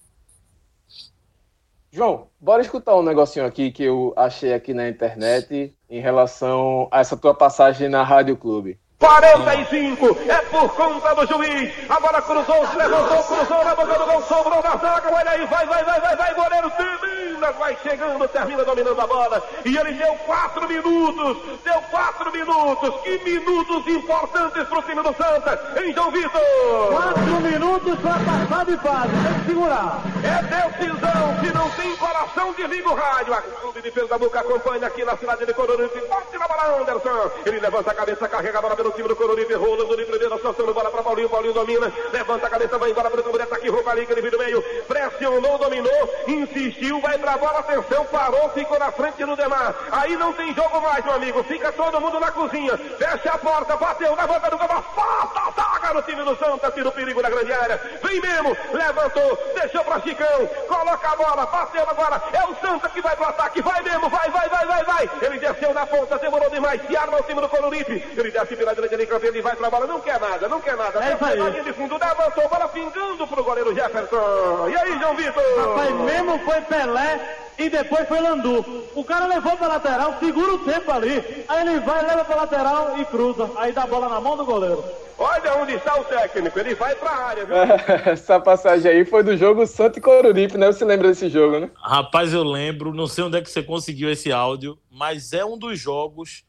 João, 1.90 2.28
bora 2.40 2.62
escutar 2.62 2.94
um 2.94 3.02
negocinho 3.02 3.44
aqui 3.44 3.72
que 3.72 3.82
eu 3.82 4.14
achei 4.16 4.54
aqui 4.54 4.72
na 4.72 4.88
internet 4.88 5.74
em 5.90 6.00
relação 6.00 6.86
a 6.92 7.00
essa 7.00 7.16
tua 7.16 7.34
passagem 7.34 7.88
na 7.88 8.04
Rádio 8.04 8.36
Clube. 8.36 8.78
45, 8.98 10.18
é 10.26 10.36
por 10.50 10.74
conta 10.74 11.14
do 11.14 11.26
juiz. 11.26 11.72
Agora 11.88 12.22
cruzou, 12.22 12.66
se 12.66 12.76
levantou, 12.76 13.22
cruzou 13.24 13.64
na 13.64 13.74
boca 13.74 13.98
do 13.98 14.06
gol, 14.06 14.22
sobrou 14.22 14.62
na 14.62 14.76
zaga. 14.76 15.14
Olha 15.14 15.30
aí, 15.32 15.46
vai, 15.46 15.66
vai, 15.66 15.84
vai, 15.84 16.00
vai, 16.00 16.16
vai, 16.16 16.34
goleiro 16.34 16.70
termina, 16.70 17.52
vai 17.52 17.76
chegando, 17.82 18.28
termina 18.28 18.64
dominando 18.64 18.98
a 18.98 19.06
bola. 19.06 19.42
E 19.66 19.76
ele 19.76 19.92
deu 19.92 20.14
quatro 20.24 20.66
minutos, 20.66 21.36
deu 21.62 21.80
quatro 21.90 22.32
minutos. 22.32 23.00
Que 23.02 23.18
minutos 23.18 23.86
importantes 23.86 24.64
pro 24.66 24.82
time 24.82 25.02
do 25.02 25.14
Santa, 25.14 25.82
em 25.84 25.92
João 25.92 26.10
Vitor. 26.10 26.88
Quatro 26.90 27.40
minutos 27.42 27.98
para 28.00 28.18
passar 28.18 28.64
de 28.64 28.76
fase, 28.78 29.10
tem 29.10 29.40
que 29.40 29.46
segurar. 29.46 30.00
É 30.24 30.42
decisão, 30.42 31.36
se 31.40 31.52
não 31.52 31.70
tem 31.70 31.96
coração, 31.96 32.52
desliga 32.54 32.88
o 32.88 32.94
rádio. 32.94 33.34
A 33.34 33.42
clube 33.42 33.82
de 33.82 33.90
Pernambuco 33.90 34.38
acompanha 34.38 34.86
aqui 34.86 35.04
na 35.04 35.16
cidade 35.18 35.44
de 35.44 35.52
Coruripe. 35.52 36.00
Bate 36.08 36.38
na 36.38 36.48
bola, 36.48 36.80
Anderson. 36.80 37.30
Ele 37.44 37.60
levanta 37.60 37.90
a 37.90 37.94
cabeça, 37.94 38.28
carrega 38.28 38.58
a 38.58 38.62
bola 38.62 38.85
pelo 38.86 38.92
time 38.92 39.08
do 39.08 39.16
Coruripe, 39.16 39.54
rolando 39.54 39.96
de 39.96 40.04
primeira, 40.04 40.38
soltando 40.38 40.72
bola 40.72 40.90
para 40.90 41.02
Paulinho, 41.02 41.28
Paulinho 41.28 41.54
domina, 41.54 41.92
levanta 42.12 42.46
a 42.46 42.50
cabeça, 42.50 42.78
vai 42.78 42.90
embora 42.90 43.10
para 43.10 43.20
o 43.20 43.38
tá 43.46 43.56
aqui 43.56 43.68
roupa 43.68 43.90
ali, 43.90 44.06
ele 44.08 44.22
vira 44.22 44.38
meio, 44.38 44.62
pressionou, 44.86 45.58
dominou, 45.58 46.14
insistiu, 46.28 47.00
vai 47.00 47.18
pra 47.18 47.36
bola, 47.36 47.58
atenção, 47.60 48.04
parou, 48.06 48.48
ficou 48.50 48.78
na 48.78 48.92
frente 48.92 49.24
do 49.24 49.34
Demar, 49.34 49.74
aí 49.90 50.16
não 50.16 50.32
tem 50.32 50.54
jogo 50.54 50.80
mais, 50.80 51.04
meu 51.04 51.14
amigo, 51.14 51.42
fica 51.44 51.72
todo 51.72 52.00
mundo 52.00 52.20
na 52.20 52.30
cozinha, 52.30 52.76
fecha 52.76 53.30
a 53.30 53.38
porta, 53.38 53.76
bateu 53.76 54.14
boca 54.14 54.50
do 54.50 54.58
gol, 54.58 54.82
falta 54.94 55.40
a 55.40 55.50
zaga 55.52 55.94
no 55.94 56.02
time 56.02 56.22
do 56.22 56.36
Santa, 56.36 56.70
tira 56.70 56.88
o 56.88 56.92
perigo 56.92 57.22
na 57.22 57.30
grande 57.30 57.52
área, 57.52 57.80
vem 58.02 58.20
mesmo, 58.20 58.56
levantou, 58.72 59.38
deixou 59.54 59.84
pra 59.84 60.00
Chicão, 60.00 60.46
coloca 60.68 61.10
a 61.10 61.16
bola, 61.16 61.46
bateu 61.46 61.88
agora, 61.88 62.22
é 62.32 62.44
o 62.44 62.54
Santa 62.56 62.88
que 62.88 63.00
vai 63.00 63.16
pro 63.16 63.26
ataque, 63.26 63.62
vai 63.62 63.82
mesmo, 63.82 64.08
vai, 64.08 64.30
vai, 64.30 64.48
vai, 64.48 64.66
vai, 64.66 64.84
vai, 64.84 65.10
ele 65.22 65.38
desceu 65.38 65.74
na 65.74 65.86
ponta, 65.86 66.18
demorou 66.18 66.50
demais, 66.50 66.80
se 66.86 66.96
arma 66.96 67.18
o 67.18 67.22
time 67.22 67.40
do 67.40 67.48
Coruripe, 67.48 68.04
ele 68.16 68.30
desce 68.30 68.56
pela 68.56 68.75
direita 68.76 68.96
de 68.96 69.06
campo, 69.06 69.26
ele 69.26 69.42
vai 69.42 69.56
pra 69.56 69.70
bola, 69.70 69.86
não 69.86 70.00
quer 70.00 70.20
nada, 70.20 70.48
não 70.48 70.60
quer 70.60 70.76
nada. 70.76 71.04
É 71.04 71.14
isso 71.14 71.24
aí. 71.24 71.62
de 71.62 71.72
fundo, 71.72 71.94
levantou, 71.94 72.48
bola 72.48 72.68
pingando 72.68 73.26
pro 73.26 73.44
goleiro 73.44 73.74
Jefferson. 73.74 74.68
E 74.68 74.76
aí, 74.76 74.98
João 74.98 75.16
Vitor? 75.16 75.42
Rapaz, 75.58 75.94
mesmo 75.96 76.38
foi 76.40 76.60
Pelé 76.62 77.36
e 77.58 77.70
depois 77.70 78.06
foi 78.06 78.20
Landu. 78.20 78.64
O 78.94 79.04
cara 79.04 79.26
levou 79.26 79.56
pra 79.56 79.68
lateral, 79.68 80.16
segura 80.20 80.54
o 80.54 80.58
tempo 80.58 80.90
ali. 80.90 81.44
Aí 81.48 81.66
ele 81.66 81.80
vai, 81.80 82.06
leva 82.06 82.24
pra 82.24 82.36
lateral 82.36 82.98
e 82.98 83.04
cruza. 83.06 83.50
Aí 83.56 83.72
dá 83.72 83.84
a 83.84 83.86
bola 83.86 84.08
na 84.08 84.20
mão 84.20 84.36
do 84.36 84.44
goleiro. 84.44 84.84
Olha 85.18 85.56
onde 85.56 85.72
está 85.72 85.98
o 85.98 86.04
técnico, 86.04 86.58
ele 86.58 86.74
vai 86.74 86.94
pra 86.94 87.10
área, 87.10 87.46
viu? 87.46 87.56
Essa 88.12 88.38
passagem 88.38 88.90
aí 88.90 89.04
foi 89.06 89.22
do 89.22 89.34
jogo 89.34 89.66
Santo 89.66 89.98
e 89.98 90.02
Coruripe, 90.02 90.58
né? 90.58 90.66
Você 90.66 90.84
lembra 90.84 91.08
desse 91.08 91.30
jogo, 91.30 91.58
né? 91.58 91.70
Rapaz, 91.82 92.34
eu 92.34 92.44
lembro, 92.44 92.92
não 92.92 93.06
sei 93.06 93.24
onde 93.24 93.38
é 93.38 93.40
que 93.40 93.50
você 93.50 93.62
conseguiu 93.62 94.10
esse 94.10 94.30
áudio, 94.30 94.78
mas 94.90 95.32
é 95.32 95.42
um 95.42 95.56
dos 95.56 95.78
jogos 95.80 96.44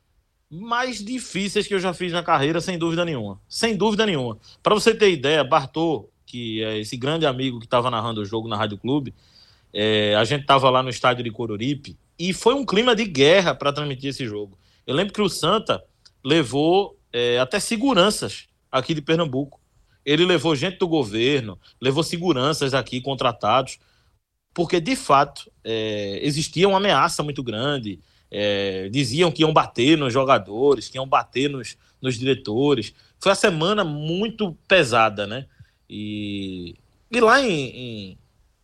mais 0.50 1.04
difíceis 1.04 1.68
que 1.68 1.74
eu 1.74 1.80
já 1.80 1.94
fiz 1.94 2.12
na 2.12 2.24
carreira, 2.24 2.62
sem 2.62 2.78
dúvida 2.78 3.04
nenhuma. 3.04 3.40
Sem 3.50 3.76
dúvida 3.76 4.06
nenhuma. 4.06 4.38
Para 4.64 4.74
você 4.74 4.94
ter 4.94 5.12
ideia, 5.12 5.44
Bartô, 5.44 6.10
que 6.26 6.64
é 6.64 6.80
esse 6.80 6.96
grande 6.96 7.26
amigo 7.26 7.60
que 7.60 7.66
estava 7.66 7.92
narrando 7.92 8.22
o 8.22 8.26
jogo 8.26 8.48
na 8.48 8.58
Rádio 8.58 8.78
Clube, 8.78 9.14
é, 9.74 10.16
a 10.16 10.24
gente 10.24 10.42
estava 10.42 10.70
lá 10.70 10.82
no 10.82 10.90
estádio 10.90 11.24
de 11.24 11.32
Coruripe 11.32 11.98
e 12.18 12.34
foi 12.34 12.54
um 12.54 12.66
clima 12.66 12.96
de 12.96 13.06
guerra 13.06 13.54
para 13.54 13.74
transmitir 13.74 14.10
esse 14.10 14.26
jogo. 14.26 14.58
Eu 14.86 14.96
lembro 14.96 15.14
que 15.14 15.22
o 15.22 15.30
Santa 15.30 15.84
levou 16.24 16.98
é, 17.12 17.40
até 17.40 17.60
seguranças 17.60 18.48
aqui 18.72 18.94
de 18.94 19.02
Pernambuco. 19.02 19.60
Ele 20.06 20.26
levou 20.26 20.56
gente 20.56 20.78
do 20.78 20.88
governo, 20.88 21.60
levou 21.82 22.02
seguranças 22.02 22.74
aqui 22.74 23.02
contratados, 23.02 23.78
porque 24.54 24.80
de 24.80 24.96
fato 24.96 25.52
é, 25.64 26.20
existia 26.24 26.68
uma 26.68 26.78
ameaça 26.78 27.22
muito 27.22 27.44
grande. 27.44 28.00
É, 28.30 28.90
diziam 28.90 29.32
que 29.32 29.42
iam 29.42 29.54
bater 29.54 29.98
nos 29.98 30.12
jogadores, 30.12 30.90
que 30.90 30.98
iam 30.98 31.08
bater 31.08 31.50
nos, 31.50 31.78
nos 32.02 32.18
diretores. 32.18 32.94
Foi 33.20 33.32
uma 33.32 33.36
semana 33.36 33.84
muito 33.84 34.58
pesada, 34.68 35.26
né? 35.26 35.46
E, 35.90 36.76
e 37.10 37.20
lá 37.20 37.42
em, 37.42 38.18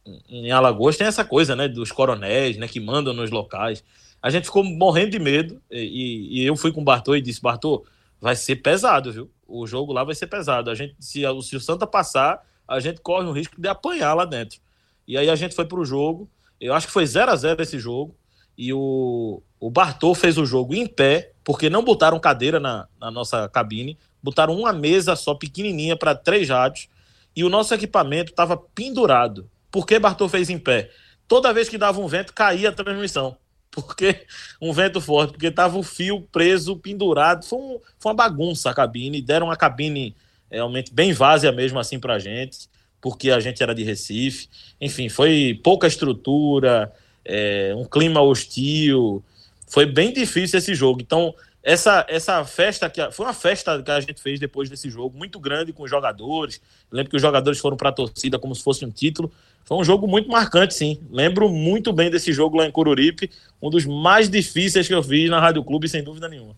em, 0.06 0.24
em, 0.30 0.52
Alagoas 0.52 0.98
tem 0.98 1.08
essa 1.08 1.24
coisa, 1.24 1.56
né? 1.56 1.68
Dos 1.68 1.92
coronéis, 1.92 2.58
né? 2.58 2.68
Que 2.68 2.80
mandam 2.80 3.14
nos 3.14 3.32
locais. 3.32 3.84
A 4.22 4.30
gente 4.30 4.46
ficou 4.46 4.64
morrendo 4.64 5.12
de 5.12 5.20
medo 5.20 5.62
e, 5.72 6.42
e 6.42 6.46
eu 6.46 6.56
fui 6.56 6.72
com 6.72 6.82
o 6.82 6.84
Bartô 6.84 7.16
e 7.16 7.22
disse, 7.22 7.42
Bartô, 7.42 7.86
vai 8.22 8.36
ser 8.36 8.58
pesado, 8.58 9.12
viu? 9.12 9.30
O 9.46 9.68
jogo 9.68 9.92
lá 9.92 10.04
vai 10.04 10.16
ser 10.16 10.28
pesado. 10.28 10.70
A 10.70 10.76
gente, 10.76 10.96
se, 11.00 11.24
se 11.42 11.56
o 11.56 11.60
Santa 11.60 11.86
passar, 11.86 12.42
a 12.68 12.80
gente 12.80 13.02
corre 13.02 13.28
o 13.28 13.34
risco 13.34 13.60
de 13.60 13.68
apanhar 13.68 14.14
lá 14.14 14.26
dentro. 14.26 14.60
E 15.08 15.18
aí 15.18 15.30
a 15.30 15.36
gente 15.36 15.56
foi 15.56 15.66
pro 15.66 15.84
jogo. 15.84 16.30
Eu 16.60 16.74
acho 16.74 16.88
que 16.88 16.94
foi 16.94 17.06
0 17.06 17.32
a 17.32 17.36
0 17.36 17.62
esse 17.62 17.78
jogo. 17.78 18.16
E 18.58 18.74
o, 18.74 19.42
o 19.60 19.70
Bartô 19.70 20.14
fez 20.14 20.38
o 20.38 20.46
jogo 20.46 20.76
em 20.76 20.86
pé, 20.86 21.32
porque 21.44 21.70
não 21.70 21.84
botaram 21.84 22.20
cadeira 22.20 22.60
na, 22.60 22.88
na 23.00 23.10
nossa 23.10 23.48
cabine, 23.50 23.98
botaram 24.22 24.56
uma 24.56 24.72
mesa 24.72 25.16
só 25.16 25.34
pequenininha 25.34 25.96
para 25.96 26.16
três 26.16 26.50
rádios 26.50 26.88
e 27.36 27.44
o 27.44 27.50
nosso 27.50 27.74
equipamento 27.74 28.32
estava 28.32 28.56
pendurado. 28.56 29.50
Por 29.72 29.88
que 29.88 29.98
Bartô 29.98 30.30
fez 30.30 30.50
em 30.50 30.60
pé? 30.60 30.90
Toda 31.28 31.54
vez 31.54 31.68
que 31.68 31.78
dava 31.78 32.00
um 32.00 32.08
vento, 32.08 32.34
caía 32.34 32.70
a 32.70 32.72
transmissão. 32.72 33.36
Porque 33.72 34.28
um 34.62 34.72
vento 34.72 35.02
forte, 35.02 35.32
porque 35.32 35.48
estava 35.48 35.78
o 35.78 35.82
fio 35.82 36.22
preso, 36.32 36.78
pendurado. 36.78 37.44
Foi, 37.44 37.58
um, 37.58 37.80
foi 37.98 38.12
uma 38.12 38.16
bagunça 38.16 38.70
a 38.70 38.74
cabine. 38.74 39.20
Deram 39.20 39.48
uma 39.48 39.58
cabine 39.58 40.16
realmente 40.52 40.94
bem 40.94 41.12
vazia 41.12 41.52
mesmo 41.52 41.80
assim 41.80 42.00
para 42.00 42.20
gente, 42.20 42.70
porque 43.02 43.32
a 43.32 43.40
gente 43.40 43.64
era 43.64 43.74
de 43.74 43.84
Recife. 43.84 44.48
Enfim, 44.80 45.10
foi 45.10 45.60
pouca 45.64 45.88
estrutura, 45.88 46.94
é, 47.26 47.74
um 47.76 47.86
clima 47.86 48.22
hostil. 48.22 49.24
Foi 49.68 49.86
bem 49.86 50.14
difícil 50.14 50.60
esse 50.60 50.76
jogo. 50.76 51.02
Então, 51.02 51.34
essa, 51.64 52.06
essa 52.10 52.44
festa 52.44 52.90
que 52.90 53.10
foi 53.12 53.26
uma 53.26 53.34
festa 53.34 53.82
que 53.82 53.90
a 53.90 54.00
gente 54.02 54.22
fez 54.22 54.40
depois 54.40 54.70
desse 54.70 54.90
jogo, 54.90 55.18
muito 55.18 55.40
grande 55.40 55.72
com 55.72 55.84
os 55.84 55.90
jogadores. 55.90 56.62
lembro 56.92 57.10
que 57.10 57.16
os 57.16 57.22
jogadores 57.22 57.60
foram 57.60 57.78
para 57.78 57.90
a 57.90 57.94
torcida 57.94 58.38
como 58.38 58.54
se 58.54 58.62
fosse 58.62 58.86
um 58.86 58.92
título. 58.92 59.32
Foi 59.64 59.78
um 59.78 59.84
jogo 59.84 60.06
muito 60.06 60.30
marcante, 60.30 60.74
sim. 60.74 61.00
Lembro 61.10 61.48
muito 61.48 61.94
bem 61.94 62.12
desse 62.12 62.34
jogo 62.34 62.58
lá 62.58 62.68
em 62.68 62.72
Coruripe, 62.72 63.32
um 63.62 63.70
dos 63.70 63.86
mais 63.86 64.30
difíceis 64.30 64.88
que 64.88 64.94
eu 64.94 65.02
fiz 65.02 65.30
na 65.30 65.40
Rádio 65.40 65.64
Clube, 65.64 65.88
sem 65.88 66.04
dúvida 66.04 66.28
nenhuma. 66.28 66.54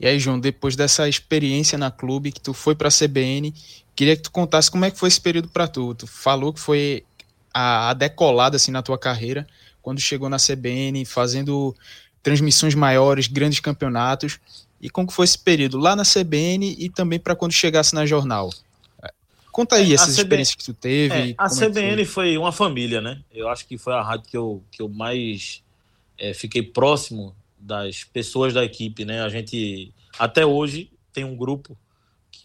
E 0.00 0.06
aí, 0.06 0.18
João, 0.18 0.40
depois 0.40 0.74
dessa 0.74 1.06
experiência 1.06 1.76
na 1.76 1.90
clube, 1.90 2.32
que 2.32 2.40
tu 2.40 2.54
foi 2.54 2.74
para 2.74 2.88
a 2.88 2.90
CBN, 2.90 3.52
queria 3.94 4.16
que 4.16 4.22
tu 4.22 4.30
contasse 4.30 4.70
como 4.70 4.86
é 4.86 4.90
que 4.90 4.98
foi 4.98 5.08
esse 5.08 5.20
período 5.20 5.48
para 5.48 5.68
tu. 5.68 5.94
Tu 5.94 6.06
falou 6.06 6.52
que 6.52 6.60
foi 6.60 7.04
a, 7.52 7.90
a 7.90 7.94
decolada 7.94 8.56
assim 8.56 8.72
na 8.72 8.82
tua 8.82 8.98
carreira, 8.98 9.46
quando 9.84 10.00
chegou 10.00 10.30
na 10.30 10.38
CBN, 10.38 11.04
fazendo 11.04 11.76
transmissões 12.22 12.74
maiores, 12.74 13.26
grandes 13.26 13.60
campeonatos. 13.60 14.40
E 14.80 14.88
como 14.88 15.10
foi 15.10 15.26
esse 15.26 15.38
período 15.38 15.76
lá 15.76 15.94
na 15.94 16.04
CBN 16.04 16.74
e 16.78 16.88
também 16.88 17.20
para 17.20 17.36
quando 17.36 17.52
chegasse 17.52 17.94
na 17.94 18.06
jornal? 18.06 18.50
Conta 19.52 19.76
aí 19.76 19.92
é, 19.92 19.94
essas 19.94 20.16
experiências 20.18 20.56
que 20.56 20.64
tu 20.64 20.72
teve. 20.72 21.14
É, 21.14 21.34
a 21.36 21.48
CBN 21.48 22.02
é 22.02 22.04
foi? 22.06 22.06
foi? 22.06 22.38
uma 22.38 22.50
família, 22.50 23.02
né? 23.02 23.20
Eu 23.32 23.46
acho 23.48 23.66
que 23.66 23.76
foi 23.76 23.92
a 23.92 24.02
rádio 24.02 24.28
que 24.28 24.36
eu, 24.36 24.64
que 24.70 24.80
eu 24.80 24.88
mais 24.88 25.62
é, 26.18 26.32
fiquei 26.32 26.62
próximo 26.62 27.36
das 27.58 28.04
pessoas 28.04 28.54
da 28.54 28.64
equipe, 28.64 29.04
né? 29.04 29.22
A 29.22 29.28
gente 29.28 29.92
até 30.18 30.46
hoje 30.46 30.90
tem 31.12 31.24
um 31.24 31.36
grupo 31.36 31.76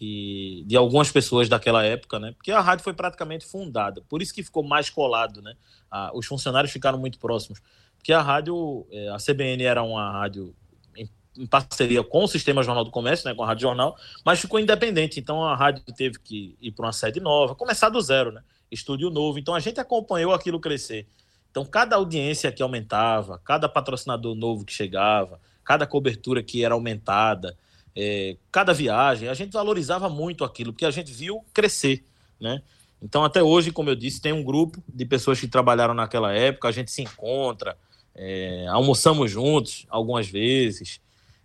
que 0.00 0.64
de 0.66 0.78
algumas 0.78 1.12
pessoas 1.12 1.46
daquela 1.46 1.84
época, 1.84 2.18
né? 2.18 2.32
Porque 2.32 2.50
a 2.50 2.60
rádio 2.60 2.82
foi 2.82 2.94
praticamente 2.94 3.44
fundada, 3.44 4.02
por 4.08 4.22
isso 4.22 4.32
que 4.32 4.42
ficou 4.42 4.62
mais 4.62 4.88
colado, 4.88 5.42
né? 5.42 5.54
Ah, 5.90 6.10
os 6.14 6.24
funcionários 6.24 6.72
ficaram 6.72 6.98
muito 6.98 7.18
próximos 7.18 7.60
que 8.02 8.10
a 8.10 8.22
rádio, 8.22 8.86
é, 8.90 9.10
a 9.10 9.18
CBN 9.18 9.62
era 9.62 9.82
uma 9.82 10.10
rádio 10.10 10.54
em, 10.96 11.06
em, 11.36 11.46
parceria 11.46 12.02
com 12.02 12.24
o 12.24 12.28
Sistema 12.28 12.62
Jornal 12.62 12.82
do 12.82 12.90
Comércio, 12.90 13.28
né, 13.28 13.34
com 13.34 13.42
a 13.42 13.46
Rádio 13.46 13.62
Jornal, 13.62 13.94
mas 14.24 14.40
ficou 14.40 14.58
independente. 14.58 15.20
Então 15.20 15.44
a 15.44 15.54
rádio 15.54 15.82
teve 15.94 16.18
que 16.18 16.56
ir 16.62 16.72
para 16.72 16.86
uma 16.86 16.94
sede 16.94 17.20
nova, 17.20 17.54
começar 17.54 17.90
do 17.90 18.00
zero, 18.00 18.32
né? 18.32 18.42
Estúdio 18.70 19.10
novo. 19.10 19.38
Então 19.38 19.54
a 19.54 19.60
gente 19.60 19.80
acompanhou 19.80 20.32
aquilo 20.32 20.58
crescer. 20.58 21.06
Então 21.50 21.62
cada 21.62 21.96
audiência 21.96 22.50
que 22.50 22.62
aumentava, 22.62 23.38
cada 23.44 23.68
patrocinador 23.68 24.34
novo 24.34 24.64
que 24.64 24.72
chegava, 24.72 25.38
cada 25.62 25.86
cobertura 25.86 26.42
que 26.42 26.64
era 26.64 26.72
aumentada, 26.72 27.54
é, 27.96 28.36
cada 28.50 28.72
viagem, 28.72 29.28
a 29.28 29.34
gente 29.34 29.52
valorizava 29.52 30.08
muito 30.08 30.44
aquilo, 30.44 30.72
porque 30.72 30.84
a 30.84 30.90
gente 30.90 31.12
viu 31.12 31.44
crescer, 31.52 32.04
né? 32.40 32.62
Então, 33.02 33.24
até 33.24 33.42
hoje, 33.42 33.72
como 33.72 33.88
eu 33.88 33.96
disse, 33.96 34.20
tem 34.20 34.32
um 34.32 34.44
grupo 34.44 34.82
de 34.86 35.04
pessoas 35.06 35.40
que 35.40 35.48
trabalharam 35.48 35.94
naquela 35.94 36.32
época, 36.32 36.68
a 36.68 36.72
gente 36.72 36.90
se 36.90 37.00
encontra, 37.02 37.76
é, 38.14 38.66
almoçamos 38.68 39.30
juntos 39.30 39.86
algumas 39.88 40.28
vezes. 40.28 41.00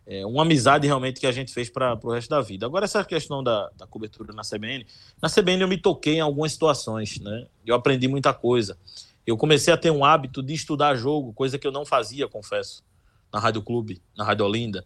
É, 0.08 0.26
uma 0.26 0.44
amizade 0.44 0.86
realmente 0.86 1.20
que 1.20 1.26
a 1.26 1.32
gente 1.32 1.52
fez 1.52 1.70
para 1.70 1.98
o 2.04 2.12
resto 2.12 2.30
da 2.30 2.42
vida. 2.42 2.66
Agora, 2.66 2.86
essa 2.86 3.04
questão 3.04 3.42
da, 3.42 3.70
da, 3.76 3.88
cobertura 3.88 4.34
na 4.34 4.44
CBN. 4.44 4.86
Na 5.22 5.30
CBN 5.30 5.64
eu 5.64 5.68
me 5.68 5.78
toquei 5.78 6.16
em 6.16 6.20
algumas 6.20 6.52
situações, 6.52 7.20
né? 7.20 7.48
Eu 7.66 7.74
aprendi 7.74 8.08
muita 8.08 8.32
coisa. 8.34 8.78
Eu 9.26 9.36
comecei 9.36 9.74
a 9.74 9.78
ter 9.78 9.90
um 9.90 10.06
hábito 10.06 10.44
de 10.44 10.54
estudar 10.54 10.96
jogo, 10.96 11.34
coisa 11.34 11.58
que 11.58 11.66
eu 11.66 11.72
não 11.72 11.86
fazia, 11.86 12.28
confesso, 12.28 12.84
na 13.34 13.40
Rádio 13.40 13.64
Clube, 13.64 14.00
na 14.16 14.24
Rádio 14.24 14.46
Olinda. 14.46 14.86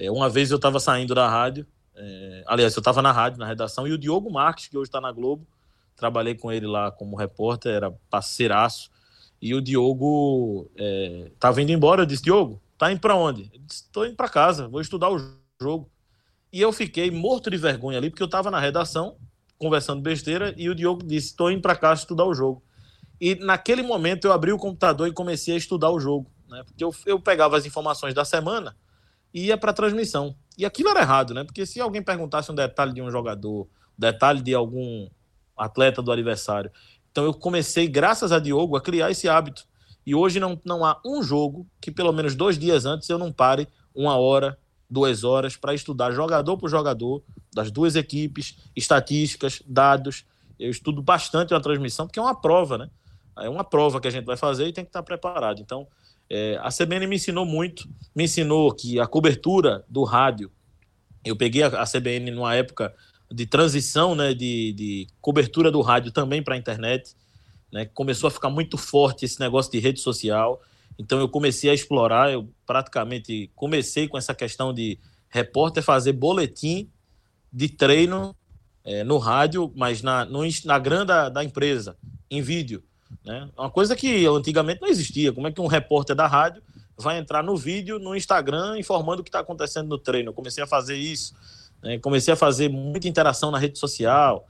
É, 0.00 0.10
uma 0.10 0.30
vez 0.30 0.50
eu 0.50 0.56
estava 0.56 0.80
saindo 0.80 1.14
da 1.14 1.28
rádio, 1.28 1.66
é, 1.94 2.42
aliás, 2.46 2.74
eu 2.74 2.80
estava 2.80 3.02
na 3.02 3.12
rádio, 3.12 3.38
na 3.38 3.46
redação, 3.46 3.86
e 3.86 3.92
o 3.92 3.98
Diogo 3.98 4.32
Marques, 4.32 4.66
que 4.66 4.78
hoje 4.78 4.88
está 4.88 4.98
na 4.98 5.12
Globo, 5.12 5.46
trabalhei 5.94 6.34
com 6.34 6.50
ele 6.50 6.66
lá 6.66 6.90
como 6.90 7.16
repórter, 7.16 7.74
era 7.74 7.90
parceiraço. 8.08 8.90
E 9.42 9.54
o 9.54 9.60
Diogo 9.60 10.70
é, 10.74 11.30
tava 11.38 11.60
indo 11.60 11.70
embora. 11.72 12.02
Eu 12.02 12.06
disse: 12.06 12.22
Diogo, 12.22 12.62
tá 12.78 12.90
indo 12.90 13.00
para 13.00 13.14
onde? 13.14 13.50
Ele 13.52 13.62
disse: 13.66 13.84
indo 13.94 14.16
para 14.16 14.28
casa, 14.28 14.68
vou 14.68 14.80
estudar 14.80 15.10
o 15.10 15.18
jogo. 15.60 15.90
E 16.50 16.60
eu 16.60 16.72
fiquei 16.72 17.10
morto 17.10 17.50
de 17.50 17.58
vergonha 17.58 17.98
ali, 17.98 18.08
porque 18.08 18.22
eu 18.22 18.28
tava 18.28 18.50
na 18.50 18.58
redação, 18.58 19.16
conversando 19.58 20.00
besteira, 20.00 20.54
e 20.56 20.70
o 20.70 20.74
Diogo 20.74 21.04
disse: 21.04 21.36
tô 21.36 21.50
indo 21.50 21.60
para 21.60 21.76
casa 21.76 22.00
estudar 22.00 22.24
o 22.24 22.34
jogo. 22.34 22.62
E 23.20 23.34
naquele 23.34 23.82
momento 23.82 24.26
eu 24.26 24.32
abri 24.32 24.50
o 24.50 24.58
computador 24.58 25.06
e 25.06 25.12
comecei 25.12 25.54
a 25.54 25.58
estudar 25.58 25.90
o 25.90 26.00
jogo, 26.00 26.30
né? 26.48 26.62
Porque 26.64 26.82
eu, 26.82 26.94
eu 27.04 27.20
pegava 27.20 27.58
as 27.58 27.66
informações 27.66 28.14
da 28.14 28.24
semana 28.24 28.74
ia 29.32 29.56
para 29.56 29.72
transmissão. 29.72 30.34
E 30.56 30.64
aquilo 30.64 30.90
era 30.90 31.00
errado, 31.00 31.34
né? 31.34 31.44
Porque 31.44 31.64
se 31.64 31.80
alguém 31.80 32.02
perguntasse 32.02 32.50
um 32.50 32.54
detalhe 32.54 32.92
de 32.92 33.00
um 33.00 33.10
jogador, 33.10 33.68
detalhe 33.96 34.42
de 34.42 34.54
algum 34.54 35.08
atleta 35.56 36.02
do 36.02 36.12
aniversário, 36.12 36.70
então 37.10 37.24
eu 37.24 37.34
comecei, 37.34 37.88
graças 37.88 38.32
a 38.32 38.38
Diogo, 38.38 38.76
a 38.76 38.80
criar 38.80 39.10
esse 39.10 39.28
hábito. 39.28 39.64
E 40.06 40.14
hoje 40.14 40.40
não, 40.40 40.60
não 40.64 40.84
há 40.84 41.00
um 41.04 41.22
jogo 41.22 41.66
que 41.80 41.90
pelo 41.90 42.12
menos 42.12 42.34
dois 42.34 42.58
dias 42.58 42.84
antes 42.86 43.08
eu 43.08 43.18
não 43.18 43.32
pare 43.32 43.68
uma 43.94 44.16
hora, 44.16 44.58
duas 44.88 45.24
horas 45.24 45.56
para 45.56 45.74
estudar 45.74 46.12
jogador 46.12 46.56
por 46.56 46.68
jogador 46.70 47.22
das 47.52 47.70
duas 47.70 47.96
equipes, 47.96 48.58
estatísticas, 48.74 49.62
dados. 49.66 50.24
Eu 50.58 50.70
estudo 50.70 51.02
bastante 51.02 51.54
a 51.54 51.60
transmissão 51.60 52.06
porque 52.06 52.18
é 52.18 52.22
uma 52.22 52.40
prova, 52.40 52.78
né? 52.78 52.90
É 53.38 53.48
uma 53.48 53.64
prova 53.64 54.00
que 54.00 54.08
a 54.08 54.10
gente 54.10 54.24
vai 54.24 54.36
fazer 54.36 54.66
e 54.66 54.72
tem 54.72 54.84
que 54.84 54.88
estar 54.90 55.02
preparado. 55.02 55.60
Então, 55.60 55.86
é, 56.30 56.56
a 56.62 56.68
CBN 56.70 57.08
me 57.08 57.16
ensinou 57.16 57.44
muito, 57.44 57.88
me 58.14 58.24
ensinou 58.24 58.72
que 58.72 59.00
a 59.00 59.06
cobertura 59.06 59.84
do 59.88 60.04
rádio, 60.04 60.50
eu 61.24 61.34
peguei 61.34 61.64
a, 61.64 61.66
a 61.66 61.84
CBN 61.84 62.30
numa 62.30 62.54
época 62.54 62.94
de 63.30 63.46
transição, 63.46 64.14
né, 64.14 64.32
de, 64.32 64.72
de 64.72 65.06
cobertura 65.20 65.70
do 65.70 65.80
rádio 65.80 66.12
também 66.12 66.42
para 66.42 66.54
a 66.54 66.58
internet, 66.58 67.16
né, 67.72 67.84
começou 67.84 68.28
a 68.28 68.30
ficar 68.30 68.48
muito 68.48 68.78
forte 68.78 69.24
esse 69.24 69.40
negócio 69.40 69.72
de 69.72 69.80
rede 69.80 70.00
social. 70.00 70.62
Então 70.96 71.18
eu 71.18 71.28
comecei 71.28 71.68
a 71.68 71.74
explorar, 71.74 72.32
eu 72.32 72.48
praticamente 72.64 73.50
comecei 73.56 74.06
com 74.06 74.16
essa 74.16 74.34
questão 74.34 74.72
de 74.72 74.98
repórter 75.28 75.82
fazer 75.82 76.12
boletim 76.12 76.88
de 77.52 77.68
treino 77.68 78.36
é, 78.84 79.02
no 79.02 79.18
rádio, 79.18 79.72
mas 79.74 80.00
na, 80.02 80.24
no 80.24 80.44
Instagram 80.44 81.04
da, 81.04 81.28
da 81.28 81.42
empresa, 81.42 81.96
em 82.30 82.40
vídeo. 82.40 82.82
Né? 83.24 83.48
Uma 83.56 83.70
coisa 83.70 83.94
que 83.94 84.26
antigamente 84.26 84.80
não 84.80 84.88
existia. 84.88 85.32
Como 85.32 85.46
é 85.46 85.52
que 85.52 85.60
um 85.60 85.66
repórter 85.66 86.16
da 86.16 86.26
rádio 86.26 86.62
vai 86.96 87.18
entrar 87.18 87.42
no 87.42 87.56
vídeo, 87.56 87.98
no 87.98 88.16
Instagram, 88.16 88.78
informando 88.78 89.20
o 89.20 89.24
que 89.24 89.28
está 89.28 89.40
acontecendo 89.40 89.88
no 89.88 89.98
treino? 89.98 90.30
Eu 90.30 90.34
comecei 90.34 90.62
a 90.62 90.66
fazer 90.66 90.96
isso. 90.96 91.34
Né? 91.82 91.98
Comecei 91.98 92.32
a 92.32 92.36
fazer 92.36 92.68
muita 92.68 93.08
interação 93.08 93.50
na 93.50 93.58
rede 93.58 93.78
social. 93.78 94.46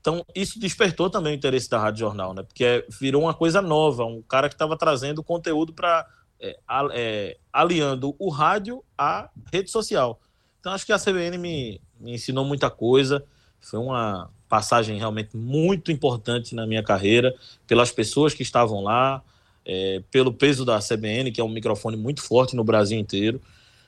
Então, 0.00 0.24
isso 0.34 0.58
despertou 0.58 1.08
também 1.08 1.32
o 1.32 1.36
interesse 1.36 1.68
da 1.68 1.78
Rádio 1.78 2.00
Jornal, 2.00 2.34
né? 2.34 2.42
Porque 2.42 2.84
virou 3.00 3.22
uma 3.22 3.32
coisa 3.32 3.62
nova, 3.62 4.04
um 4.04 4.20
cara 4.20 4.50
que 4.50 4.54
estava 4.54 4.76
trazendo 4.76 5.22
conteúdo 5.22 5.72
para. 5.72 6.06
É, 6.38 6.58
é, 6.92 7.38
aliando 7.50 8.14
o 8.18 8.28
rádio 8.28 8.84
à 8.98 9.30
rede 9.50 9.70
social. 9.70 10.20
Então, 10.60 10.72
acho 10.72 10.84
que 10.84 10.92
a 10.92 10.98
CBN 10.98 11.38
me, 11.38 11.80
me 11.98 12.12
ensinou 12.12 12.44
muita 12.44 12.68
coisa. 12.68 13.24
Foi 13.60 13.78
uma 13.78 14.30
passagem 14.48 14.98
realmente 14.98 15.36
muito 15.36 15.90
importante 15.90 16.54
na 16.54 16.66
minha 16.66 16.82
carreira, 16.82 17.34
pelas 17.66 17.90
pessoas 17.90 18.34
que 18.34 18.42
estavam 18.42 18.82
lá, 18.82 19.22
é, 19.64 20.02
pelo 20.10 20.32
peso 20.32 20.64
da 20.64 20.78
CBN, 20.78 21.32
que 21.32 21.40
é 21.40 21.44
um 21.44 21.48
microfone 21.48 21.96
muito 21.96 22.22
forte 22.22 22.54
no 22.54 22.64
Brasil 22.64 22.98
inteiro. 22.98 23.40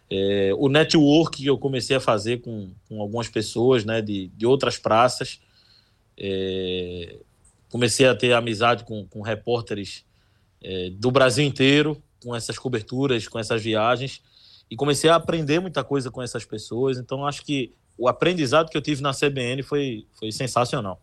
É, 0.09 0.53
o 0.57 0.69
network 0.69 1.39
que 1.43 1.47
eu 1.47 1.59
comecei 1.59 1.97
a 1.97 2.01
fazer 2.01 2.41
com, 2.41 2.71
com 2.89 3.01
algumas 3.01 3.29
pessoas 3.29 3.85
né, 3.85 4.01
de, 4.01 4.29
de 4.29 4.47
outras 4.47 4.79
praças. 4.79 5.41
É, 6.19 7.17
comecei 7.69 8.07
a 8.07 8.15
ter 8.15 8.33
amizade 8.33 8.85
com, 8.85 9.07
com 9.07 9.21
repórteres 9.21 10.05
é, 10.63 10.91
do 10.91 11.11
Brasil 11.11 11.45
inteiro, 11.45 12.03
com 12.23 12.35
essas 12.35 12.59
coberturas, 12.59 13.29
com 13.29 13.39
essas 13.39 13.63
viagens, 13.63 14.23
e 14.71 14.77
comecei 14.77 15.11
a 15.11 15.17
aprender 15.17 15.61
muita 15.61 15.85
coisa 15.85 16.11
com 16.11 16.23
essas 16.23 16.45
pessoas. 16.45 16.99
Então, 16.99 17.27
acho 17.27 17.45
que 17.45 17.75
o 17.99 18.09
aprendizado 18.09 18.70
que 18.70 18.76
eu 18.76 18.82
tive 18.82 19.03
na 19.03 19.12
CBN 19.12 19.62
foi, 19.62 20.07
foi 20.18 20.30
sensacional. 20.32 21.01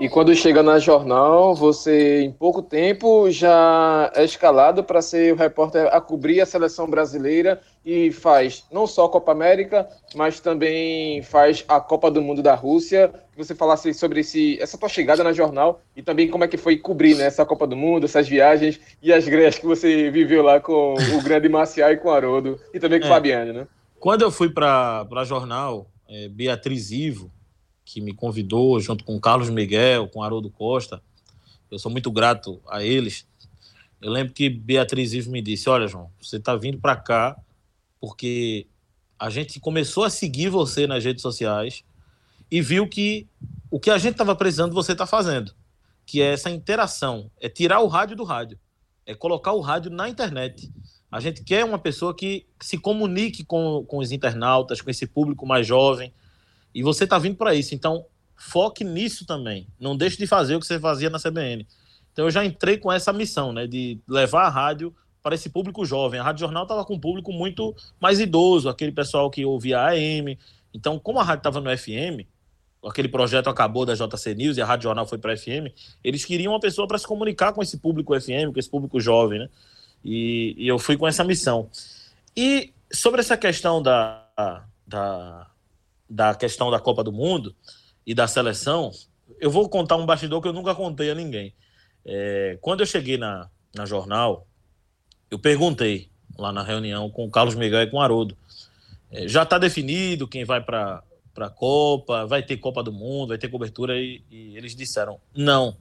E 0.00 0.08
quando 0.08 0.34
chega 0.34 0.60
na 0.60 0.80
jornal, 0.80 1.54
você 1.54 2.22
em 2.22 2.32
pouco 2.32 2.60
tempo 2.60 3.30
já 3.30 4.10
é 4.14 4.24
escalado 4.24 4.82
para 4.82 5.00
ser 5.00 5.32
o 5.32 5.36
repórter 5.36 5.86
a 5.86 6.00
cobrir 6.00 6.40
a 6.40 6.46
seleção 6.46 6.88
brasileira 6.90 7.60
e 7.86 8.10
faz 8.10 8.64
não 8.72 8.88
só 8.88 9.04
a 9.04 9.08
Copa 9.08 9.30
América, 9.30 9.88
mas 10.12 10.40
também 10.40 11.22
faz 11.22 11.64
a 11.68 11.80
Copa 11.80 12.10
do 12.10 12.20
Mundo 12.20 12.42
da 12.42 12.56
Rússia. 12.56 13.12
Que 13.30 13.38
você 13.38 13.54
falasse 13.54 13.94
sobre 13.94 14.20
esse, 14.20 14.60
essa 14.60 14.76
tua 14.76 14.88
chegada 14.88 15.22
na 15.22 15.32
jornal 15.32 15.80
e 15.96 16.02
também 16.02 16.28
como 16.28 16.42
é 16.42 16.48
que 16.48 16.56
foi 16.56 16.76
cobrir 16.76 17.14
né, 17.14 17.26
essa 17.26 17.46
Copa 17.46 17.64
do 17.64 17.76
Mundo, 17.76 18.04
essas 18.04 18.28
viagens 18.28 18.80
e 19.00 19.12
as 19.12 19.28
greves 19.28 19.60
que 19.60 19.66
você 19.66 20.10
viveu 20.10 20.42
lá 20.42 20.58
com 20.58 20.94
o 20.94 21.22
grande 21.22 21.48
Marcial 21.48 21.92
e 21.92 21.96
com 21.96 22.08
o 22.08 22.12
Haroldo 22.12 22.58
e 22.72 22.80
também 22.80 22.98
com 22.98 23.06
o 23.06 23.10
é. 23.10 23.12
Fabiane, 23.12 23.52
né? 23.52 23.66
Quando 24.04 24.20
eu 24.20 24.30
fui 24.30 24.50
para 24.50 25.08
a 25.10 25.24
jornal, 25.24 25.90
é, 26.06 26.28
Beatriz 26.28 26.90
Ivo, 26.90 27.32
que 27.86 28.02
me 28.02 28.12
convidou, 28.12 28.78
junto 28.78 29.02
com 29.02 29.18
Carlos 29.18 29.48
Miguel, 29.48 30.08
com 30.08 30.22
Haroldo 30.22 30.50
Costa. 30.50 31.02
Eu 31.70 31.78
sou 31.78 31.90
muito 31.90 32.12
grato 32.12 32.60
a 32.68 32.84
eles. 32.84 33.26
Eu 34.02 34.10
lembro 34.10 34.34
que 34.34 34.50
Beatriz 34.50 35.14
Ives 35.14 35.26
me 35.26 35.40
disse: 35.40 35.70
Olha, 35.70 35.88
João, 35.88 36.10
você 36.20 36.36
está 36.36 36.54
vindo 36.54 36.76
para 36.76 36.94
cá 36.96 37.34
porque 37.98 38.66
a 39.18 39.30
gente 39.30 39.58
começou 39.58 40.04
a 40.04 40.10
seguir 40.10 40.50
você 40.50 40.86
nas 40.86 41.02
redes 41.02 41.22
sociais 41.22 41.82
e 42.50 42.60
viu 42.60 42.86
que 42.86 43.26
o 43.70 43.80
que 43.80 43.88
a 43.88 43.96
gente 43.96 44.12
estava 44.12 44.36
precisando 44.36 44.74
você 44.74 44.92
está 44.92 45.06
fazendo, 45.06 45.54
que 46.04 46.20
é 46.20 46.34
essa 46.34 46.50
interação, 46.50 47.30
é 47.40 47.48
tirar 47.48 47.80
o 47.80 47.86
rádio 47.86 48.16
do 48.18 48.24
rádio, 48.24 48.58
é 49.06 49.14
colocar 49.14 49.52
o 49.52 49.62
rádio 49.62 49.90
na 49.90 50.10
internet. 50.10 50.70
A 51.14 51.20
gente 51.20 51.44
quer 51.44 51.64
uma 51.64 51.78
pessoa 51.78 52.12
que 52.12 52.44
se 52.60 52.76
comunique 52.76 53.44
com, 53.44 53.84
com 53.86 53.98
os 53.98 54.10
internautas, 54.10 54.80
com 54.80 54.90
esse 54.90 55.06
público 55.06 55.46
mais 55.46 55.64
jovem, 55.64 56.12
e 56.74 56.82
você 56.82 57.04
está 57.04 57.20
vindo 57.20 57.36
para 57.36 57.54
isso. 57.54 57.72
Então, 57.72 58.04
foque 58.34 58.82
nisso 58.82 59.24
também. 59.24 59.68
Não 59.78 59.96
deixe 59.96 60.16
de 60.16 60.26
fazer 60.26 60.56
o 60.56 60.60
que 60.60 60.66
você 60.66 60.80
fazia 60.80 61.08
na 61.08 61.20
CBN. 61.20 61.68
Então, 62.12 62.24
eu 62.24 62.32
já 62.32 62.44
entrei 62.44 62.78
com 62.78 62.90
essa 62.90 63.12
missão, 63.12 63.52
né, 63.52 63.64
de 63.64 64.00
levar 64.08 64.42
a 64.42 64.48
rádio 64.48 64.92
para 65.22 65.36
esse 65.36 65.48
público 65.48 65.84
jovem. 65.84 66.18
A 66.18 66.24
Rádio 66.24 66.40
Jornal 66.40 66.64
estava 66.64 66.84
com 66.84 66.94
um 66.94 67.00
público 67.00 67.32
muito 67.32 67.76
mais 68.00 68.18
idoso, 68.18 68.68
aquele 68.68 68.90
pessoal 68.90 69.30
que 69.30 69.44
ouvia 69.44 69.78
a 69.78 69.90
AM. 69.90 70.36
Então, 70.74 70.98
como 70.98 71.20
a 71.20 71.22
rádio 71.22 71.42
estava 71.42 71.60
no 71.60 71.78
FM, 71.78 72.26
aquele 72.84 73.06
projeto 73.06 73.48
acabou 73.48 73.86
da 73.86 73.94
JC 73.94 74.34
News 74.34 74.56
e 74.56 74.62
a 74.62 74.66
Rádio 74.66 74.88
Jornal 74.88 75.06
foi 75.06 75.18
para 75.18 75.36
FM, 75.36 75.70
eles 76.02 76.24
queriam 76.24 76.54
uma 76.54 76.60
pessoa 76.60 76.88
para 76.88 76.98
se 76.98 77.06
comunicar 77.06 77.52
com 77.52 77.62
esse 77.62 77.78
público 77.78 78.20
FM, 78.20 78.52
com 78.52 78.58
esse 78.58 78.68
público 78.68 78.98
jovem, 78.98 79.38
né? 79.38 79.48
E, 80.04 80.54
e 80.58 80.68
eu 80.68 80.78
fui 80.78 80.96
com 80.96 81.08
essa 81.08 81.24
missão. 81.24 81.68
E 82.36 82.72
sobre 82.92 83.20
essa 83.20 83.36
questão 83.36 83.82
da, 83.82 84.26
da 84.86 85.46
da 86.14 86.34
questão 86.34 86.70
da 86.70 86.78
Copa 86.78 87.02
do 87.02 87.12
Mundo 87.12 87.54
e 88.06 88.14
da 88.14 88.28
seleção, 88.28 88.92
eu 89.40 89.50
vou 89.50 89.68
contar 89.68 89.96
um 89.96 90.06
bastidor 90.06 90.40
que 90.40 90.48
eu 90.48 90.52
nunca 90.52 90.74
contei 90.74 91.10
a 91.10 91.14
ninguém. 91.14 91.52
É, 92.04 92.56
quando 92.60 92.80
eu 92.80 92.86
cheguei 92.86 93.16
na, 93.16 93.50
na 93.74 93.84
jornal, 93.84 94.46
eu 95.30 95.38
perguntei 95.38 96.08
lá 96.38 96.52
na 96.52 96.62
reunião 96.62 97.10
com 97.10 97.24
o 97.24 97.30
Carlos 97.30 97.56
Miguel 97.56 97.82
e 97.82 97.86
com 97.90 97.96
o 97.96 98.00
Haroldo. 98.00 98.36
É, 99.10 99.26
já 99.26 99.42
está 99.42 99.58
definido 99.58 100.28
quem 100.28 100.44
vai 100.44 100.62
para 100.62 101.02
a 101.36 101.50
Copa, 101.50 102.26
vai 102.26 102.42
ter 102.42 102.58
Copa 102.58 102.82
do 102.82 102.92
Mundo, 102.92 103.28
vai 103.28 103.38
ter 103.38 103.48
cobertura, 103.48 103.98
e, 103.98 104.22
e 104.30 104.56
eles 104.56 104.76
disseram: 104.76 105.18
não, 105.34 105.76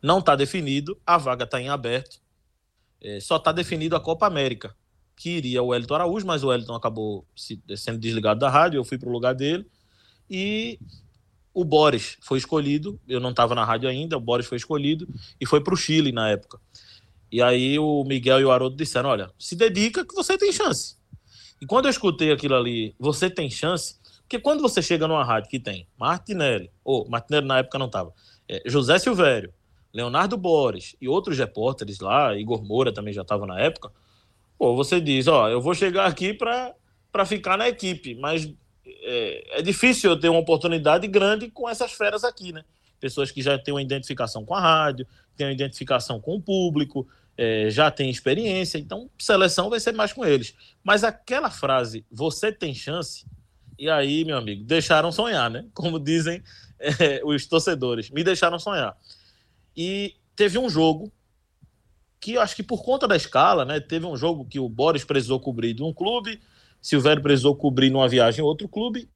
não 0.00 0.20
está 0.20 0.36
definido, 0.36 0.96
a 1.04 1.18
vaga 1.18 1.42
está 1.42 1.60
em 1.60 1.68
aberto, 1.68 2.20
é, 3.02 3.20
só 3.20 3.36
está 3.36 3.52
definido 3.52 3.96
a 3.96 4.00
Copa 4.00 4.26
América 4.26 4.74
que 5.16 5.30
iria 5.30 5.62
o 5.62 5.68
Wellington 5.68 5.94
Araújo, 5.94 6.26
mas 6.26 6.42
o 6.42 6.48
Wellington 6.48 6.74
acabou 6.74 7.24
sendo 7.36 7.98
desligado 7.98 8.40
da 8.40 8.50
rádio, 8.50 8.78
eu 8.78 8.84
fui 8.84 8.98
para 8.98 9.08
o 9.08 9.12
lugar 9.12 9.34
dele. 9.34 9.66
E 10.28 10.78
o 11.54 11.64
Boris 11.64 12.16
foi 12.22 12.38
escolhido, 12.38 12.98
eu 13.06 13.20
não 13.20 13.30
estava 13.30 13.54
na 13.54 13.64
rádio 13.64 13.88
ainda, 13.88 14.16
o 14.16 14.20
Boris 14.20 14.46
foi 14.46 14.56
escolhido 14.56 15.06
e 15.40 15.46
foi 15.46 15.60
para 15.60 15.74
o 15.74 15.76
Chile 15.76 16.10
na 16.12 16.30
época. 16.30 16.58
E 17.30 17.40
aí 17.40 17.78
o 17.78 18.04
Miguel 18.04 18.40
e 18.40 18.44
o 18.44 18.50
Haroldo 18.50 18.76
disseram: 18.76 19.10
olha, 19.10 19.30
se 19.38 19.54
dedica 19.54 20.04
que 20.04 20.14
você 20.14 20.36
tem 20.36 20.52
chance. 20.52 20.96
E 21.60 21.66
quando 21.66 21.84
eu 21.86 21.90
escutei 21.90 22.32
aquilo 22.32 22.56
ali, 22.56 22.94
você 22.98 23.30
tem 23.30 23.48
chance, 23.48 24.00
porque 24.22 24.40
quando 24.40 24.60
você 24.60 24.82
chega 24.82 25.06
numa 25.06 25.24
rádio 25.24 25.48
que 25.48 25.60
tem 25.60 25.86
Martinelli, 25.96 26.70
ou 26.82 27.08
Martinelli 27.08 27.46
na 27.46 27.58
época 27.58 27.78
não 27.78 27.86
estava, 27.86 28.12
é, 28.48 28.62
José 28.66 28.98
Silvério, 28.98 29.52
Leonardo 29.92 30.36
Boris 30.36 30.96
e 31.00 31.08
outros 31.08 31.38
repórteres 31.38 32.00
lá, 32.00 32.36
Igor 32.36 32.64
Moura 32.64 32.92
também 32.92 33.12
já 33.12 33.22
estava 33.22 33.46
na 33.46 33.60
época, 33.60 33.90
Pô, 34.62 34.76
você 34.76 35.00
diz, 35.00 35.26
ó, 35.26 35.48
eu 35.48 35.60
vou 35.60 35.74
chegar 35.74 36.06
aqui 36.06 36.32
para 36.32 37.26
ficar 37.26 37.58
na 37.58 37.68
equipe, 37.68 38.14
mas 38.14 38.48
é, 38.86 39.58
é, 39.58 39.60
difícil 39.62 40.08
eu 40.08 40.16
ter 40.16 40.28
uma 40.28 40.38
oportunidade 40.38 41.04
grande 41.08 41.50
com 41.50 41.68
essas 41.68 41.90
feras 41.90 42.22
aqui, 42.22 42.52
né? 42.52 42.64
Pessoas 43.00 43.32
que 43.32 43.42
já 43.42 43.58
têm 43.58 43.74
uma 43.74 43.82
identificação 43.82 44.44
com 44.44 44.54
a 44.54 44.60
rádio, 44.60 45.04
têm 45.36 45.48
uma 45.48 45.52
identificação 45.52 46.20
com 46.20 46.36
o 46.36 46.40
público, 46.40 47.08
é, 47.36 47.70
já 47.70 47.90
têm 47.90 48.08
experiência, 48.08 48.78
então 48.78 49.10
seleção 49.18 49.68
vai 49.68 49.80
ser 49.80 49.94
mais 49.94 50.12
com 50.12 50.24
eles. 50.24 50.54
Mas 50.84 51.02
aquela 51.02 51.50
frase, 51.50 52.06
você 52.08 52.52
tem 52.52 52.72
chance, 52.72 53.26
e 53.76 53.90
aí, 53.90 54.24
meu 54.24 54.36
amigo, 54.36 54.62
deixaram 54.62 55.10
sonhar, 55.10 55.50
né? 55.50 55.66
Como 55.74 55.98
dizem 55.98 56.40
é, 56.78 57.20
os 57.24 57.46
torcedores, 57.46 58.10
me 58.10 58.22
deixaram 58.22 58.60
sonhar. 58.60 58.96
E 59.76 60.14
teve 60.36 60.58
um 60.58 60.68
jogo 60.68 61.12
que 62.20 62.38
acho 62.38 62.54
que 62.54 62.62
por 62.62 62.84
conta 62.84 63.08
da 63.08 63.16
escala, 63.16 63.64
né? 63.64 63.80
Teve 63.80 64.06
um 64.06 64.16
jogo 64.16 64.44
que 64.44 64.60
o 64.60 64.68
Boris 64.68 65.04
precisou 65.04 65.40
cobrir 65.40 65.74
de 65.74 65.82
um 65.82 65.92
clube, 65.92 66.40
Silvério 66.80 67.22
precisou 67.22 67.56
cobrir 67.56 67.90
numa 67.90 68.08
viagem 68.08 68.40
em 68.40 68.46
outro 68.46 68.68
clube, 68.68 69.08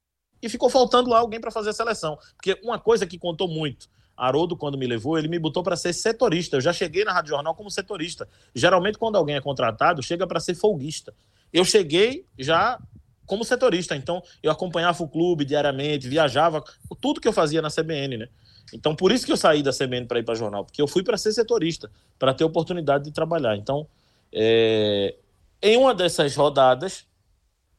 e 0.42 0.48
ficou 0.48 0.68
faltando 0.68 1.10
lá 1.10 1.18
alguém 1.18 1.40
para 1.40 1.50
fazer 1.50 1.70
a 1.70 1.72
seleção. 1.72 2.18
Porque 2.36 2.58
uma 2.62 2.78
coisa 2.78 3.06
que 3.06 3.18
contou 3.18 3.48
muito, 3.48 3.88
Haroldo, 4.16 4.56
quando 4.56 4.78
me 4.78 4.86
levou, 4.86 5.18
ele 5.18 5.28
me 5.28 5.38
botou 5.38 5.62
para 5.62 5.76
ser 5.76 5.92
setorista. 5.92 6.56
Eu 6.56 6.60
já 6.60 6.72
cheguei 6.72 7.04
na 7.04 7.12
Rádio 7.12 7.30
Jornal 7.30 7.54
como 7.54 7.70
setorista. 7.70 8.28
Geralmente, 8.54 8.98
quando 8.98 9.16
alguém 9.16 9.36
é 9.36 9.40
contratado, 9.40 10.02
chega 10.02 10.26
para 10.26 10.40
ser 10.40 10.54
folguista. 10.54 11.14
Eu 11.52 11.64
cheguei 11.64 12.26
já 12.38 12.80
como 13.26 13.44
setorista, 13.44 13.96
então 13.96 14.22
eu 14.42 14.50
acompanhava 14.50 15.02
o 15.02 15.08
clube 15.08 15.44
diariamente, 15.44 16.08
viajava, 16.08 16.62
tudo 17.00 17.20
que 17.20 17.26
eu 17.26 17.32
fazia 17.32 17.60
na 17.60 17.68
CBN, 17.70 18.18
né? 18.18 18.28
Então, 18.72 18.94
por 18.94 19.12
isso 19.12 19.24
que 19.24 19.32
eu 19.32 19.36
saí 19.36 19.62
da 19.62 19.72
CBN 19.72 20.06
para 20.06 20.18
ir 20.18 20.24
para 20.24 20.34
jornal, 20.34 20.64
porque 20.64 20.82
eu 20.82 20.88
fui 20.88 21.02
para 21.02 21.16
ser 21.16 21.32
setorista, 21.32 21.90
para 22.18 22.34
ter 22.34 22.44
oportunidade 22.44 23.04
de 23.04 23.12
trabalhar. 23.12 23.56
Então, 23.56 23.86
é... 24.32 25.14
em 25.62 25.76
uma 25.76 25.94
dessas 25.94 26.34
rodadas, 26.34 27.06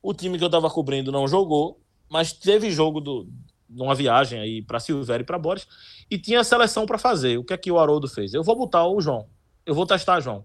o 0.02 0.14
time 0.14 0.38
que 0.38 0.44
eu 0.44 0.48
estava 0.48 0.70
cobrindo 0.70 1.12
não 1.12 1.28
jogou, 1.28 1.80
mas 2.10 2.32
teve 2.32 2.72
jogo 2.72 3.02
do, 3.02 3.28
numa 3.70 3.94
viagem 3.94 4.40
aí 4.40 4.62
para 4.62 4.80
Silvério 4.80 5.24
e 5.24 5.26
para 5.26 5.38
Boris, 5.38 5.68
e 6.10 6.18
tinha 6.18 6.44
seleção 6.44 6.86
para 6.86 6.98
fazer. 6.98 7.38
O 7.38 7.44
que 7.44 7.54
é 7.54 7.58
que 7.58 7.72
o 7.72 7.80
Haroldo 7.80 8.08
fez? 8.08 8.34
Eu 8.34 8.44
vou 8.44 8.56
botar 8.56 8.88
o 8.88 9.02
João, 9.02 9.28
eu 9.66 9.76
vou 9.76 9.86
testar 9.86 10.20
João. 10.20 10.44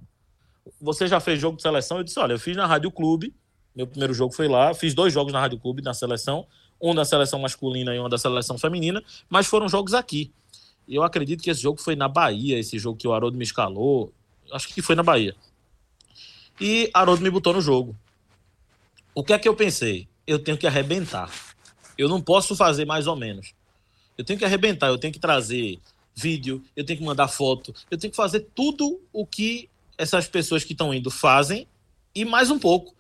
Você 0.80 1.06
já 1.06 1.20
fez 1.20 1.40
jogo 1.40 1.56
de 1.56 1.62
seleção? 1.62 1.98
Eu 1.98 2.04
disse: 2.04 2.18
olha, 2.18 2.34
eu 2.34 2.38
fiz 2.38 2.56
na 2.56 2.66
Rádio 2.66 2.90
Clube, 2.90 3.34
meu 3.74 3.86
primeiro 3.86 4.12
jogo 4.12 4.34
foi 4.34 4.48
lá, 4.48 4.74
fiz 4.74 4.94
dois 4.94 5.12
jogos 5.12 5.32
na 5.32 5.40
Rádio 5.40 5.58
Clube, 5.58 5.82
na 5.82 5.94
seleção, 5.94 6.46
um 6.82 6.94
da 6.94 7.04
seleção 7.04 7.38
masculina 7.38 7.94
e 7.94 8.00
um 8.00 8.08
da 8.08 8.18
seleção 8.18 8.58
feminina, 8.58 9.02
mas 9.30 9.46
foram 9.46 9.68
jogos 9.68 9.94
aqui. 9.94 10.32
Eu 10.88 11.04
acredito 11.04 11.42
que 11.42 11.48
esse 11.48 11.62
jogo 11.62 11.80
foi 11.80 11.94
na 11.94 12.08
Bahia, 12.08 12.58
esse 12.58 12.76
jogo 12.78 12.98
que 12.98 13.06
o 13.06 13.12
Haroldo 13.12 13.38
me 13.38 13.44
escalou. 13.44 14.12
Acho 14.52 14.68
que 14.68 14.82
foi 14.82 14.96
na 14.96 15.02
Bahia. 15.02 15.36
E 16.60 16.90
Haroldo 16.92 17.22
me 17.22 17.30
botou 17.30 17.52
no 17.52 17.60
jogo. 17.60 17.96
O 19.14 19.22
que 19.22 19.32
é 19.32 19.38
que 19.38 19.48
eu 19.48 19.54
pensei? 19.54 20.08
Eu 20.26 20.40
tenho 20.40 20.58
que 20.58 20.66
arrebentar. 20.66 21.30
Eu 21.96 22.08
não 22.08 22.20
posso 22.20 22.56
fazer 22.56 22.84
mais 22.84 23.06
ou 23.06 23.14
menos. 23.14 23.54
Eu 24.18 24.24
tenho 24.24 24.38
que 24.38 24.44
arrebentar, 24.44 24.88
eu 24.88 24.98
tenho 24.98 25.12
que 25.12 25.20
trazer 25.20 25.78
vídeo, 26.14 26.62
eu 26.76 26.84
tenho 26.84 26.98
que 26.98 27.04
mandar 27.04 27.28
foto, 27.28 27.74
eu 27.90 27.96
tenho 27.96 28.10
que 28.10 28.16
fazer 28.16 28.40
tudo 28.54 29.00
o 29.12 29.24
que 29.24 29.68
essas 29.96 30.28
pessoas 30.28 30.64
que 30.64 30.72
estão 30.72 30.92
indo 30.92 31.10
fazem 31.10 31.66
e 32.14 32.24
mais 32.24 32.50
um 32.50 32.58
pouco 32.58 32.94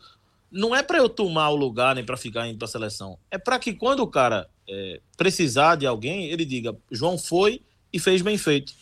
não 0.52 0.76
é 0.76 0.82
para 0.82 0.98
eu 0.98 1.08
tomar 1.08 1.48
o 1.48 1.56
lugar 1.56 1.94
nem 1.94 2.04
para 2.04 2.16
ficar 2.16 2.46
indo 2.46 2.58
para 2.58 2.66
a 2.66 2.70
seleção. 2.70 3.18
É 3.30 3.38
para 3.38 3.58
que 3.58 3.72
quando 3.72 4.00
o 4.00 4.06
cara 4.06 4.48
é, 4.68 5.00
precisar 5.16 5.76
de 5.76 5.86
alguém, 5.86 6.26
ele 6.26 6.44
diga: 6.44 6.76
João 6.90 7.16
foi 7.16 7.62
e 7.92 7.98
fez 7.98 8.20
bem 8.22 8.36
feito. 8.36 8.74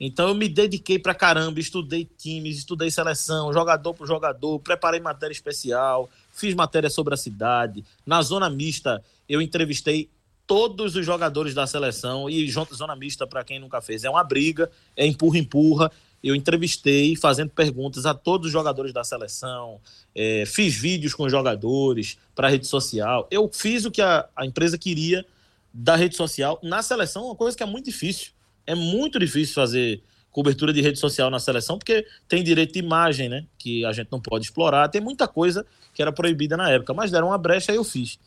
Então 0.00 0.28
eu 0.28 0.34
me 0.34 0.48
dediquei 0.48 0.98
para 0.98 1.14
caramba, 1.14 1.60
estudei 1.60 2.06
times, 2.06 2.56
estudei 2.56 2.90
seleção, 2.90 3.52
jogador 3.52 3.92
por 3.92 4.06
jogador, 4.06 4.58
preparei 4.60 4.98
matéria 4.98 5.32
especial, 5.32 6.08
fiz 6.32 6.54
matéria 6.54 6.88
sobre 6.88 7.12
a 7.12 7.18
cidade. 7.18 7.84
Na 8.06 8.22
zona 8.22 8.48
mista, 8.48 9.04
eu 9.28 9.42
entrevistei 9.42 10.08
todos 10.46 10.96
os 10.96 11.04
jogadores 11.04 11.54
da 11.54 11.66
seleção 11.66 12.30
e 12.30 12.50
zona 12.50 12.96
mista 12.96 13.26
para 13.26 13.44
quem 13.44 13.60
nunca 13.60 13.80
fez 13.82 14.02
é 14.02 14.10
uma 14.10 14.24
briga, 14.24 14.70
é 14.96 15.06
empurra 15.06 15.38
empurra. 15.38 15.92
Eu 16.22 16.34
entrevistei 16.34 17.16
fazendo 17.16 17.50
perguntas 17.50 18.04
a 18.06 18.14
todos 18.14 18.46
os 18.46 18.52
jogadores 18.52 18.92
da 18.92 19.02
seleção, 19.02 19.80
é, 20.14 20.44
fiz 20.46 20.74
vídeos 20.74 21.14
com 21.14 21.28
jogadores 21.28 22.18
para 22.34 22.48
a 22.48 22.50
rede 22.50 22.66
social. 22.66 23.26
Eu 23.30 23.50
fiz 23.52 23.84
o 23.84 23.90
que 23.90 24.02
a, 24.02 24.28
a 24.36 24.44
empresa 24.44 24.76
queria 24.76 25.24
da 25.72 25.96
rede 25.96 26.16
social 26.16 26.58
na 26.62 26.82
seleção, 26.82 27.26
uma 27.26 27.36
coisa 27.36 27.56
que 27.56 27.62
é 27.62 27.66
muito 27.66 27.86
difícil. 27.86 28.32
É 28.66 28.74
muito 28.74 29.18
difícil 29.18 29.54
fazer 29.54 30.02
cobertura 30.30 30.72
de 30.72 30.80
rede 30.80 30.98
social 30.98 31.30
na 31.30 31.40
seleção, 31.40 31.78
porque 31.78 32.06
tem 32.28 32.44
direito 32.44 32.74
de 32.74 32.78
imagem, 32.78 33.28
né? 33.28 33.46
Que 33.58 33.84
a 33.84 33.92
gente 33.92 34.08
não 34.12 34.20
pode 34.20 34.44
explorar. 34.44 34.88
Tem 34.88 35.00
muita 35.00 35.26
coisa 35.26 35.66
que 35.92 36.02
era 36.02 36.12
proibida 36.12 36.56
na 36.56 36.70
época, 36.70 36.94
mas 36.94 37.10
deram 37.10 37.28
uma 37.28 37.38
brecha 37.38 37.72
e 37.72 37.76
eu 37.76 37.84
fiz. 37.84 38.18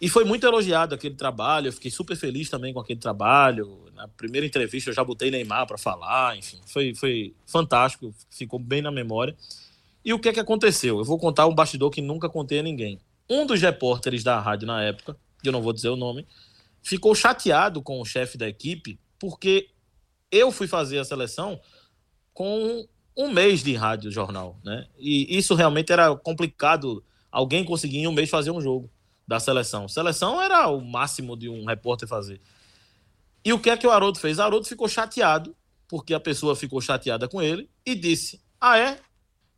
E 0.00 0.08
foi 0.08 0.24
muito 0.24 0.46
elogiado 0.46 0.94
aquele 0.94 1.14
trabalho, 1.14 1.68
eu 1.68 1.72
fiquei 1.72 1.90
super 1.90 2.16
feliz 2.16 2.48
também 2.48 2.72
com 2.72 2.80
aquele 2.80 2.98
trabalho. 2.98 3.84
Na 3.94 4.08
primeira 4.08 4.46
entrevista 4.46 4.88
eu 4.88 4.94
já 4.94 5.04
botei 5.04 5.30
Neymar 5.30 5.66
para 5.66 5.76
falar, 5.76 6.38
enfim, 6.38 6.58
foi, 6.66 6.94
foi 6.94 7.34
fantástico, 7.46 8.14
ficou 8.30 8.58
bem 8.58 8.80
na 8.80 8.90
memória. 8.90 9.36
E 10.02 10.14
o 10.14 10.18
que 10.18 10.30
é 10.30 10.32
que 10.32 10.40
aconteceu? 10.40 10.98
Eu 10.98 11.04
vou 11.04 11.18
contar 11.18 11.46
um 11.46 11.54
bastidor 11.54 11.90
que 11.90 12.00
nunca 12.00 12.30
contei 12.30 12.60
a 12.60 12.62
ninguém. 12.62 12.98
Um 13.28 13.44
dos 13.44 13.60
repórteres 13.60 14.24
da 14.24 14.40
rádio 14.40 14.66
na 14.66 14.82
época, 14.82 15.14
que 15.42 15.48
eu 15.48 15.52
não 15.52 15.60
vou 15.60 15.72
dizer 15.72 15.90
o 15.90 15.96
nome, 15.96 16.26
ficou 16.82 17.14
chateado 17.14 17.82
com 17.82 18.00
o 18.00 18.04
chefe 18.04 18.38
da 18.38 18.48
equipe 18.48 18.98
porque 19.18 19.68
eu 20.32 20.50
fui 20.50 20.66
fazer 20.66 20.98
a 20.98 21.04
seleção 21.04 21.60
com 22.32 22.88
um 23.14 23.30
mês 23.30 23.62
de 23.62 23.74
rádio 23.74 24.10
jornal, 24.10 24.58
né? 24.64 24.86
E 24.98 25.36
isso 25.36 25.54
realmente 25.54 25.92
era 25.92 26.16
complicado 26.16 27.04
alguém 27.30 27.64
conseguir 27.64 27.98
em 27.98 28.06
um 28.06 28.12
mês 28.12 28.30
fazer 28.30 28.50
um 28.50 28.62
jogo 28.62 28.90
da 29.30 29.38
seleção. 29.38 29.86
Seleção 29.86 30.42
era 30.42 30.66
o 30.66 30.80
máximo 30.80 31.36
de 31.36 31.48
um 31.48 31.64
repórter 31.64 32.08
fazer. 32.08 32.40
E 33.44 33.52
o 33.52 33.60
que 33.60 33.70
é 33.70 33.76
que 33.76 33.86
o 33.86 33.90
Haroldo 33.92 34.18
fez? 34.18 34.40
Haroldo 34.40 34.66
ficou 34.66 34.88
chateado, 34.88 35.54
porque 35.86 36.12
a 36.12 36.18
pessoa 36.18 36.56
ficou 36.56 36.80
chateada 36.80 37.28
com 37.28 37.40
ele, 37.40 37.70
e 37.86 37.94
disse: 37.94 38.42
Ah, 38.60 38.76
é? 38.76 38.98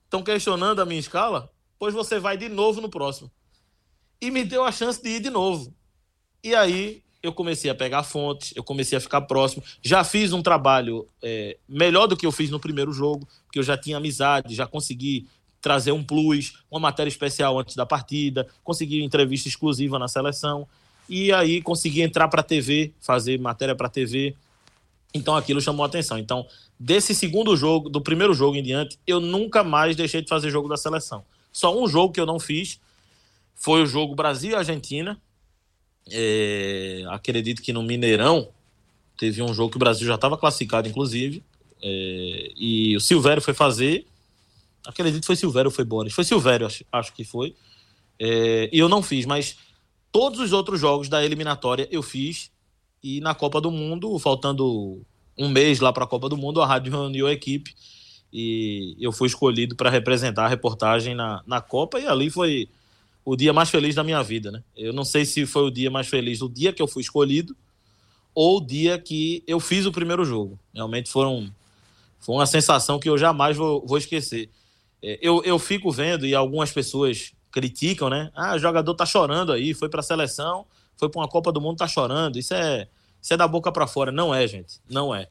Estão 0.04 0.22
questionando 0.22 0.82
a 0.82 0.84
minha 0.84 1.00
escala? 1.00 1.50
Pois 1.78 1.94
você 1.94 2.18
vai 2.18 2.36
de 2.36 2.50
novo 2.50 2.82
no 2.82 2.90
próximo. 2.90 3.30
E 4.20 4.30
me 4.30 4.44
deu 4.44 4.62
a 4.62 4.70
chance 4.70 5.02
de 5.02 5.08
ir 5.08 5.20
de 5.20 5.30
novo. 5.30 5.74
E 6.44 6.54
aí 6.54 7.02
eu 7.22 7.32
comecei 7.32 7.70
a 7.70 7.74
pegar 7.74 8.02
fontes, 8.02 8.52
eu 8.54 8.62
comecei 8.62 8.98
a 8.98 9.00
ficar 9.00 9.22
próximo. 9.22 9.62
Já 9.80 10.04
fiz 10.04 10.34
um 10.34 10.42
trabalho 10.42 11.08
é, 11.22 11.56
melhor 11.66 12.06
do 12.06 12.16
que 12.16 12.26
eu 12.26 12.32
fiz 12.32 12.50
no 12.50 12.60
primeiro 12.60 12.92
jogo, 12.92 13.26
porque 13.46 13.58
eu 13.58 13.62
já 13.62 13.78
tinha 13.78 13.96
amizade, 13.96 14.54
já 14.54 14.66
consegui 14.66 15.26
trazer 15.62 15.92
um 15.92 16.02
plus, 16.02 16.58
uma 16.68 16.80
matéria 16.80 17.08
especial 17.08 17.58
antes 17.58 17.76
da 17.76 17.86
partida, 17.86 18.48
conseguir 18.64 19.02
entrevista 19.02 19.48
exclusiva 19.48 19.96
na 19.96 20.08
seleção 20.08 20.66
e 21.08 21.32
aí 21.32 21.62
conseguir 21.62 22.02
entrar 22.02 22.26
para 22.26 22.40
a 22.40 22.44
TV, 22.44 22.92
fazer 23.00 23.38
matéria 23.38 23.74
para 23.74 23.86
a 23.86 23.90
TV. 23.90 24.34
Então 25.14 25.36
aquilo 25.36 25.60
chamou 25.60 25.86
atenção. 25.86 26.18
Então, 26.18 26.44
desse 26.78 27.14
segundo 27.14 27.56
jogo, 27.56 27.88
do 27.88 28.00
primeiro 28.00 28.34
jogo 28.34 28.56
em 28.56 28.62
diante, 28.62 28.98
eu 29.06 29.20
nunca 29.20 29.62
mais 29.62 29.94
deixei 29.94 30.20
de 30.20 30.28
fazer 30.28 30.50
jogo 30.50 30.68
da 30.68 30.76
seleção. 30.76 31.24
Só 31.52 31.78
um 31.78 31.86
jogo 31.86 32.12
que 32.12 32.20
eu 32.20 32.26
não 32.26 32.40
fiz 32.40 32.80
foi 33.54 33.82
o 33.82 33.86
jogo 33.86 34.16
Brasil-Argentina. 34.16 35.20
É, 36.10 37.04
acredito 37.08 37.62
que 37.62 37.72
no 37.72 37.84
Mineirão 37.84 38.48
teve 39.16 39.40
um 39.40 39.54
jogo 39.54 39.70
que 39.70 39.76
o 39.76 39.78
Brasil 39.78 40.06
já 40.08 40.16
estava 40.16 40.36
classificado, 40.36 40.88
inclusive. 40.88 41.44
É, 41.80 42.52
e 42.56 42.96
o 42.96 43.00
Silvério 43.00 43.40
foi 43.40 43.54
fazer 43.54 44.06
Acredito 44.86 45.20
que 45.20 45.26
foi 45.26 45.36
Silvério 45.36 45.68
ou 45.68 45.74
foi 45.74 45.84
Boris. 45.84 46.12
Foi 46.12 46.24
Silvério, 46.24 46.66
acho, 46.66 46.84
acho 46.90 47.12
que 47.12 47.24
foi. 47.24 47.54
É, 48.18 48.68
e 48.72 48.78
eu 48.78 48.88
não 48.88 49.02
fiz, 49.02 49.26
mas 49.26 49.56
todos 50.10 50.40
os 50.40 50.52
outros 50.52 50.80
jogos 50.80 51.08
da 51.08 51.24
eliminatória 51.24 51.88
eu 51.90 52.02
fiz. 52.02 52.50
E 53.02 53.20
na 53.20 53.34
Copa 53.34 53.60
do 53.60 53.70
Mundo, 53.70 54.16
faltando 54.18 55.04
um 55.36 55.48
mês 55.48 55.80
lá 55.80 55.92
para 55.92 56.04
a 56.04 56.06
Copa 56.06 56.28
do 56.28 56.36
Mundo, 56.36 56.62
a 56.62 56.66
rádio 56.66 56.92
reuniu 56.92 57.26
a 57.26 57.32
equipe 57.32 57.74
e 58.32 58.96
eu 58.98 59.12
fui 59.12 59.28
escolhido 59.28 59.76
para 59.76 59.90
representar 59.90 60.46
a 60.46 60.48
reportagem 60.48 61.14
na, 61.14 61.42
na 61.46 61.60
Copa. 61.60 62.00
E 62.00 62.06
ali 62.06 62.30
foi 62.30 62.68
o 63.24 63.36
dia 63.36 63.52
mais 63.52 63.70
feliz 63.70 63.94
da 63.94 64.02
minha 64.02 64.22
vida, 64.22 64.50
né? 64.50 64.62
Eu 64.76 64.92
não 64.92 65.04
sei 65.04 65.24
se 65.24 65.44
foi 65.46 65.64
o 65.64 65.70
dia 65.70 65.90
mais 65.90 66.08
feliz 66.08 66.38
do 66.38 66.48
dia 66.48 66.72
que 66.72 66.80
eu 66.80 66.88
fui 66.88 67.02
escolhido 67.02 67.56
ou 68.34 68.58
o 68.58 68.66
dia 68.66 68.98
que 68.98 69.42
eu 69.46 69.60
fiz 69.60 69.84
o 69.84 69.92
primeiro 69.92 70.24
jogo. 70.24 70.58
Realmente 70.74 71.10
foram, 71.10 71.52
foi 72.20 72.34
uma 72.34 72.46
sensação 72.46 72.98
que 72.98 73.08
eu 73.08 73.18
jamais 73.18 73.56
vou, 73.56 73.84
vou 73.86 73.98
esquecer. 73.98 74.48
É, 75.02 75.18
eu, 75.20 75.42
eu 75.44 75.58
fico 75.58 75.90
vendo 75.90 76.24
e 76.24 76.34
algumas 76.34 76.70
pessoas 76.70 77.32
criticam, 77.50 78.08
né? 78.08 78.30
Ah, 78.34 78.54
o 78.54 78.58
jogador 78.58 78.94
tá 78.94 79.04
chorando 79.04 79.52
aí, 79.52 79.74
foi 79.74 79.88
para 79.88 80.00
a 80.00 80.02
seleção, 80.02 80.64
foi 80.96 81.08
para 81.08 81.20
uma 81.20 81.28
Copa 81.28 81.50
do 81.50 81.60
Mundo, 81.60 81.78
tá 81.78 81.88
chorando. 81.88 82.38
Isso 82.38 82.54
é, 82.54 82.88
isso 83.20 83.34
é 83.34 83.36
da 83.36 83.48
boca 83.48 83.70
para 83.72 83.86
fora. 83.86 84.12
Não 84.12 84.34
é, 84.34 84.46
gente. 84.46 84.80
Não 84.88 85.14
é. 85.14 85.28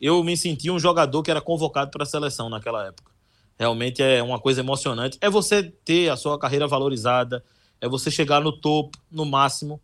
Eu 0.00 0.22
me 0.22 0.36
senti 0.36 0.70
um 0.70 0.78
jogador 0.78 1.22
que 1.22 1.30
era 1.30 1.40
convocado 1.40 1.90
para 1.90 2.02
a 2.02 2.06
seleção 2.06 2.48
naquela 2.48 2.86
época. 2.86 3.12
Realmente 3.58 4.02
é 4.02 4.22
uma 4.22 4.38
coisa 4.38 4.60
emocionante. 4.60 5.16
É 5.20 5.30
você 5.30 5.62
ter 5.62 6.10
a 6.10 6.16
sua 6.16 6.38
carreira 6.38 6.66
valorizada, 6.66 7.44
é 7.80 7.88
você 7.88 8.10
chegar 8.10 8.40
no 8.40 8.52
topo, 8.52 8.98
no 9.10 9.24
máximo, 9.24 9.80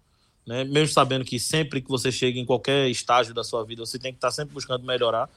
né? 0.46 0.64
Mesmo 0.64 0.92
sabendo 0.92 1.24
que 1.24 1.38
sempre 1.38 1.80
que 1.80 1.88
você 1.88 2.10
chega 2.10 2.38
em 2.38 2.44
qualquer 2.44 2.88
estágio 2.88 3.32
da 3.32 3.44
sua 3.44 3.64
vida, 3.64 3.84
você 3.84 3.98
tem 3.98 4.12
que 4.12 4.18
estar 4.18 4.28
tá 4.28 4.32
sempre 4.32 4.52
buscando 4.52 4.84
melhorar. 4.84 5.28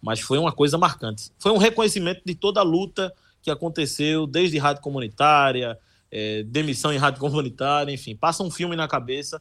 Mas 0.00 0.20
foi 0.20 0.38
uma 0.38 0.52
coisa 0.52 0.78
marcante. 0.78 1.32
Foi 1.38 1.50
um 1.50 1.56
reconhecimento 1.56 2.22
de 2.24 2.34
toda 2.34 2.60
a 2.60 2.62
luta 2.62 3.12
que 3.42 3.50
aconteceu 3.50 4.26
desde 4.26 4.58
rádio 4.58 4.82
comunitária, 4.82 5.78
é, 6.10 6.42
demissão 6.44 6.92
em 6.92 6.96
rádio 6.96 7.20
comunitária, 7.20 7.92
enfim, 7.92 8.16
passa 8.16 8.42
um 8.42 8.50
filme 8.50 8.76
na 8.76 8.88
cabeça 8.88 9.40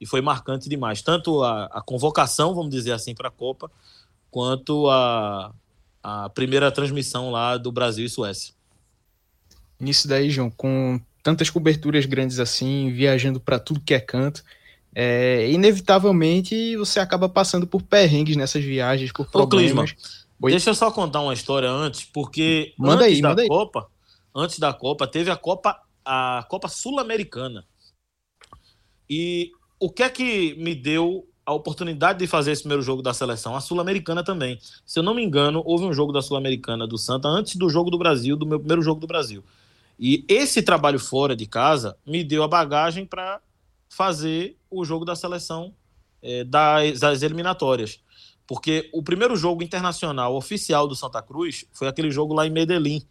e 0.00 0.06
foi 0.06 0.20
marcante 0.20 0.68
demais. 0.68 1.02
Tanto 1.02 1.42
a, 1.42 1.66
a 1.66 1.80
convocação, 1.80 2.54
vamos 2.54 2.70
dizer 2.70 2.92
assim, 2.92 3.14
para 3.14 3.28
a 3.28 3.30
Copa, 3.30 3.70
quanto 4.30 4.88
a, 4.90 5.52
a 6.02 6.28
primeira 6.30 6.70
transmissão 6.70 7.30
lá 7.30 7.56
do 7.56 7.72
Brasil 7.72 8.04
e 8.04 8.08
Suécia. 8.08 8.54
Nisso 9.78 10.08
daí, 10.08 10.30
João, 10.30 10.50
com 10.50 11.00
tantas 11.22 11.50
coberturas 11.50 12.06
grandes 12.06 12.38
assim, 12.38 12.90
viajando 12.92 13.40
para 13.40 13.58
tudo 13.58 13.80
que 13.80 13.92
é 13.92 14.00
canto, 14.00 14.42
é, 14.94 15.50
inevitavelmente 15.50 16.76
você 16.76 16.98
acaba 17.00 17.28
passando 17.28 17.66
por 17.66 17.82
perrengues 17.82 18.36
nessas 18.36 18.64
viagens, 18.64 19.12
por 19.12 19.30
problemas. 19.30 19.90
Ô, 19.90 20.25
Oi? 20.40 20.50
Deixa 20.50 20.70
eu 20.70 20.74
só 20.74 20.90
contar 20.90 21.20
uma 21.20 21.32
história 21.32 21.70
antes, 21.70 22.04
porque 22.04 22.74
manda 22.78 23.04
antes 23.04 23.16
aí, 23.16 23.22
da 23.22 23.28
manda 23.30 23.46
Copa, 23.46 23.80
aí. 23.80 23.86
antes 24.34 24.58
da 24.58 24.72
Copa, 24.72 25.06
teve 25.06 25.30
a 25.30 25.36
Copa, 25.36 25.80
a 26.04 26.46
Copa 26.48 26.68
Sul-Americana. 26.68 27.66
E 29.08 29.50
o 29.80 29.90
que 29.90 30.02
é 30.02 30.10
que 30.10 30.54
me 30.56 30.74
deu 30.74 31.26
a 31.44 31.52
oportunidade 31.52 32.18
de 32.18 32.26
fazer 32.26 32.52
esse 32.52 32.62
primeiro 32.62 32.82
jogo 32.82 33.02
da 33.02 33.14
seleção? 33.14 33.56
A 33.56 33.60
Sul-Americana 33.60 34.22
também. 34.22 34.58
Se 34.84 34.98
eu 34.98 35.02
não 35.02 35.14
me 35.14 35.24
engano, 35.24 35.62
houve 35.64 35.84
um 35.84 35.92
jogo 35.92 36.12
da 36.12 36.20
Sul-Americana 36.20 36.86
do 36.86 36.98
Santa 36.98 37.28
antes 37.28 37.56
do 37.56 37.70
jogo 37.70 37.90
do 37.90 37.98
Brasil, 37.98 38.36
do 38.36 38.46
meu 38.46 38.58
primeiro 38.58 38.82
jogo 38.82 39.00
do 39.00 39.06
Brasil. 39.06 39.42
E 39.98 40.24
esse 40.28 40.62
trabalho 40.62 40.98
fora 40.98 41.34
de 41.34 41.46
casa 41.46 41.96
me 42.06 42.22
deu 42.22 42.42
a 42.42 42.48
bagagem 42.48 43.06
para 43.06 43.40
fazer 43.88 44.58
o 44.70 44.84
jogo 44.84 45.04
da 45.04 45.16
seleção 45.16 45.72
é, 46.20 46.44
das, 46.44 47.00
das 47.00 47.22
eliminatórias. 47.22 48.00
Porque 48.46 48.88
o 48.92 49.02
primeiro 49.02 49.36
jogo 49.36 49.62
internacional 49.62 50.36
oficial 50.36 50.86
do 50.86 50.94
Santa 50.94 51.20
Cruz 51.20 51.64
foi 51.72 51.88
aquele 51.88 52.10
jogo 52.10 52.32
lá 52.32 52.46
em 52.46 52.50
Medellín, 52.50 53.02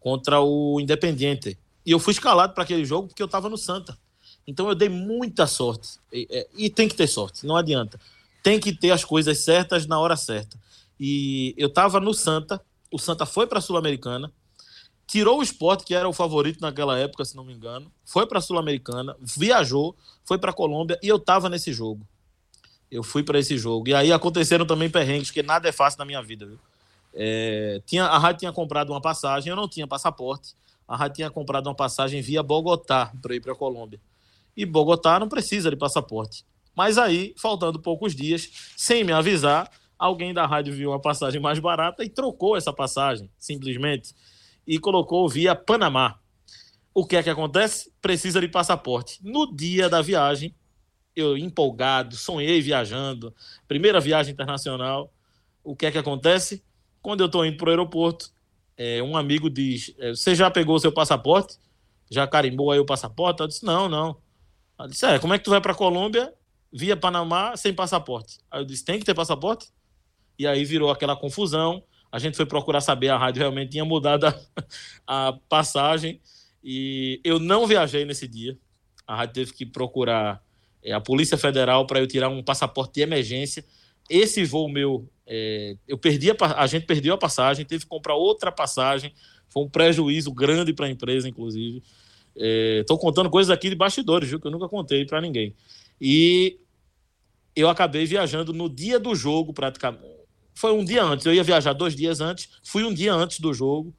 contra 0.00 0.40
o 0.40 0.80
Independiente. 0.80 1.58
E 1.84 1.90
eu 1.90 1.98
fui 1.98 2.12
escalado 2.12 2.54
para 2.54 2.64
aquele 2.64 2.84
jogo 2.84 3.08
porque 3.08 3.22
eu 3.22 3.26
estava 3.26 3.48
no 3.48 3.58
Santa. 3.58 3.98
Então 4.46 4.68
eu 4.68 4.74
dei 4.74 4.88
muita 4.88 5.46
sorte. 5.46 5.98
E, 6.12 6.26
é, 6.30 6.48
e, 6.56 6.70
tem 6.70 6.88
que 6.88 6.94
ter 6.94 7.06
sorte, 7.06 7.46
não 7.46 7.56
adianta. 7.56 8.00
Tem 8.42 8.58
que 8.58 8.72
ter 8.74 8.90
as 8.90 9.04
coisas 9.04 9.38
certas 9.38 9.86
na 9.86 10.00
hora 10.00 10.16
certa. 10.16 10.58
E 10.98 11.54
eu 11.56 11.68
estava 11.68 12.00
no 12.00 12.14
Santa, 12.14 12.60
o 12.90 12.98
Santa 12.98 13.26
foi 13.26 13.46
para 13.46 13.58
a 13.58 13.62
Sul-Americana, 13.62 14.32
tirou 15.06 15.40
o 15.40 15.42
esporte, 15.42 15.84
que 15.84 15.94
era 15.94 16.08
o 16.08 16.12
favorito 16.12 16.60
naquela 16.60 16.98
época, 16.98 17.24
se 17.24 17.36
não 17.36 17.44
me 17.44 17.52
engano, 17.52 17.92
foi 18.04 18.26
para 18.26 18.38
a 18.38 18.42
Sul-Americana, 18.42 19.16
viajou, 19.20 19.96
foi 20.24 20.38
para 20.38 20.50
a 20.50 20.54
Colômbia 20.54 20.98
e 21.02 21.08
eu 21.08 21.16
estava 21.16 21.48
nesse 21.48 21.72
jogo 21.72 22.06
eu 22.92 23.02
fui 23.02 23.22
para 23.22 23.38
esse 23.38 23.56
jogo. 23.56 23.88
E 23.88 23.94
aí 23.94 24.12
aconteceram 24.12 24.66
também 24.66 24.90
perrengues, 24.90 25.28
porque 25.28 25.42
nada 25.42 25.66
é 25.66 25.72
fácil 25.72 25.98
na 25.98 26.04
minha 26.04 26.22
vida, 26.22 26.44
viu? 26.44 26.58
É, 27.14 27.80
tinha, 27.86 28.04
a 28.04 28.18
rádio 28.18 28.40
tinha 28.40 28.52
comprado 28.52 28.90
uma 28.90 29.00
passagem, 29.00 29.48
eu 29.48 29.56
não 29.56 29.66
tinha 29.66 29.86
passaporte. 29.86 30.54
A 30.86 30.94
rádio 30.94 31.16
tinha 31.16 31.30
comprado 31.30 31.66
uma 31.68 31.74
passagem 31.74 32.20
via 32.20 32.42
Bogotá 32.42 33.10
para 33.22 33.34
ir 33.34 33.40
para 33.40 33.52
a 33.52 33.56
Colômbia. 33.56 33.98
E 34.54 34.66
Bogotá 34.66 35.18
não 35.18 35.26
precisa 35.26 35.70
de 35.70 35.76
passaporte. 35.76 36.44
Mas 36.76 36.98
aí, 36.98 37.34
faltando 37.38 37.80
poucos 37.80 38.14
dias, 38.14 38.50
sem 38.76 39.04
me 39.04 39.12
avisar, 39.12 39.70
alguém 39.98 40.34
da 40.34 40.44
rádio 40.46 40.74
viu 40.74 40.90
uma 40.90 41.00
passagem 41.00 41.40
mais 41.40 41.58
barata 41.58 42.04
e 42.04 42.10
trocou 42.10 42.58
essa 42.58 42.74
passagem, 42.74 43.30
simplesmente, 43.38 44.14
e 44.66 44.78
colocou 44.78 45.26
via 45.30 45.54
Panamá. 45.54 46.18
O 46.92 47.06
que 47.06 47.16
é 47.16 47.22
que 47.22 47.30
acontece? 47.30 47.90
Precisa 48.02 48.38
de 48.38 48.48
passaporte. 48.48 49.18
No 49.22 49.50
dia 49.54 49.88
da 49.88 50.02
viagem, 50.02 50.54
eu 51.14 51.36
empolgado, 51.36 52.16
sonhei 52.16 52.60
viajando, 52.60 53.34
primeira 53.68 54.00
viagem 54.00 54.32
internacional. 54.32 55.12
O 55.62 55.76
que 55.76 55.86
é 55.86 55.92
que 55.92 55.98
acontece? 55.98 56.64
Quando 57.00 57.20
eu 57.20 57.26
estou 57.26 57.44
indo 57.44 57.56
para 57.56 57.66
o 57.66 57.70
aeroporto, 57.70 58.30
é, 58.76 59.02
um 59.02 59.16
amigo 59.16 59.50
diz: 59.50 59.94
é, 59.98 60.10
Você 60.10 60.34
já 60.34 60.50
pegou 60.50 60.76
o 60.76 60.80
seu 60.80 60.92
passaporte? 60.92 61.58
Já 62.10 62.26
carimbou 62.26 62.70
aí 62.70 62.78
o 62.78 62.86
passaporte? 62.86 63.40
Eu 63.40 63.48
disse: 63.48 63.64
Não, 63.64 63.88
não. 63.88 64.16
Eu 64.78 64.88
disse: 64.88 65.06
É, 65.06 65.18
como 65.18 65.34
é 65.34 65.38
que 65.38 65.44
tu 65.44 65.50
vai 65.50 65.60
para 65.60 65.72
a 65.72 65.74
Colômbia 65.74 66.32
via 66.72 66.96
Panamá 66.96 67.56
sem 67.56 67.72
passaporte? 67.72 68.38
Aí 68.50 68.60
eu 68.60 68.64
disse: 68.64 68.84
Tem 68.84 68.98
que 68.98 69.04
ter 69.04 69.14
passaporte? 69.14 69.68
E 70.38 70.46
aí 70.46 70.64
virou 70.64 70.90
aquela 70.90 71.14
confusão. 71.16 71.82
A 72.10 72.18
gente 72.18 72.36
foi 72.36 72.44
procurar 72.44 72.80
saber, 72.80 73.08
a 73.08 73.16
rádio 73.16 73.40
realmente 73.40 73.70
tinha 73.72 73.84
mudado 73.84 74.26
a, 74.26 74.34
a 75.28 75.32
passagem 75.48 76.20
e 76.62 77.20
eu 77.24 77.38
não 77.38 77.66
viajei 77.66 78.04
nesse 78.04 78.28
dia. 78.28 78.58
A 79.06 79.16
rádio 79.16 79.34
teve 79.34 79.52
que 79.52 79.66
procurar 79.66 80.42
a 80.90 81.00
Polícia 81.00 81.38
Federal 81.38 81.86
para 81.86 82.00
eu 82.00 82.06
tirar 82.06 82.28
um 82.28 82.42
passaporte 82.42 82.94
de 82.94 83.02
emergência. 83.02 83.64
Esse 84.10 84.44
voo 84.44 84.68
meu, 84.68 85.08
é, 85.26 85.76
eu 85.86 85.96
perdi 85.96 86.30
a, 86.30 86.36
a 86.56 86.66
gente 86.66 86.86
perdeu 86.86 87.14
a 87.14 87.18
passagem, 87.18 87.64
teve 87.64 87.84
que 87.84 87.88
comprar 87.88 88.14
outra 88.14 88.50
passagem. 88.50 89.12
Foi 89.48 89.62
um 89.62 89.68
prejuízo 89.68 90.32
grande 90.32 90.72
para 90.72 90.86
a 90.86 90.90
empresa, 90.90 91.28
inclusive. 91.28 91.82
Estou 92.34 92.96
é, 92.96 93.00
contando 93.00 93.30
coisas 93.30 93.50
aqui 93.50 93.68
de 93.68 93.76
bastidores, 93.76 94.28
viu, 94.28 94.40
que 94.40 94.46
eu 94.46 94.50
nunca 94.50 94.68
contei 94.68 95.04
para 95.04 95.20
ninguém. 95.20 95.54
E 96.00 96.58
eu 97.54 97.68
acabei 97.68 98.06
viajando 98.06 98.52
no 98.52 98.68
dia 98.68 98.98
do 98.98 99.14
jogo, 99.14 99.52
praticamente. 99.52 100.12
Foi 100.54 100.72
um 100.72 100.84
dia 100.84 101.04
antes. 101.04 101.26
Eu 101.26 101.34
ia 101.34 101.42
viajar 101.42 101.72
dois 101.72 101.94
dias 101.94 102.20
antes. 102.20 102.48
Fui 102.62 102.84
um 102.84 102.92
dia 102.92 103.14
antes 103.14 103.40
do 103.40 103.52
jogo. 103.52 103.94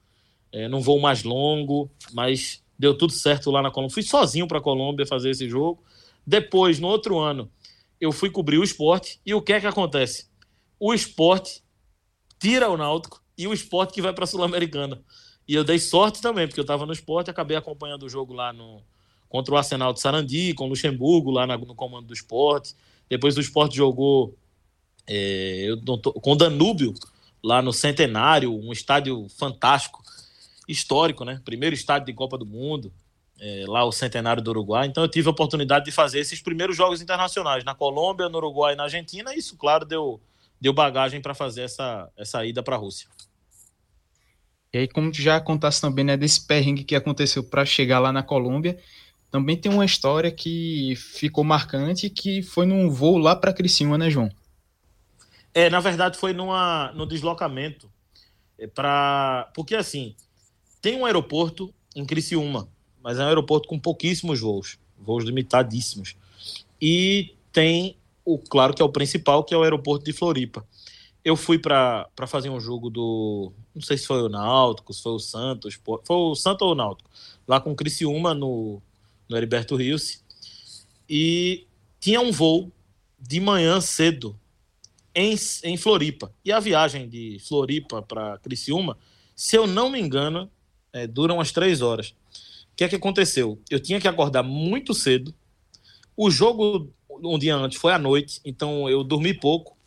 É, 0.51 0.67
num 0.67 0.81
voo 0.81 0.99
mais 0.99 1.23
longo, 1.23 1.89
mas 2.13 2.63
deu 2.77 2.95
tudo 2.95 3.11
certo 3.11 3.49
lá 3.49 3.61
na 3.61 3.71
Colômbia. 3.71 3.93
Fui 3.93 4.03
sozinho 4.03 4.47
para 4.47 4.59
a 4.59 4.61
Colômbia 4.61 5.05
fazer 5.05 5.31
esse 5.31 5.49
jogo. 5.49 5.84
Depois, 6.26 6.80
no 6.80 6.88
outro 6.88 7.19
ano, 7.19 7.51
eu 7.99 8.11
fui 8.11 8.30
cobrir 8.30 8.57
o 8.57 8.63
esporte. 8.63 9.19
E 9.26 9.34
o 9.34 9.41
que 9.41 9.53
é 9.53 9.59
que 9.59 9.67
acontece? 9.67 10.28
O 10.80 10.93
esporte 10.93 11.63
tira 12.39 12.69
o 12.69 12.78
Náutico 12.78 13.21
e 13.38 13.47
o 13.47 13.53
esporte 13.53 13.93
que 13.93 14.01
vai 14.01 14.13
para 14.13 14.24
a 14.24 14.28
Sul-Americana. 14.28 15.01
E 15.47 15.55
eu 15.55 15.63
dei 15.63 15.80
sorte 15.80 16.21
também, 16.21 16.47
porque 16.47 16.59
eu 16.59 16.63
estava 16.63 16.86
no 16.86 16.93
esporte, 16.93 17.30
acabei 17.30 17.57
acompanhando 17.57 18.03
o 18.03 18.09
jogo 18.09 18.34
lá 18.34 18.53
no, 18.53 18.82
contra 19.28 19.53
o 19.53 19.57
Arsenal 19.57 19.93
de 19.93 19.99
Sarandi, 19.99 20.53
com 20.53 20.65
o 20.65 20.69
Luxemburgo 20.69 21.32
lá 21.32 21.45
na, 21.45 21.57
no 21.57 21.76
comando 21.76 22.07
do 22.07 22.13
esporte. 22.13 22.76
Depois 23.09 23.36
o 23.38 23.41
esporte 23.41 23.76
jogou 23.76 24.38
é, 25.07 25.65
eu 25.69 25.82
tô, 25.84 26.13
com 26.13 26.32
o 26.32 26.36
Danúbio 26.36 26.93
lá 27.43 27.61
no 27.61 27.74
Centenário, 27.74 28.53
um 28.53 28.71
estádio 28.71 29.28
fantástico, 29.38 30.01
histórico, 30.67 31.26
né? 31.26 31.41
Primeiro 31.43 31.76
estádio 31.76 32.05
de 32.05 32.13
Copa 32.13 32.38
do 32.38 32.45
Mundo, 32.45 32.91
é, 33.43 33.65
lá 33.67 33.83
o 33.83 33.91
Centenário 33.91 34.41
do 34.41 34.51
Uruguai. 34.51 34.87
Então 34.87 35.03
eu 35.03 35.09
tive 35.09 35.27
a 35.27 35.31
oportunidade 35.31 35.83
de 35.83 35.91
fazer 35.91 36.19
esses 36.19 36.41
primeiros 36.41 36.77
jogos 36.77 37.01
internacionais 37.01 37.65
na 37.65 37.75
Colômbia, 37.75 38.29
no 38.29 38.37
Uruguai 38.37 38.73
e 38.73 38.77
na 38.77 38.83
Argentina. 38.83 39.33
E 39.33 39.37
isso, 39.37 39.57
claro, 39.57 39.85
deu, 39.85 40.21
deu 40.61 40.71
bagagem 40.71 41.21
para 41.21 41.33
fazer 41.33 41.63
essa, 41.63 42.09
essa 42.15 42.45
ida 42.45 42.63
para 42.63 42.77
a 42.77 42.79
Rússia. 42.79 43.09
E 44.71 44.77
aí, 44.77 44.87
como 44.87 45.13
já 45.13 45.41
contasse 45.41 45.81
também, 45.81 46.05
né, 46.05 46.15
desse 46.15 46.47
perrengue 46.47 46.85
que 46.85 46.95
aconteceu 46.95 47.43
para 47.43 47.65
chegar 47.65 47.99
lá 47.99 48.13
na 48.13 48.23
Colômbia, 48.23 48.79
também 49.29 49.57
tem 49.57 49.71
uma 49.71 49.85
história 49.85 50.31
que 50.31 50.95
ficou 50.95 51.43
marcante, 51.43 52.09
que 52.09 52.41
foi 52.41 52.65
num 52.65 52.89
voo 52.89 53.17
lá 53.17 53.35
para 53.35 53.53
Criciúma, 53.53 53.97
né, 53.97 54.09
João? 54.09 54.29
É, 55.53 55.69
na 55.69 55.81
verdade 55.81 56.17
foi 56.17 56.33
numa, 56.33 56.91
no 56.93 57.05
deslocamento. 57.05 57.91
É 58.57 58.67
pra, 58.67 59.51
porque 59.53 59.75
assim, 59.75 60.15
tem 60.81 60.97
um 60.97 61.05
aeroporto 61.05 61.73
em 61.95 62.05
Criciúma, 62.05 62.67
mas 63.03 63.19
é 63.19 63.23
um 63.23 63.27
aeroporto 63.27 63.67
com 63.67 63.77
pouquíssimos 63.77 64.39
voos, 64.39 64.79
voos 64.97 65.23
limitadíssimos. 65.23 66.15
E 66.81 67.35
tem 67.51 67.97
o, 68.25 68.37
claro 68.37 68.73
que 68.73 68.81
é 68.81 68.85
o 68.85 68.89
principal, 68.89 69.43
que 69.43 69.53
é 69.53 69.57
o 69.57 69.63
aeroporto 69.63 70.05
de 70.05 70.13
Floripa 70.13 70.65
eu 71.23 71.37
fui 71.37 71.57
para 71.57 72.09
fazer 72.27 72.49
um 72.49 72.59
jogo 72.59 72.89
do. 72.89 73.53
Não 73.73 73.81
sei 73.81 73.97
se 73.97 74.05
foi 74.05 74.21
o 74.21 74.29
Náutico, 74.29 74.93
se 74.93 75.01
foi 75.01 75.13
o 75.13 75.19
Santos. 75.19 75.79
Foi 76.03 76.15
o 76.15 76.35
Santos 76.35 76.65
ou 76.65 76.73
o 76.73 76.75
Náutico. 76.75 77.09
Lá 77.47 77.61
com 77.61 77.71
o 77.71 77.75
Criciúma 77.75 78.33
no, 78.33 78.81
no 79.29 79.37
Heriberto 79.37 79.75
Rios. 79.75 80.21
E 81.09 81.65
tinha 81.99 82.19
um 82.19 82.31
voo 82.31 82.71
de 83.17 83.39
manhã 83.39 83.79
cedo 83.79 84.37
em, 85.15 85.35
em 85.63 85.77
Floripa. 85.77 86.33
E 86.43 86.51
a 86.51 86.59
viagem 86.59 87.07
de 87.07 87.37
Floripa 87.39 88.01
para 88.01 88.37
Criciúma, 88.39 88.97
se 89.33 89.55
eu 89.55 89.65
não 89.65 89.89
me 89.89 89.99
engano, 89.99 90.51
é, 90.91 91.07
dura 91.07 91.33
umas 91.33 91.53
três 91.53 91.81
horas. 91.81 92.13
O 92.74 92.76
que 92.76 92.84
é 92.84 92.89
que 92.89 92.95
aconteceu? 92.95 93.61
Eu 93.69 93.80
tinha 93.80 94.01
que 94.01 94.07
acordar 94.07 94.43
muito 94.43 94.93
cedo. 94.93 95.34
O 96.17 96.30
jogo 96.30 96.91
um 97.24 97.38
dia 97.38 97.55
antes 97.55 97.80
foi 97.80 97.93
à 97.93 97.99
noite, 97.99 98.41
então 98.43 98.89
eu 98.89 99.03
dormi 99.03 99.34
pouco 99.34 99.78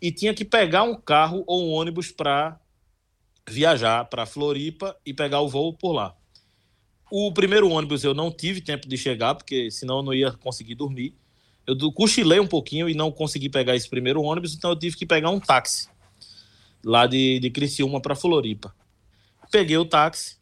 e 0.00 0.10
tinha 0.10 0.34
que 0.34 0.44
pegar 0.44 0.82
um 0.82 1.00
carro 1.00 1.44
ou 1.46 1.68
um 1.68 1.72
ônibus 1.72 2.10
para 2.10 2.58
viajar 3.48 4.04
para 4.06 4.26
Floripa 4.26 4.96
e 5.04 5.14
pegar 5.14 5.40
o 5.40 5.48
voo 5.48 5.72
por 5.72 5.92
lá. 5.92 6.14
O 7.10 7.32
primeiro 7.32 7.70
ônibus 7.70 8.04
eu 8.04 8.12
não 8.12 8.30
tive 8.30 8.60
tempo 8.60 8.86
de 8.86 8.96
chegar, 8.96 9.34
porque 9.34 9.70
senão 9.70 9.98
eu 9.98 10.02
não 10.02 10.14
ia 10.14 10.32
conseguir 10.32 10.74
dormir. 10.74 11.14
Eu 11.66 11.92
cochilei 11.92 12.40
um 12.40 12.46
pouquinho 12.46 12.88
e 12.88 12.94
não 12.94 13.10
consegui 13.10 13.48
pegar 13.48 13.76
esse 13.76 13.88
primeiro 13.88 14.22
ônibus, 14.22 14.54
então 14.54 14.70
eu 14.70 14.76
tive 14.76 14.96
que 14.96 15.06
pegar 15.06 15.30
um 15.30 15.40
táxi 15.40 15.88
lá 16.84 17.06
de, 17.06 17.38
de 17.40 17.50
Criciúma 17.50 18.00
para 18.00 18.14
Floripa. 18.14 18.74
Peguei 19.50 19.76
o 19.76 19.84
táxi 19.84 20.36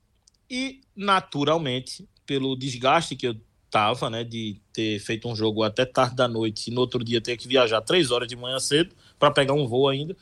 e, 0.51 0.81
naturalmente, 0.97 2.09
pelo 2.24 2.57
desgaste 2.57 3.14
que 3.14 3.28
eu 3.28 3.36
tava, 3.70 4.09
né, 4.09 4.24
de 4.24 4.61
ter 4.72 4.99
feito 5.01 5.28
um 5.28 5.36
jogo 5.36 5.62
até 5.62 5.84
tarde 5.84 6.16
da 6.16 6.26
noite 6.26 6.70
e 6.70 6.74
no 6.74 6.80
outro 6.80 7.05
dia 7.05 7.20
ter 7.20 7.36
que 7.36 7.47
viajar 7.47 7.80
três 7.82 8.11
horas 8.11 8.26
de 8.26 8.34
manhã 8.34 8.59
cedo, 8.59 8.94
para 9.18 9.30
pegar 9.30 9.53
um 9.53 9.66
voo 9.66 9.88
ainda. 9.88 10.16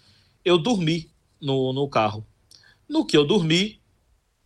Eu 0.44 0.58
dormi 0.58 1.10
no, 1.40 1.72
no 1.72 1.88
carro. 1.88 2.26
No 2.88 3.06
que 3.06 3.16
eu 3.16 3.24
dormi, 3.24 3.80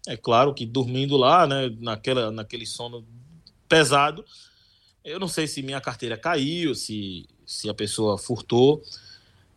é 0.06 0.16
claro 0.16 0.52
que 0.52 0.66
dormindo 0.66 1.16
lá, 1.16 1.46
né, 1.46 1.74
naquela, 1.80 2.30
naquele 2.30 2.66
sono 2.66 3.06
pesado, 3.68 4.24
eu 5.04 5.18
não 5.18 5.28
sei 5.28 5.46
se 5.46 5.62
minha 5.62 5.80
carteira 5.80 6.16
caiu, 6.16 6.74
se, 6.74 7.26
se 7.46 7.68
a 7.68 7.74
pessoa 7.74 8.18
furtou, 8.18 8.82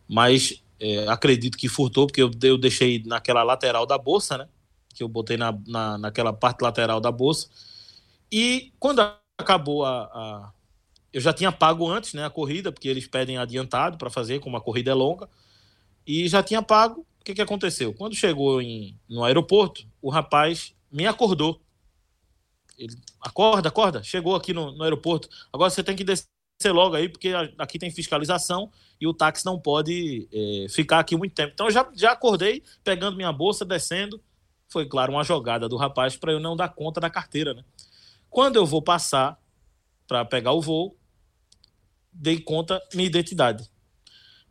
mas 0.08 0.62
é, 0.80 1.06
acredito 1.08 1.58
que 1.58 1.68
furtou, 1.68 2.06
porque 2.06 2.22
eu, 2.22 2.30
eu 2.42 2.56
deixei 2.56 3.02
naquela 3.04 3.42
lateral 3.42 3.86
da 3.86 3.98
bolsa, 3.98 4.38
né? 4.38 4.48
Que 4.94 5.02
eu 5.02 5.08
botei 5.08 5.36
na, 5.36 5.56
na, 5.66 5.98
naquela 5.98 6.32
parte 6.32 6.62
lateral 6.62 7.00
da 7.00 7.10
bolsa. 7.10 7.48
E 8.30 8.72
quando 8.78 9.00
acabou 9.38 9.84
a, 9.84 10.04
a, 10.04 10.52
eu 11.12 11.20
já 11.20 11.32
tinha 11.32 11.52
pago 11.52 11.88
antes 11.88 12.14
né, 12.14 12.24
a 12.24 12.30
corrida, 12.30 12.72
porque 12.72 12.88
eles 12.88 13.06
pedem 13.06 13.36
adiantado 13.36 13.98
para 13.98 14.08
fazer, 14.10 14.40
como 14.40 14.56
a 14.56 14.60
corrida 14.60 14.90
é 14.90 14.94
longa, 14.94 15.28
e 16.06 16.26
já 16.28 16.42
tinha 16.42 16.62
pago. 16.62 17.06
O 17.20 17.24
que, 17.24 17.34
que 17.34 17.42
aconteceu? 17.42 17.92
Quando 17.94 18.16
chegou 18.16 18.60
em, 18.60 18.98
no 19.08 19.22
aeroporto, 19.22 19.86
o 20.00 20.10
rapaz 20.10 20.74
me 20.90 21.06
acordou. 21.06 21.60
Ele, 22.76 22.96
acorda, 23.20 23.68
acorda, 23.68 24.02
chegou 24.02 24.34
aqui 24.34 24.52
no, 24.52 24.72
no 24.72 24.82
aeroporto. 24.82 25.28
Agora 25.52 25.70
você 25.70 25.84
tem 25.84 25.94
que 25.94 26.02
descer 26.02 26.26
logo 26.72 26.96
aí, 26.96 27.08
porque 27.08 27.32
aqui 27.58 27.78
tem 27.78 27.90
fiscalização 27.90 28.72
e 29.00 29.06
o 29.06 29.14
táxi 29.14 29.44
não 29.44 29.58
pode 29.58 30.28
é, 30.32 30.66
ficar 30.68 30.98
aqui 30.98 31.16
muito 31.16 31.34
tempo. 31.34 31.52
Então 31.52 31.66
eu 31.66 31.72
já, 31.72 31.88
já 31.94 32.12
acordei, 32.12 32.62
pegando 32.82 33.16
minha 33.16 33.32
bolsa, 33.32 33.64
descendo. 33.64 34.20
Foi, 34.72 34.86
claro, 34.86 35.12
uma 35.12 35.22
jogada 35.22 35.68
do 35.68 35.76
rapaz 35.76 36.16
para 36.16 36.32
eu 36.32 36.40
não 36.40 36.56
dar 36.56 36.70
conta 36.70 36.98
da 36.98 37.10
carteira, 37.10 37.52
né? 37.52 37.62
Quando 38.30 38.56
eu 38.56 38.64
vou 38.64 38.80
passar 38.80 39.38
para 40.08 40.24
pegar 40.24 40.52
o 40.52 40.62
voo, 40.62 40.96
dei 42.10 42.40
conta 42.40 42.82
minha 42.94 43.06
identidade. 43.06 43.68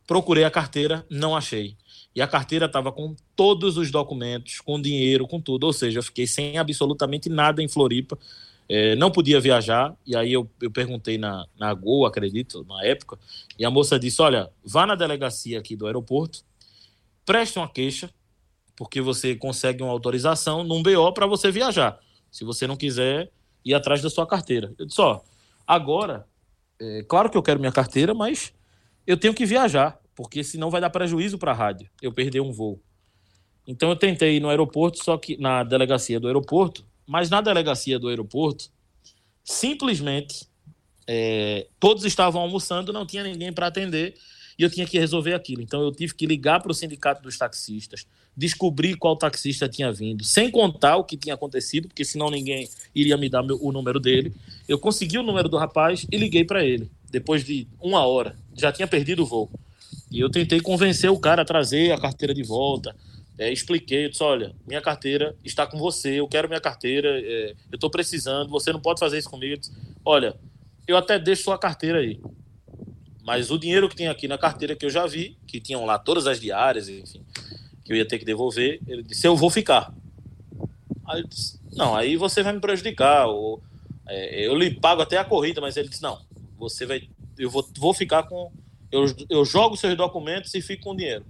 Procurei 0.06 0.44
a 0.44 0.52
carteira, 0.52 1.04
não 1.10 1.36
achei. 1.36 1.76
E 2.16 2.22
a 2.22 2.28
carteira 2.28 2.68
estava 2.68 2.92
com 2.92 3.16
todos 3.36 3.78
os 3.78 3.90
documentos, 3.90 4.60
com 4.60 4.80
dinheiro, 4.80 5.28
com 5.28 5.42
tudo. 5.42 5.64
Ou 5.64 5.74
seja, 5.74 6.00
eu 6.00 6.04
fiquei 6.04 6.28
sem 6.28 6.60
absolutamente 6.60 7.28
nada 7.28 7.64
em 7.64 7.68
Floripa. 7.68 8.20
É, 8.70 8.96
não 8.96 9.10
podia 9.10 9.40
viajar. 9.40 9.96
E 10.06 10.16
aí 10.16 10.32
eu, 10.32 10.48
eu 10.62 10.70
perguntei 10.70 11.18
na, 11.18 11.48
na 11.58 11.74
Gol, 11.74 12.06
acredito, 12.06 12.64
na 12.68 12.86
época. 12.86 13.18
E 13.58 13.66
a 13.66 13.72
moça 13.72 13.98
disse: 13.98 14.22
Olha, 14.22 14.52
vá 14.64 14.86
na 14.86 14.94
delegacia 14.94 15.58
aqui 15.58 15.76
do 15.76 15.88
aeroporto, 15.88 16.44
preste 17.26 17.58
uma 17.58 17.68
queixa, 17.68 18.12
porque 18.82 19.00
você 19.00 19.36
consegue 19.36 19.84
uma 19.84 19.92
autorização 19.92 20.64
num 20.64 20.82
BO 20.82 21.14
para 21.14 21.28
você 21.28 21.52
viajar. 21.52 22.00
Se 22.32 22.44
você 22.44 22.66
não 22.66 22.76
quiser 22.76 23.30
ir 23.64 23.76
atrás 23.76 24.02
da 24.02 24.10
sua 24.10 24.26
carteira. 24.26 24.74
Eu 24.76 24.88
disse: 24.88 25.00
Ó, 25.00 25.22
agora 25.68 26.26
é, 26.80 27.04
claro 27.08 27.30
que 27.30 27.38
eu 27.38 27.44
quero 27.44 27.60
minha 27.60 27.72
carteira, 27.72 28.16
mas 28.16 28.52
eu 29.06 29.16
tenho 29.18 29.36
que 29.36 29.46
viajar, 29.46 30.00
porque 30.16 30.44
senão 30.44 30.72
vai 30.72 30.82
dar 30.82 30.90
prejuízo 30.90 31.38
para 31.38 31.52
a 31.52 31.54
rádio 31.54 31.92
eu 32.02 32.12
perder 32.12 32.40
um 32.40 32.52
voo. 32.52 32.82
Então 33.68 33.88
eu 33.88 33.96
tentei 33.96 34.38
ir 34.38 34.40
no 34.40 34.50
aeroporto, 34.50 34.98
só 35.04 35.16
que 35.16 35.38
na 35.38 35.64
delegacia 35.64 36.20
do 36.20 36.26
aeroporto, 36.26 36.84
mas 37.06 37.30
na 37.30 37.40
delegacia 37.40 38.00
do 38.00 38.08
aeroporto, 38.08 38.72
simplesmente 39.44 40.48
é, 41.06 41.68
todos 41.80 42.04
estavam 42.04 42.42
almoçando, 42.42 42.92
não 42.92 43.06
tinha 43.06 43.24
ninguém 43.24 43.54
para 43.54 43.68
atender 43.68 44.16
e 44.58 44.64
eu 44.64 44.70
tinha 44.70 44.86
que 44.86 44.98
resolver 44.98 45.34
aquilo. 45.34 45.62
Então 45.62 45.82
eu 45.82 45.92
tive 45.92 46.14
que 46.14 46.26
ligar 46.26 46.62
para 46.62 46.72
o 46.72 46.76
sindicato 46.76 47.22
dos 47.22 47.38
taxistas, 47.38 48.06
descobrir 48.36 48.96
qual 48.96 49.16
taxista 49.16 49.68
tinha 49.68 49.92
vindo, 49.92 50.24
sem 50.24 50.50
contar 50.50 50.98
o 50.98 51.04
que 51.04 51.18
tinha 51.18 51.36
acontecido, 51.36 51.88
porque 51.88 52.06
senão 52.06 52.30
ninguém 52.30 52.70
iria 52.94 53.18
me 53.18 53.30
dar 53.30 53.44
meu, 53.44 53.58
o 53.62 53.72
número 53.72 54.00
dele. 54.00 54.34
Eu 54.68 54.80
consegui 54.80 55.18
o 55.18 55.24
número 55.24 55.50
do 55.50 55.58
rapaz 55.58 56.06
e 56.12 56.18
liguei 56.18 56.44
para 56.44 56.64
ele. 56.64 56.90
Depois 57.10 57.44
de 57.44 57.68
uma 57.82 58.06
hora, 58.06 58.36
já 58.56 58.72
tinha 58.72 58.88
perdido 58.88 59.24
o 59.24 59.26
voo. 59.26 59.50
E 60.10 60.20
eu 60.20 60.30
tentei 60.30 60.60
convencer 60.60 61.10
o 61.10 61.20
cara 61.20 61.42
a 61.42 61.46
trazer 61.46 61.92
a 61.92 61.98
carteira 61.98 62.34
de 62.34 62.44
volta. 62.44 62.96
É, 63.38 63.52
expliquei, 63.52 64.10
disse, 64.10 64.22
olha, 64.22 64.54
minha 64.68 64.82
carteira 64.82 65.36
está 65.44 65.66
com 65.66 65.78
você, 65.78 66.20
eu 66.20 66.28
quero 66.28 66.48
minha 66.48 66.62
carteira, 66.62 67.20
é, 67.20 67.56
eu 67.72 67.76
estou 67.76 67.90
precisando, 67.90 68.50
você 68.50 68.72
não 68.72 68.80
pode 68.80 69.00
fazer 69.00 69.18
isso 69.18 69.30
comigo. 69.30 69.58
Disse, 69.58 69.72
olha, 70.06 70.36
eu 70.88 70.98
até 70.98 71.18
deixo 71.18 71.44
sua 71.44 71.58
carteira 71.58 72.00
aí. 72.00 72.20
Mas 73.32 73.50
o 73.50 73.58
dinheiro 73.58 73.88
que 73.88 73.96
tem 73.96 74.10
aqui 74.10 74.28
na 74.28 74.38
carteira 74.38 74.76
que 74.76 74.86
eu 74.86 74.90
já 74.90 75.08
vi, 75.08 75.38
que 75.48 75.62
tinham 75.62 75.86
lá 75.86 75.98
todas 75.98 76.28
as 76.28 76.38
diárias, 76.38 76.90
enfim, 76.90 77.24
que 77.82 77.94
eu 77.94 77.96
ia 77.96 78.06
ter 78.06 78.20
que 78.20 78.26
devolver. 78.26 78.82
Ele 78.86 79.04
disse: 79.04 79.26
Eu 79.26 79.38
vou 79.38 79.50
ficar. 79.50 79.94
Aí 81.08 81.22
eu 81.22 81.28
disse: 81.30 81.58
Não, 81.72 81.96
aí 81.96 82.18
você 82.18 82.44
vai 82.44 82.52
me 82.52 82.60
prejudicar. 82.60 83.28
Ou, 83.28 83.64
é, 84.06 84.46
eu 84.46 84.54
lhe 84.54 84.72
pago 84.72 85.02
até 85.02 85.18
a 85.18 85.24
corrida, 85.24 85.62
mas 85.62 85.78
ele 85.78 85.88
disse: 85.88 86.04
Não, 86.04 86.20
você 86.58 86.86
vai. 86.86 87.08
Eu 87.38 87.50
vou, 87.50 87.66
vou 87.78 87.94
ficar 87.94 88.24
com. 88.24 88.52
Eu, 88.92 89.06
eu 89.30 89.46
jogo 89.46 89.78
seus 89.78 89.96
documentos 89.96 90.54
e 90.54 90.62
fico 90.62 90.84
com 90.84 90.92
o 90.92 90.98
dinheiro. 90.98 91.26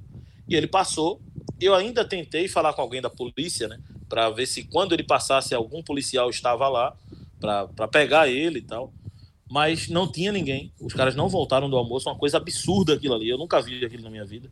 E 0.50 0.56
ele 0.56 0.66
passou. 0.66 1.22
Eu 1.60 1.76
ainda 1.76 2.04
tentei 2.04 2.48
falar 2.48 2.74
com 2.74 2.82
alguém 2.82 3.00
da 3.00 3.12
polícia, 3.12 3.68
né? 3.68 3.80
Para 4.10 4.28
ver 4.32 4.48
se 4.48 4.64
quando 4.64 4.94
ele 4.94 5.04
passasse, 5.04 5.54
algum 5.54 5.84
policial 5.84 6.32
estava 6.32 6.68
lá 6.68 6.98
para 7.40 7.88
pegar 7.88 8.28
ele 8.28 8.58
e 8.58 8.64
tal. 8.64 8.92
Mas 9.52 9.90
não 9.90 10.10
tinha 10.10 10.32
ninguém. 10.32 10.72
Os 10.80 10.94
caras 10.94 11.14
não 11.14 11.28
voltaram 11.28 11.70
do 11.70 11.76
almoço. 11.76 12.08
Uma 12.08 12.16
coisa 12.16 12.38
absurda 12.38 12.94
aquilo 12.94 13.16
ali. 13.16 13.28
Eu 13.28 13.38
nunca 13.38 13.62
vi 13.62 13.84
aquilo 13.84 14.02
na 14.02 14.10
minha 14.10 14.24
vida. 14.24 14.50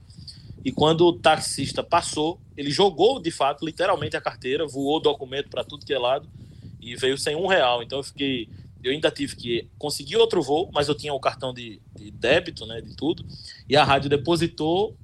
E 0.64 0.74
quando 0.74 1.08
o 1.08 1.14
taxista 1.14 1.82
passou, 1.82 2.38
ele 2.58 2.70
jogou 2.70 3.18
de 3.18 3.32
fato, 3.32 3.66
literalmente, 3.66 4.18
a 4.18 4.22
carteira, 4.22 4.68
voou 4.68 4.98
o 4.98 5.00
documento 5.00 5.50
para 5.50 5.64
tudo 5.64 5.86
que 5.86 5.94
é 5.94 5.98
lado 5.98 6.28
e 6.82 6.98
veio 6.98 7.18
sem 7.18 7.34
um 7.34 7.48
real. 7.48 7.82
Então 7.82 8.00
eu 8.00 8.04
fiquei. 8.04 8.50
Eu 8.84 8.92
ainda 8.92 9.10
tive 9.10 9.38
que 9.38 9.70
conseguir 9.78 10.18
outro 10.18 10.42
voo, 10.42 10.70
mas 10.74 10.90
eu 10.90 10.96
tinha 10.96 11.14
o 11.14 11.20
cartão 11.20 11.54
de, 11.54 11.82
de 11.96 12.12
débito, 12.12 12.66
né, 12.66 12.82
de 12.82 12.94
tudo. 12.94 13.26
E 13.70 13.78
a 13.78 13.86
rádio 13.86 14.10
depositou 14.10 14.98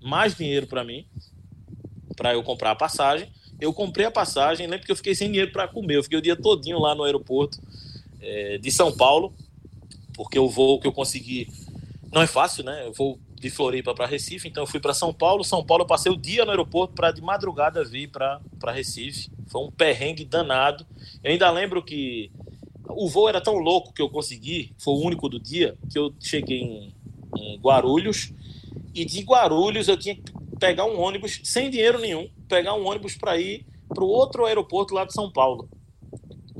mais 0.00 0.34
dinheiro 0.34 0.66
para 0.66 0.82
mim, 0.84 1.04
para 2.16 2.32
eu 2.32 2.42
comprar 2.42 2.70
a 2.70 2.76
passagem. 2.76 3.30
Eu 3.60 3.74
comprei 3.74 4.06
a 4.06 4.10
passagem, 4.10 4.66
lembro 4.66 4.86
que 4.86 4.92
eu 4.92 4.96
fiquei 4.96 5.14
sem 5.14 5.28
dinheiro 5.28 5.52
para 5.52 5.68
comer. 5.68 5.96
Eu 5.96 6.02
fiquei 6.02 6.18
o 6.18 6.22
dia 6.22 6.34
todinho 6.34 6.78
lá 6.78 6.94
no 6.94 7.04
aeroporto 7.04 7.60
é, 8.22 8.58
de 8.58 8.70
São 8.70 8.96
Paulo, 8.96 9.34
porque 10.14 10.38
o 10.38 10.48
voo 10.48 10.80
que 10.80 10.86
eu 10.86 10.92
consegui 10.92 11.48
não 12.12 12.22
é 12.22 12.26
fácil, 12.26 12.64
né? 12.64 12.86
Eu 12.86 12.92
vou 12.92 13.18
de 13.40 13.50
Floripa 13.50 13.92
para 13.94 14.06
Recife, 14.06 14.46
então 14.46 14.62
eu 14.62 14.66
fui 14.66 14.78
para 14.78 14.94
São 14.94 15.12
Paulo. 15.12 15.42
São 15.42 15.64
Paulo 15.64 15.82
eu 15.82 15.86
passei 15.86 16.12
o 16.12 16.16
dia 16.16 16.44
no 16.44 16.50
aeroporto 16.52 16.94
para 16.94 17.10
de 17.10 17.20
madrugada 17.20 17.84
vir 17.84 18.08
para 18.08 18.40
Recife. 18.72 19.30
Foi 19.48 19.62
um 19.62 19.70
perrengue 19.70 20.24
danado. 20.24 20.86
Eu 21.24 21.32
ainda 21.32 21.50
lembro 21.50 21.82
que 21.82 22.30
o 22.88 23.08
voo 23.08 23.28
era 23.28 23.40
tão 23.40 23.56
louco 23.56 23.92
que 23.92 24.00
eu 24.00 24.08
consegui, 24.08 24.72
foi 24.78 24.94
o 24.94 25.00
único 25.00 25.28
do 25.28 25.40
dia, 25.40 25.76
que 25.90 25.98
eu 25.98 26.14
cheguei 26.20 26.60
em, 26.60 26.94
em 27.36 27.58
Guarulhos 27.58 28.32
e 28.94 29.04
de 29.04 29.22
Guarulhos 29.22 29.88
eu 29.88 29.96
tinha 29.96 30.14
que 30.14 30.32
pegar 30.58 30.84
um 30.84 31.00
ônibus 31.00 31.40
sem 31.44 31.70
dinheiro 31.70 31.98
nenhum, 31.98 32.28
pegar 32.48 32.74
um 32.74 32.86
ônibus 32.86 33.16
para 33.16 33.38
ir 33.38 33.66
para 33.88 34.04
o 34.04 34.08
outro 34.08 34.44
aeroporto 34.44 34.94
lá 34.94 35.04
de 35.04 35.12
São 35.12 35.30
Paulo. 35.30 35.68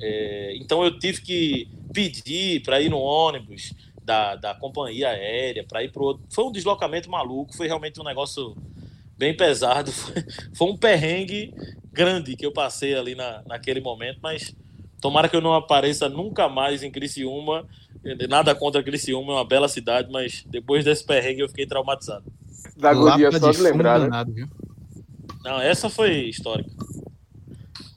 É, 0.00 0.56
então 0.56 0.84
eu 0.84 0.98
tive 0.98 1.20
que 1.20 1.68
pedir 1.92 2.62
para 2.62 2.80
ir 2.80 2.88
no 2.88 2.98
ônibus 2.98 3.72
da, 4.02 4.34
da 4.36 4.54
companhia 4.54 5.08
aérea 5.08 5.64
para 5.64 5.82
ir 5.82 5.90
para 5.92 6.02
outro. 6.02 6.24
Foi 6.30 6.44
um 6.44 6.52
deslocamento 6.52 7.10
maluco, 7.10 7.56
foi 7.56 7.66
realmente 7.66 8.00
um 8.00 8.04
negócio 8.04 8.56
bem 9.16 9.36
pesado. 9.36 9.92
Foi, 9.92 10.14
foi, 10.54 10.68
um 10.68 10.76
perrengue 10.76 11.54
grande 11.92 12.34
que 12.34 12.44
eu 12.44 12.50
passei 12.50 12.94
ali 12.94 13.14
na, 13.14 13.42
naquele 13.46 13.80
momento, 13.80 14.18
mas 14.22 14.54
tomara 15.00 15.28
que 15.28 15.36
eu 15.36 15.40
não 15.40 15.54
apareça 15.54 16.08
nunca 16.08 16.48
mais 16.48 16.82
em 16.82 16.90
Criciúma. 16.90 17.66
Nada 18.28 18.54
contra 18.54 18.82
Criciúma, 18.82 19.32
é 19.32 19.36
uma 19.36 19.44
bela 19.44 19.68
cidade, 19.68 20.10
mas 20.10 20.44
depois 20.48 20.84
desse 20.84 21.04
perrengue 21.04 21.42
eu 21.42 21.48
fiquei 21.48 21.66
traumatizado. 21.66 22.24
Da 22.76 22.90
agonia 22.90 23.30
só 23.30 23.52
de 23.52 23.60
lembrar, 23.60 24.00
né? 24.00 24.06
Danado, 24.06 24.32
não, 25.44 25.60
essa 25.60 25.90
foi 25.90 26.28
histórica. 26.28 26.70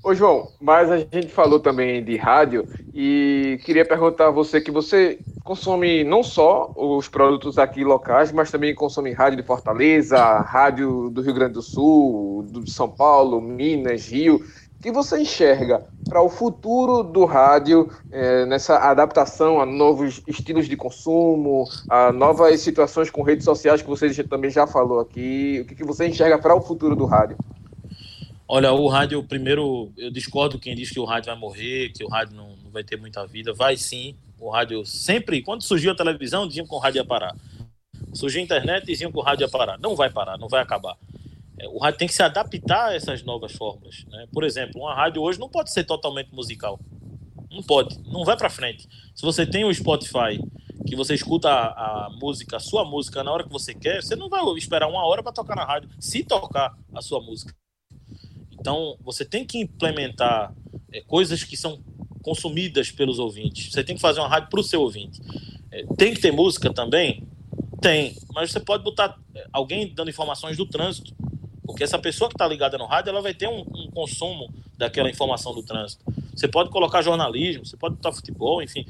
Ô 0.05 0.13
João, 0.13 0.49
mas 0.61 0.91
a 0.91 0.99
gente 0.99 1.29
falou 1.29 1.59
também 1.59 2.03
de 2.03 2.15
rádio 2.15 2.63
e 2.93 3.59
queria 3.65 3.83
perguntar 3.83 4.27
a 4.27 4.29
você 4.29 4.61
que 4.61 4.69
você 4.69 5.17
consome 5.43 6.03
não 6.03 6.21
só 6.21 6.71
os 6.75 7.07
produtos 7.07 7.57
aqui 7.57 7.83
locais, 7.83 8.31
mas 8.31 8.51
também 8.51 8.75
consome 8.75 9.11
rádio 9.13 9.41
de 9.41 9.47
Fortaleza, 9.47 10.19
rádio 10.41 11.09
do 11.09 11.23
Rio 11.23 11.33
Grande 11.33 11.53
do 11.53 11.61
Sul, 11.63 12.43
do 12.43 12.69
São 12.69 12.87
Paulo, 12.87 13.41
Minas, 13.41 14.07
Rio. 14.07 14.45
Que 14.79 14.91
você 14.91 15.19
enxerga 15.19 15.83
para 16.07 16.21
o 16.21 16.29
futuro 16.29 17.01
do 17.01 17.25
rádio 17.25 17.89
é, 18.11 18.45
nessa 18.45 18.77
adaptação 18.77 19.59
a 19.59 19.65
novos 19.65 20.21
estilos 20.27 20.67
de 20.67 20.77
consumo, 20.77 21.67
a 21.89 22.11
novas 22.11 22.61
situações 22.61 23.09
com 23.09 23.23
redes 23.23 23.43
sociais 23.43 23.81
que 23.81 23.89
você 23.89 24.23
também 24.23 24.51
já 24.51 24.67
falou 24.67 24.99
aqui? 24.99 25.61
O 25.63 25.65
que, 25.65 25.73
que 25.73 25.83
você 25.83 26.05
enxerga 26.05 26.37
para 26.37 26.53
o 26.53 26.61
futuro 26.61 26.95
do 26.95 27.05
rádio? 27.05 27.35
Olha, 28.47 28.71
o 28.71 28.87
rádio, 28.87 29.23
primeiro, 29.23 29.91
eu 29.97 30.11
discordo 30.11 30.59
quem 30.59 30.75
diz 30.75 30.91
que 30.91 30.99
o 30.99 31.05
rádio 31.05 31.31
vai 31.31 31.39
morrer, 31.39 31.91
que 31.91 32.03
o 32.03 32.07
rádio 32.07 32.35
não, 32.35 32.55
não 32.63 32.69
vai 32.69 32.83
ter 32.83 32.95
muita 32.95 33.25
vida. 33.25 33.51
Vai 33.53 33.75
sim. 33.75 34.15
O 34.39 34.51
rádio 34.51 34.85
sempre, 34.85 35.41
quando 35.41 35.63
surgiu 35.63 35.91
a 35.91 35.95
televisão, 35.95 36.47
diziam 36.47 36.67
que 36.67 36.75
o 36.75 36.77
rádio 36.77 36.99
ia 36.99 37.05
parar. 37.05 37.35
Surgiu 38.13 38.39
a 38.39 38.43
internet, 38.43 38.85
diziam 38.85 39.11
que 39.11 39.17
o 39.17 39.21
rádio 39.21 39.45
ia 39.45 39.49
parar. 39.49 39.79
Não 39.79 39.95
vai 39.95 40.11
parar, 40.11 40.37
não 40.37 40.47
vai 40.47 40.61
acabar. 40.61 40.95
É, 41.59 41.67
o 41.67 41.79
rádio 41.79 41.97
tem 41.97 42.07
que 42.07 42.13
se 42.13 42.21
adaptar 42.21 42.89
a 42.89 42.95
essas 42.95 43.23
novas 43.23 43.51
fórmulas. 43.53 44.05
Né? 44.09 44.27
Por 44.31 44.43
exemplo, 44.43 44.81
uma 44.81 44.93
rádio 44.93 45.23
hoje 45.23 45.39
não 45.39 45.49
pode 45.49 45.71
ser 45.71 45.83
totalmente 45.83 46.31
musical. 46.31 46.79
Não 47.49 47.63
pode, 47.63 47.97
não 48.07 48.23
vai 48.23 48.37
para 48.37 48.49
frente. 48.49 48.87
Se 49.15 49.23
você 49.23 49.45
tem 49.45 49.65
o 49.65 49.73
Spotify, 49.73 50.39
que 50.85 50.95
você 50.95 51.15
escuta 51.15 51.49
a, 51.49 52.05
a, 52.05 52.09
música, 52.11 52.57
a 52.57 52.59
sua 52.59 52.85
música 52.85 53.23
na 53.23 53.31
hora 53.31 53.43
que 53.43 53.51
você 53.51 53.73
quer, 53.73 54.03
você 54.03 54.15
não 54.15 54.29
vai 54.29 54.41
esperar 54.55 54.87
uma 54.87 55.03
hora 55.03 55.23
para 55.23 55.31
tocar 55.31 55.55
na 55.55 55.65
rádio, 55.65 55.89
se 55.99 56.23
tocar 56.23 56.77
a 56.93 57.01
sua 57.01 57.19
música. 57.21 57.55
Então, 58.65 58.97
você 58.99 59.23
tem 59.23 59.45
que 59.45 59.59
implementar 59.59 60.51
é, 60.91 60.99
coisas 61.01 61.43
que 61.43 61.55
são 61.55 61.79
consumidas 62.23 62.89
pelos 62.89 63.19
ouvintes. 63.19 63.71
Você 63.71 63.83
tem 63.83 63.95
que 63.95 64.01
fazer 64.01 64.19
uma 64.21 64.27
rádio 64.27 64.49
para 64.49 64.59
o 64.59 64.63
seu 64.63 64.81
ouvinte. 64.81 65.21
É, 65.71 65.85
tem 65.95 66.15
que 66.15 66.19
ter 66.19 66.31
música 66.31 66.73
também? 66.73 67.27
Tem. 67.79 68.15
Mas 68.33 68.51
você 68.51 68.59
pode 68.59 68.83
botar 68.83 69.19
é, 69.35 69.45
alguém 69.53 69.93
dando 69.93 70.09
informações 70.09 70.57
do 70.57 70.65
trânsito. 70.65 71.13
Porque 71.63 71.83
essa 71.83 71.99
pessoa 71.99 72.27
que 72.27 72.33
está 72.33 72.47
ligada 72.47 72.75
no 72.75 72.87
rádio, 72.87 73.11
ela 73.11 73.21
vai 73.21 73.35
ter 73.35 73.47
um, 73.47 73.59
um, 73.59 73.91
consumo 73.91 74.51
daquela 74.75 75.11
informação 75.11 75.53
do 75.53 75.61
trânsito. 75.61 76.03
Você 76.35 76.47
pode 76.47 76.71
colocar 76.71 77.03
jornalismo, 77.03 77.67
você 77.67 77.77
pode 77.77 77.97
botar 77.97 78.13
futebol, 78.13 78.63
enfim, 78.63 78.83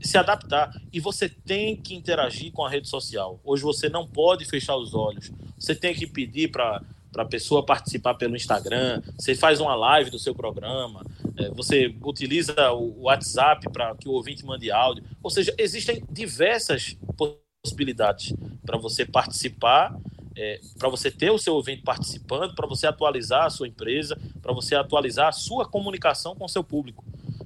se 0.00 0.16
adaptar. 0.16 0.74
E 0.90 1.00
você 1.00 1.28
tem 1.28 1.76
que 1.76 1.94
interagir 1.94 2.50
com 2.50 2.64
a 2.64 2.70
rede 2.70 2.88
social. 2.88 3.38
Hoje 3.44 3.62
você 3.62 3.90
não 3.90 4.06
pode 4.06 4.46
fechar 4.46 4.74
os 4.74 4.94
olhos. 4.94 5.30
Você 5.58 5.74
tem 5.74 5.94
que 5.94 6.06
pedir 6.06 6.50
para 6.50 6.82
para 7.12 7.22
a 7.22 7.26
pessoa 7.26 7.64
participar 7.64 8.14
pelo 8.14 8.36
Instagram, 8.36 9.02
você 9.18 9.34
faz 9.34 9.60
uma 9.60 9.74
live 9.74 10.10
do 10.10 10.18
seu 10.18 10.34
programa, 10.34 11.04
é, 11.36 11.50
você 11.50 11.94
utiliza 12.02 12.70
o 12.72 13.02
WhatsApp 13.02 13.70
para 13.72 13.94
que 13.96 14.08
o 14.08 14.12
ouvinte 14.12 14.44
mande 14.44 14.70
áudio. 14.70 15.04
Ou 15.22 15.30
seja, 15.30 15.54
existem 15.58 16.02
diversas 16.10 16.96
possibilidades 17.16 18.34
para 18.64 18.78
você 18.78 19.04
participar, 19.04 19.96
é, 20.36 20.60
para 20.78 20.88
você 20.88 21.10
ter 21.10 21.30
o 21.30 21.38
seu 21.38 21.54
ouvinte 21.54 21.82
participando, 21.82 22.54
para 22.54 22.66
você 22.66 22.86
atualizar 22.86 23.46
a 23.46 23.50
sua 23.50 23.66
empresa, 23.66 24.18
para 24.40 24.52
você 24.52 24.74
atualizar 24.74 25.28
a 25.28 25.32
sua 25.32 25.68
comunicação 25.68 26.34
com 26.36 26.44
o 26.44 26.48
seu 26.48 26.62
público. 26.62 27.04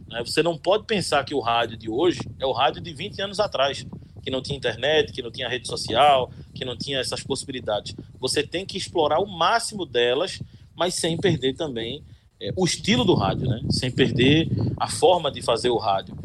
Né? 0.08 0.22
Você 0.24 0.42
não 0.42 0.58
pode 0.58 0.84
pensar 0.84 1.24
que 1.24 1.34
o 1.34 1.40
rádio 1.40 1.76
de 1.76 1.88
hoje 1.88 2.20
é 2.38 2.46
o 2.46 2.52
rádio 2.52 2.82
de 2.82 2.92
20 2.92 3.22
anos 3.22 3.40
atrás 3.40 3.86
que 4.22 4.30
não 4.30 4.40
tinha 4.40 4.56
internet, 4.56 5.12
que 5.12 5.20
não 5.20 5.30
tinha 5.30 5.48
rede 5.48 5.66
social, 5.66 6.30
que 6.54 6.64
não 6.64 6.76
tinha 6.76 7.00
essas 7.00 7.22
possibilidades. 7.22 7.94
Você 8.22 8.42
tem 8.42 8.64
que 8.64 8.78
explorar 8.78 9.18
o 9.18 9.26
máximo 9.26 9.84
delas, 9.84 10.40
mas 10.74 10.94
sem 10.94 11.18
perder 11.18 11.54
também 11.54 12.02
é, 12.40 12.50
o 12.56 12.64
estilo 12.64 13.04
do 13.04 13.14
rádio, 13.14 13.48
né? 13.48 13.60
sem 13.68 13.90
perder 13.90 14.48
a 14.78 14.88
forma 14.88 15.30
de 15.30 15.42
fazer 15.42 15.68
o 15.68 15.76
rádio. 15.76 16.16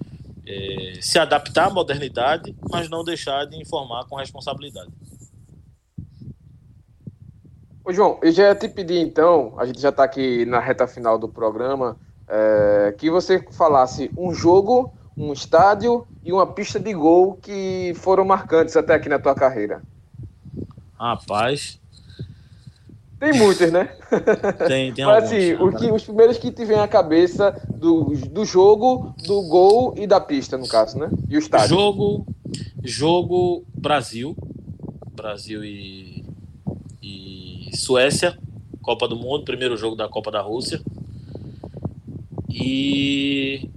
É, 0.45 0.99
se 1.01 1.19
adaptar 1.19 1.67
à 1.67 1.69
modernidade, 1.69 2.55
mas 2.71 2.89
não 2.89 3.03
deixar 3.03 3.45
de 3.45 3.59
informar 3.59 4.05
com 4.05 4.15
responsabilidade. 4.15 4.89
Ô 7.83 7.91
João, 7.91 8.19
eu 8.21 8.31
já 8.31 8.43
ia 8.43 8.55
te 8.55 8.69
pedir 8.69 8.99
então, 8.99 9.55
a 9.57 9.65
gente 9.65 9.81
já 9.81 9.89
está 9.89 10.03
aqui 10.03 10.45
na 10.45 10.59
reta 10.59 10.87
final 10.87 11.17
do 11.17 11.27
programa, 11.27 11.97
é, 12.27 12.95
que 12.97 13.09
você 13.09 13.43
falasse 13.51 14.09
um 14.15 14.33
jogo 14.33 14.93
um 15.17 15.33
estádio 15.33 16.07
e 16.23 16.31
uma 16.31 16.45
pista 16.45 16.79
de 16.79 16.93
gol 16.93 17.35
que 17.41 17.91
foram 17.95 18.23
marcantes 18.23 18.77
até 18.77 18.93
aqui 18.93 19.09
na 19.09 19.17
tua 19.17 19.33
carreira? 19.33 19.81
Rapaz. 20.93 21.79
Tem 23.19 23.33
muitos, 23.33 23.71
né? 23.71 23.85
Tem, 24.67 24.93
tem 24.93 25.05
Mas 25.05 25.25
assim, 25.25 25.53
o 25.53 25.71
que, 25.71 25.91
os 25.91 26.03
primeiros 26.03 26.37
que 26.37 26.51
te 26.51 26.63
vem 26.65 26.79
à 26.79 26.87
cabeça 26.87 27.51
do, 27.67 28.13
do 28.29 28.45
jogo, 28.45 29.15
do 29.25 29.41
gol 29.43 29.93
e 29.97 30.05
da 30.05 30.19
pista, 30.19 30.57
no 30.57 30.67
caso, 30.67 30.97
né? 30.99 31.09
E 31.29 31.35
o 31.35 31.39
estádio. 31.39 31.69
Jogo, 31.69 32.27
jogo 32.83 33.65
Brasil. 33.73 34.35
Brasil 35.15 35.65
e, 35.65 36.23
e 37.01 37.69
Suécia, 37.75 38.37
Copa 38.83 39.07
do 39.07 39.15
Mundo, 39.15 39.45
primeiro 39.45 39.75
jogo 39.75 39.95
da 39.95 40.07
Copa 40.07 40.29
da 40.31 40.41
Rússia. 40.41 40.79
E 42.49 43.69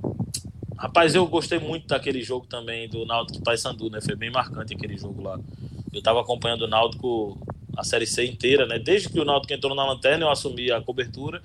Rapaz, 0.80 1.14
eu 1.14 1.26
gostei 1.26 1.58
muito 1.58 1.86
daquele 1.86 2.22
jogo 2.22 2.46
também 2.46 2.88
do 2.88 3.04
Náutico 3.04 3.42
Paysandu, 3.42 3.90
né? 3.90 4.00
Foi 4.00 4.16
bem 4.16 4.30
marcante 4.30 4.72
aquele 4.72 4.96
jogo 4.96 5.22
lá. 5.22 5.38
Eu 5.92 6.02
tava 6.02 6.22
acompanhando 6.22 6.62
o 6.62 6.66
Náutico 6.66 7.38
a 7.76 7.84
Série 7.84 8.06
C 8.06 8.24
inteira, 8.24 8.66
né? 8.66 8.78
Desde 8.78 9.08
que 9.08 9.18
o 9.18 9.24
Náutico 9.24 9.52
entrou 9.52 9.74
na 9.74 9.86
lanterna, 9.86 10.24
eu 10.24 10.30
assumi 10.30 10.70
a 10.70 10.80
cobertura 10.80 11.42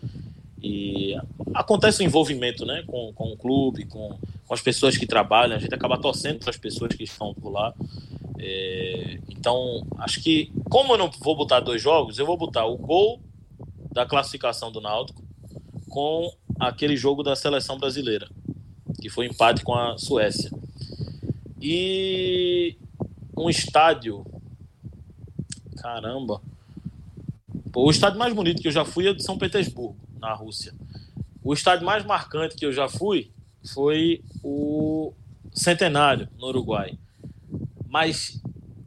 e 0.62 1.16
acontece 1.54 2.02
o 2.02 2.06
envolvimento, 2.06 2.66
né? 2.66 2.84
Com, 2.88 3.14
com 3.14 3.32
o 3.32 3.38
clube, 3.38 3.86
com, 3.86 4.18
com 4.46 4.54
as 4.54 4.62
pessoas 4.62 4.98
que 4.98 5.06
trabalham, 5.06 5.56
a 5.56 5.60
gente 5.60 5.74
acaba 5.74 5.98
torcendo 5.98 6.40
para 6.40 6.50
as 6.50 6.58
pessoas 6.58 6.96
que 6.96 7.04
estão 7.04 7.34
por 7.34 7.52
lá. 7.52 7.74
É, 8.38 9.20
então, 9.30 9.86
acho 10.00 10.22
que, 10.22 10.52
como 10.70 10.94
eu 10.94 10.98
não 10.98 11.10
vou 11.20 11.36
botar 11.36 11.60
dois 11.60 11.82
jogos, 11.82 12.20
eu 12.20 12.26
vou 12.26 12.38
botar 12.38 12.66
o 12.66 12.78
gol 12.78 13.20
da 13.92 14.06
classificação 14.06 14.72
do 14.72 14.82
Náutico 14.82 15.24
com 15.90 16.32
aquele 16.60 16.98
jogo 16.98 17.24
da 17.24 17.36
seleção 17.36 17.78
brasileira, 17.78 18.28
que 19.02 19.10
foi 19.10 19.26
empate 19.26 19.64
com 19.64 19.74
a 19.74 19.98
Suécia. 19.98 20.52
E 21.62 22.78
um 23.38 23.50
estádio. 23.50 24.26
Caramba. 25.86 26.42
o 27.76 27.92
estádio 27.92 28.18
mais 28.18 28.34
bonito 28.34 28.60
que 28.60 28.68
eu 28.68 28.72
já 28.72 28.84
fui 28.84 29.06
é 29.06 29.12
o 29.12 29.14
de 29.14 29.24
São 29.24 29.38
Petersburgo, 29.38 29.96
na 30.20 30.34
Rússia. 30.34 30.74
O 31.44 31.54
estádio 31.54 31.86
mais 31.86 32.04
marcante 32.04 32.56
que 32.56 32.66
eu 32.66 32.74
já 32.74 32.90
fui 32.90 33.32
foi 33.72 34.24
o 34.42 35.14
Centenário, 35.54 36.28
no 36.40 36.48
Uruguai. 36.48 36.98
Mas 37.88 38.42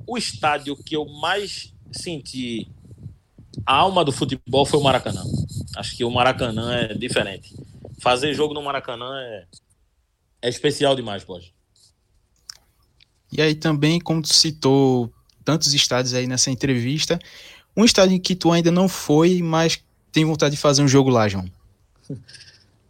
o 0.04 0.18
estádio 0.18 0.76
que 0.76 0.96
eu 0.96 1.04
mais 1.04 1.72
senti 1.92 2.68
a 3.64 3.76
alma 3.76 4.04
do 4.04 4.10
futebol 4.10 4.66
foi 4.66 4.80
o 4.80 4.82
Maracanã. 4.82 5.22
Acho 5.76 5.96
que 5.96 6.04
o 6.04 6.10
Maracanã 6.10 6.74
é 6.74 6.94
diferente. 6.94 7.54
Fazer 8.02 8.34
jogo 8.34 8.54
no 8.54 8.62
Maracanã 8.62 9.20
é, 9.20 9.46
é 10.42 10.48
especial 10.48 10.96
demais, 10.96 11.22
pode. 11.22 11.54
E 13.30 13.40
aí 13.40 13.54
também, 13.54 14.00
como 14.00 14.20
tu 14.20 14.34
citou 14.34 15.12
tantos 15.48 15.72
estádios 15.72 16.12
aí 16.12 16.26
nessa 16.26 16.50
entrevista, 16.50 17.18
um 17.74 17.82
estádio 17.82 18.14
em 18.14 18.20
que 18.20 18.36
tu 18.36 18.52
ainda 18.52 18.70
não 18.70 18.86
foi, 18.86 19.40
mas 19.40 19.82
tem 20.12 20.22
vontade 20.22 20.56
de 20.56 20.60
fazer 20.60 20.82
um 20.82 20.88
jogo 20.88 21.08
lá, 21.08 21.26
João. 21.26 21.50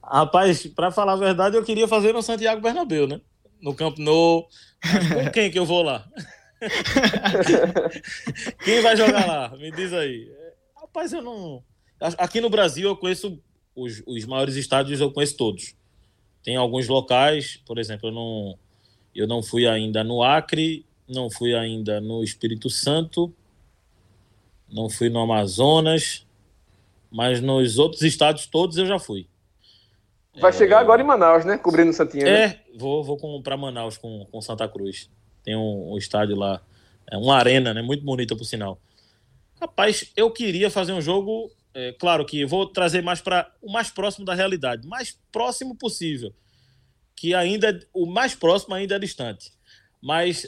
Rapaz, 0.03 0.67
para 0.67 0.91
falar 0.91 1.13
a 1.13 1.17
verdade, 1.17 1.57
eu 1.57 1.63
queria 1.63 1.87
fazer 1.87 2.13
no 2.13 2.21
Santiago 2.21 2.61
Bernabéu, 2.61 3.07
né? 3.07 3.21
No 3.63 3.77
Campo 3.77 4.03
Nou. 4.03 4.49
Com 4.83 5.31
quem 5.31 5.53
que 5.53 5.59
eu 5.59 5.65
vou 5.65 5.85
lá? 5.85 6.05
quem 8.65 8.83
vai 8.83 8.97
jogar 8.97 9.25
lá? 9.25 9.57
Me 9.57 9.71
diz 9.71 9.93
aí. 9.93 10.29
Rapaz, 10.75 11.13
eu 11.13 11.23
não. 11.23 11.63
Aqui 12.01 12.41
no 12.41 12.51
Brasil 12.51 12.89
eu 12.89 12.97
conheço 12.97 13.41
os, 13.77 14.03
os 14.05 14.25
maiores 14.25 14.57
estádios, 14.57 15.01
eu 15.01 15.13
conheço 15.13 15.37
todos. 15.37 15.77
Tem 16.43 16.57
alguns 16.57 16.89
locais, 16.89 17.63
por 17.65 17.79
exemplo, 17.79 18.09
eu 18.09 18.13
não, 18.13 18.59
eu 19.15 19.29
não 19.29 19.45
fui 19.45 19.65
ainda 19.65 20.03
no 20.03 20.25
Acre, 20.25 20.88
não 21.09 21.31
fui 21.31 21.55
ainda 21.55 22.01
no 22.01 22.23
Espírito 22.23 22.69
Santo, 22.69 23.33
não 24.71 24.91
fui 24.91 25.09
no 25.09 25.21
Amazonas, 25.21 26.27
mas 27.11 27.41
nos 27.41 27.79
outros 27.79 28.03
estados 28.03 28.47
todos 28.47 28.77
eu 28.77 28.87
já 28.87 28.99
fui. 28.99 29.27
Vai 30.39 30.51
é... 30.51 30.55
chegar 30.55 30.81
agora 30.81 31.01
em 31.01 31.07
Manaus, 31.07 31.45
né? 31.45 31.57
Cobrindo 31.57 31.93
Santinha. 31.93 32.25
Né? 32.25 32.45
É, 32.45 32.61
vou, 32.77 33.03
vou 33.03 33.43
para 33.43 33.57
Manaus 33.57 33.97
com, 33.97 34.27
com 34.31 34.41
Santa 34.41 34.69
Cruz. 34.69 35.11
Tem 35.43 35.57
um, 35.57 35.93
um 35.93 35.99
estádio 35.99 36.37
lá, 36.37 36.61
é 37.11 37.17
uma 37.17 37.37
arena, 37.37 37.73
né? 37.73 37.81
Muito 37.81 38.05
bonita 38.05 38.37
por 38.37 38.45
sinal. 38.45 38.79
Rapaz, 39.61 40.13
eu 40.17 40.31
queria 40.31 40.71
fazer 40.71 40.93
um 40.93 41.01
jogo, 41.01 41.51
é, 41.75 41.93
claro 41.93 42.25
que 42.25 42.45
vou 42.45 42.67
trazer 42.67 43.03
mais 43.03 43.21
para 43.21 43.51
o 43.61 43.73
mais 43.73 43.91
próximo 43.91 44.25
da 44.25 44.35
realidade, 44.35 44.87
mais 44.87 45.19
próximo 45.33 45.75
possível, 45.75 46.33
que 47.17 47.35
ainda 47.35 47.81
o 47.93 48.07
mais 48.07 48.35
próximo 48.35 48.75
ainda 48.75 48.95
é 48.95 48.99
distante. 48.99 49.51
Mas 50.01 50.47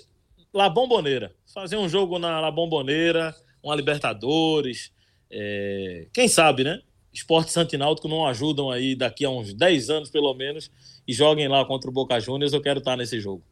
La 0.53 0.68
Bombonera, 0.68 1.32
fazer 1.53 1.76
um 1.76 1.88
jogo 1.88 2.18
na 2.18 2.40
La 2.40 2.51
Bombonera, 2.51 3.34
uma 3.62 3.74
Libertadores, 3.74 4.92
é, 5.30 6.09
quem 6.12 6.26
sabe, 6.28 6.64
né? 6.64 6.80
Esporte 7.12 7.53
Santináutico 7.53 8.09
não 8.09 8.26
ajudam 8.26 8.70
aí 8.70 8.94
daqui 8.94 9.24
a 9.24 9.30
uns 9.30 9.53
10 9.55 9.90
anos 9.90 10.11
pelo 10.11 10.32
menos 10.34 10.70
e 11.07 11.12
joguem 11.12 11.48
lá 11.48 11.64
contra 11.64 11.90
o 11.90 11.92
Boca 11.92 12.18
Juniors, 12.20 12.53
eu 12.53 12.62
quero 12.62 12.78
estar 12.78 12.96
nesse 12.96 13.20
jogo. 13.20 13.42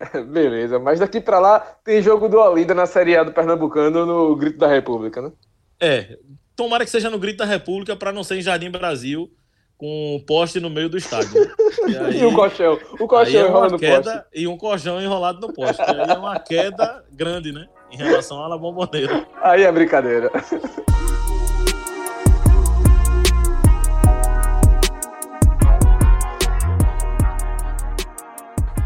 Beleza, 0.30 0.78
mas 0.78 1.00
daqui 1.00 1.20
para 1.20 1.38
lá 1.38 1.60
tem 1.84 2.02
jogo 2.02 2.28
do 2.28 2.38
Olinda 2.38 2.74
na 2.74 2.86
Série 2.86 3.16
A 3.16 3.24
do 3.24 3.32
Pernambucano 3.32 4.06
no 4.06 4.36
Grito 4.36 4.58
da 4.58 4.68
República, 4.68 5.22
né? 5.22 5.32
É, 5.80 6.18
tomara 6.54 6.84
que 6.84 6.90
seja 6.90 7.10
no 7.10 7.18
Grito 7.18 7.38
da 7.38 7.44
República 7.44 7.96
para 7.96 8.12
não 8.12 8.22
ser 8.22 8.36
em 8.36 8.42
Jardim 8.42 8.70
Brasil 8.70 9.30
com 9.78 10.16
um 10.16 10.20
poste 10.20 10.58
no 10.58 10.68
meio 10.68 10.88
do 10.88 10.98
estádio. 10.98 11.40
Né? 11.40 11.48
E, 11.88 11.96
aí, 11.96 12.20
e 12.20 12.24
o 12.26 12.34
colchão, 12.34 12.78
o 13.00 13.06
colchão 13.06 13.40
é 13.40 13.48
enrolado 13.48 13.72
no 13.72 13.78
poste. 13.78 14.22
E 14.34 14.46
um 14.46 14.58
colchão 14.58 15.00
enrolado 15.00 15.40
no 15.40 15.54
poste. 15.54 15.80
aí 15.80 16.00
é 16.00 16.12
uma 16.12 16.38
queda 16.38 17.02
grande, 17.10 17.50
né? 17.50 17.66
Em 17.90 17.96
relação 17.96 18.42
à 18.42 18.48
La 18.48 18.58
Bomboneira. 18.58 19.26
Aí 19.40 19.62
é 19.62 19.72
brincadeira. 19.72 20.30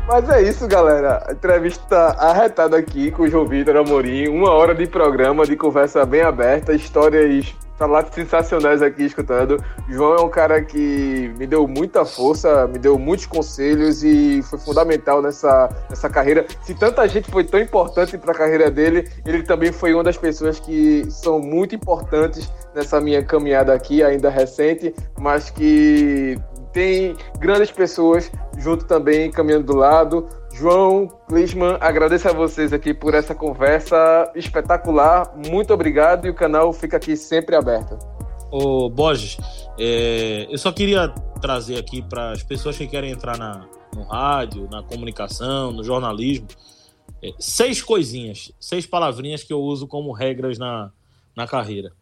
Mas 0.07 0.29
é 0.29 0.43
isso, 0.43 0.69
galera. 0.69 1.27
entrevista 1.31 1.97
arretada 2.19 2.77
aqui 2.77 3.11
com 3.11 3.23
o 3.23 3.29
João 3.29 3.47
Vitor 3.47 3.77
Amorim. 3.77 4.29
Uma 4.29 4.53
hora 4.53 4.75
de 4.75 4.87
programa, 4.87 5.45
de 5.45 5.57
conversa 5.57 6.07
bem 6.07 6.21
aberta, 6.21 6.73
histórias 6.73 7.53
lá 7.87 8.05
sensacionais 8.11 8.83
aqui 8.83 9.05
escutando. 9.05 9.63
João 9.89 10.17
é 10.17 10.21
um 10.21 10.29
cara 10.29 10.63
que 10.63 11.33
me 11.39 11.47
deu 11.47 11.67
muita 11.67 12.05
força, 12.05 12.67
me 12.67 12.79
deu 12.79 12.99
muitos 12.99 13.27
conselhos 13.27 14.03
e 14.03 14.43
foi 14.43 14.59
fundamental 14.59 15.23
nessa, 15.23 15.69
nessa 15.89 16.09
carreira. 16.09 16.47
Se 16.63 16.75
tanta 16.75 17.07
gente 17.09 17.31
foi 17.31 17.45
tão 17.45 17.61
importante 17.61 18.17
para 18.19 18.33
a 18.33 18.35
carreira 18.35 18.71
dele, 18.71 19.09
ele 19.25 19.43
também 19.43 19.73
foi 19.73 19.95
uma 19.95 20.03
das 20.03 20.17
pessoas 20.17 20.59
que 20.59 21.05
são 21.11 21.39
muito 21.39 21.75
importantes 21.75 22.51
nessa 22.75 23.01
minha 23.01 23.23
caminhada 23.25 23.73
aqui, 23.73 24.03
ainda 24.03 24.31
recente, 24.31 24.95
mas 25.19 25.51
que 25.51 26.39
tem 26.73 27.15
grandes 27.39 27.71
pessoas 27.71 28.31
junto 28.57 28.85
também, 28.87 29.31
caminhando 29.31 29.67
do 29.67 29.77
lado. 29.77 30.27
João, 30.55 31.09
Clisman, 31.29 31.79
agradeço 31.81 32.29
a 32.29 32.33
vocês 32.33 32.73
aqui 32.73 32.93
por 32.93 33.15
essa 33.15 33.35
conversa 33.35 34.31
espetacular. 34.35 35.35
Muito 35.49 35.73
obrigado 35.73 36.27
e 36.27 36.31
o 36.31 36.35
canal 36.35 36.73
fica 36.73 36.99
aqui 36.99 37.17
sempre 37.17 37.57
aberto. 37.57 37.99
Ô, 38.51 38.91
Borges, 38.91 39.39
é, 39.79 40.47
eu 40.51 40.59
só 40.59 40.71
queria 40.71 41.09
trazer 41.41 41.79
aqui 41.79 42.03
para 42.03 42.33
as 42.33 42.43
pessoas 42.43 42.77
que 42.77 42.87
querem 42.87 43.11
entrar 43.11 43.39
na, 43.39 43.67
no 43.95 44.03
rádio, 44.03 44.69
na 44.71 44.83
comunicação, 44.83 45.73
no 45.73 45.83
jornalismo, 45.83 46.49
é, 47.23 47.33
seis 47.39 47.83
coisinhas, 47.83 48.53
seis 48.61 48.87
palavrinhas 48.87 49.43
que 49.43 49.53
eu 49.53 49.61
uso 49.61 49.87
como 49.89 50.13
regras 50.13 50.59
na, 50.59 50.91
na 51.35 51.47
carreira. 51.47 51.93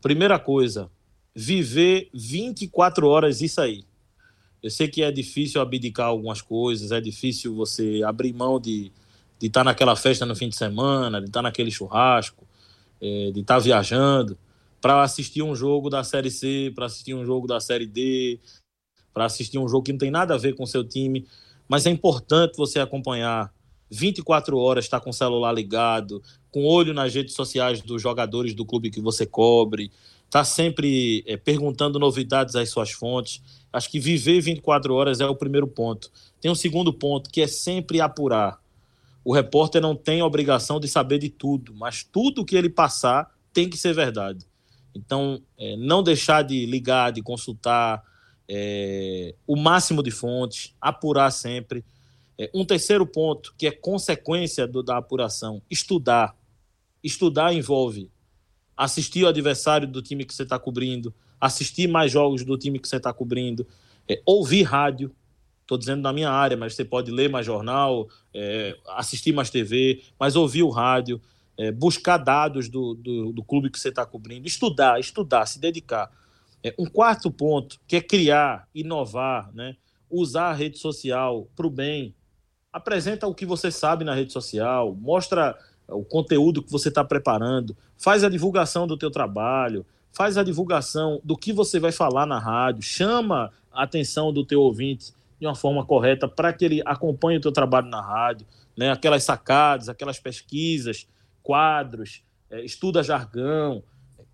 Primeira 0.00 0.38
coisa, 0.38 0.90
viver 1.34 2.08
24 2.14 3.06
horas 3.06 3.42
isso 3.42 3.60
aí. 3.60 3.84
Eu 4.62 4.70
sei 4.70 4.88
que 4.88 5.02
é 5.02 5.10
difícil 5.10 5.60
abdicar 5.60 6.06
algumas 6.06 6.42
coisas, 6.42 6.90
é 6.92 7.00
difícil 7.00 7.54
você 7.54 8.02
abrir 8.04 8.32
mão 8.32 8.60
de 8.60 8.92
de 9.38 9.46
estar 9.46 9.60
tá 9.60 9.64
naquela 9.64 9.94
festa 9.94 10.26
no 10.26 10.34
fim 10.34 10.48
de 10.48 10.56
semana, 10.56 11.20
de 11.20 11.26
estar 11.26 11.38
tá 11.38 11.42
naquele 11.42 11.70
churrasco, 11.70 12.46
é, 13.00 13.30
de 13.30 13.40
estar 13.40 13.54
tá 13.54 13.60
viajando, 13.60 14.36
para 14.80 15.02
assistir 15.02 15.42
um 15.42 15.54
jogo 15.54 15.88
da 15.88 16.02
Série 16.02 16.30
C, 16.30 16.72
para 16.74 16.86
assistir 16.86 17.14
um 17.14 17.24
jogo 17.24 17.46
da 17.46 17.60
Série 17.60 17.86
D, 17.86 18.38
para 19.14 19.24
assistir 19.24 19.58
um 19.58 19.68
jogo 19.68 19.84
que 19.84 19.92
não 19.92 19.98
tem 19.98 20.10
nada 20.10 20.34
a 20.34 20.38
ver 20.38 20.54
com 20.54 20.64
o 20.64 20.66
seu 20.66 20.84
time. 20.84 21.26
Mas 21.68 21.86
é 21.86 21.90
importante 21.90 22.56
você 22.56 22.80
acompanhar 22.80 23.52
24 23.90 24.56
horas, 24.58 24.84
estar 24.84 25.00
com 25.00 25.10
o 25.10 25.14
celular 25.14 25.52
ligado, 25.52 26.22
com 26.50 26.64
olho 26.64 26.92
nas 26.92 27.14
redes 27.14 27.34
sociais 27.34 27.80
dos 27.80 28.00
jogadores 28.00 28.54
do 28.54 28.64
clube 28.64 28.90
que 28.90 29.00
você 29.00 29.26
cobre, 29.26 29.90
estar 30.28 30.44
sempre 30.44 31.24
é, 31.26 31.36
perguntando 31.36 31.98
novidades 31.98 32.54
às 32.54 32.68
suas 32.68 32.90
fontes. 32.90 33.42
Acho 33.72 33.90
que 33.90 33.98
viver 33.98 34.40
24 34.40 34.94
horas 34.94 35.20
é 35.20 35.26
o 35.26 35.34
primeiro 35.34 35.66
ponto. 35.66 36.10
Tem 36.40 36.50
um 36.50 36.54
segundo 36.54 36.92
ponto, 36.92 37.30
que 37.30 37.40
é 37.40 37.46
sempre 37.46 38.00
apurar. 38.00 38.60
O 39.24 39.34
repórter 39.34 39.80
não 39.80 39.96
tem 39.96 40.20
a 40.20 40.26
obrigação 40.26 40.78
de 40.78 40.86
saber 40.86 41.18
de 41.18 41.28
tudo, 41.28 41.74
mas 41.74 42.02
tudo 42.02 42.44
que 42.44 42.56
ele 42.56 42.68
passar 42.68 43.34
tem 43.52 43.68
que 43.68 43.76
ser 43.76 43.94
verdade. 43.94 44.46
Então, 44.94 45.42
é, 45.58 45.76
não 45.76 46.02
deixar 46.02 46.42
de 46.42 46.66
ligar, 46.66 47.10
de 47.10 47.22
consultar 47.22 48.02
é, 48.48 49.34
o 49.46 49.56
máximo 49.56 50.02
de 50.02 50.10
fontes, 50.10 50.74
apurar 50.80 51.30
sempre. 51.30 51.84
Um 52.54 52.64
terceiro 52.64 53.04
ponto, 53.04 53.52
que 53.58 53.66
é 53.66 53.72
consequência 53.72 54.64
do, 54.64 54.80
da 54.80 54.96
apuração, 54.96 55.60
estudar. 55.68 56.36
Estudar 57.02 57.52
envolve 57.52 58.08
assistir 58.78 59.24
o 59.24 59.28
adversário 59.28 59.88
do 59.88 60.00
time 60.00 60.24
que 60.24 60.32
você 60.32 60.44
está 60.44 60.56
cobrindo, 60.56 61.12
assistir 61.40 61.88
mais 61.88 62.12
jogos 62.12 62.44
do 62.44 62.56
time 62.56 62.78
que 62.78 62.86
você 62.86 62.96
está 62.96 63.12
cobrindo, 63.12 63.66
é, 64.08 64.22
ouvir 64.24 64.62
rádio. 64.62 65.12
Estou 65.62 65.76
dizendo 65.76 66.00
na 66.00 66.12
minha 66.12 66.30
área, 66.30 66.56
mas 66.56 66.74
você 66.74 66.84
pode 66.84 67.10
ler 67.10 67.28
mais 67.28 67.44
jornal, 67.44 68.08
é, 68.32 68.78
assistir 68.96 69.32
mais 69.32 69.50
TV, 69.50 70.02
mas 70.18 70.36
ouvir 70.36 70.62
o 70.62 70.70
rádio, 70.70 71.20
é, 71.58 71.72
buscar 71.72 72.18
dados 72.18 72.68
do, 72.68 72.94
do, 72.94 73.32
do, 73.32 73.44
clube 73.44 73.68
que 73.68 73.78
você 73.78 73.88
está 73.88 74.06
cobrindo, 74.06 74.46
estudar, 74.46 75.00
estudar, 75.00 75.44
se 75.44 75.58
dedicar. 75.58 76.10
É, 76.62 76.72
um 76.78 76.86
quarto 76.86 77.30
ponto, 77.30 77.80
que 77.86 77.96
é 77.96 78.00
criar, 78.00 78.66
inovar, 78.72 79.52
né? 79.52 79.76
usar 80.08 80.50
a 80.50 80.54
rede 80.54 80.78
social 80.78 81.50
para 81.54 81.66
o 81.66 81.70
bem. 81.70 82.14
Apresenta 82.72 83.26
o 83.26 83.34
que 83.34 83.44
você 83.44 83.70
sabe 83.70 84.04
na 84.04 84.14
rede 84.14 84.32
social, 84.32 84.94
mostra 84.94 85.58
o 85.88 86.04
conteúdo 86.04 86.62
que 86.62 86.70
você 86.70 86.88
está 86.88 87.02
preparando, 87.02 87.76
faz 87.96 88.22
a 88.22 88.28
divulgação 88.28 88.86
do 88.86 88.96
teu 88.96 89.10
trabalho, 89.10 89.84
faz 90.12 90.36
a 90.36 90.42
divulgação 90.42 91.20
do 91.24 91.36
que 91.36 91.52
você 91.52 91.80
vai 91.80 91.92
falar 91.92 92.26
na 92.26 92.38
rádio, 92.38 92.82
chama 92.82 93.50
a 93.72 93.82
atenção 93.82 94.32
do 94.32 94.44
teu 94.44 94.60
ouvinte 94.60 95.12
de 95.40 95.46
uma 95.46 95.54
forma 95.54 95.84
correta 95.84 96.26
para 96.26 96.52
que 96.52 96.64
ele 96.64 96.82
acompanhe 96.84 97.38
o 97.38 97.40
teu 97.40 97.52
trabalho 97.52 97.88
na 97.88 98.00
rádio, 98.00 98.46
né? 98.76 98.90
aquelas 98.90 99.24
sacadas, 99.24 99.88
aquelas 99.88 100.18
pesquisas, 100.18 101.06
quadros, 101.42 102.22
é, 102.50 102.64
estuda 102.64 103.02
jargão, 103.02 103.82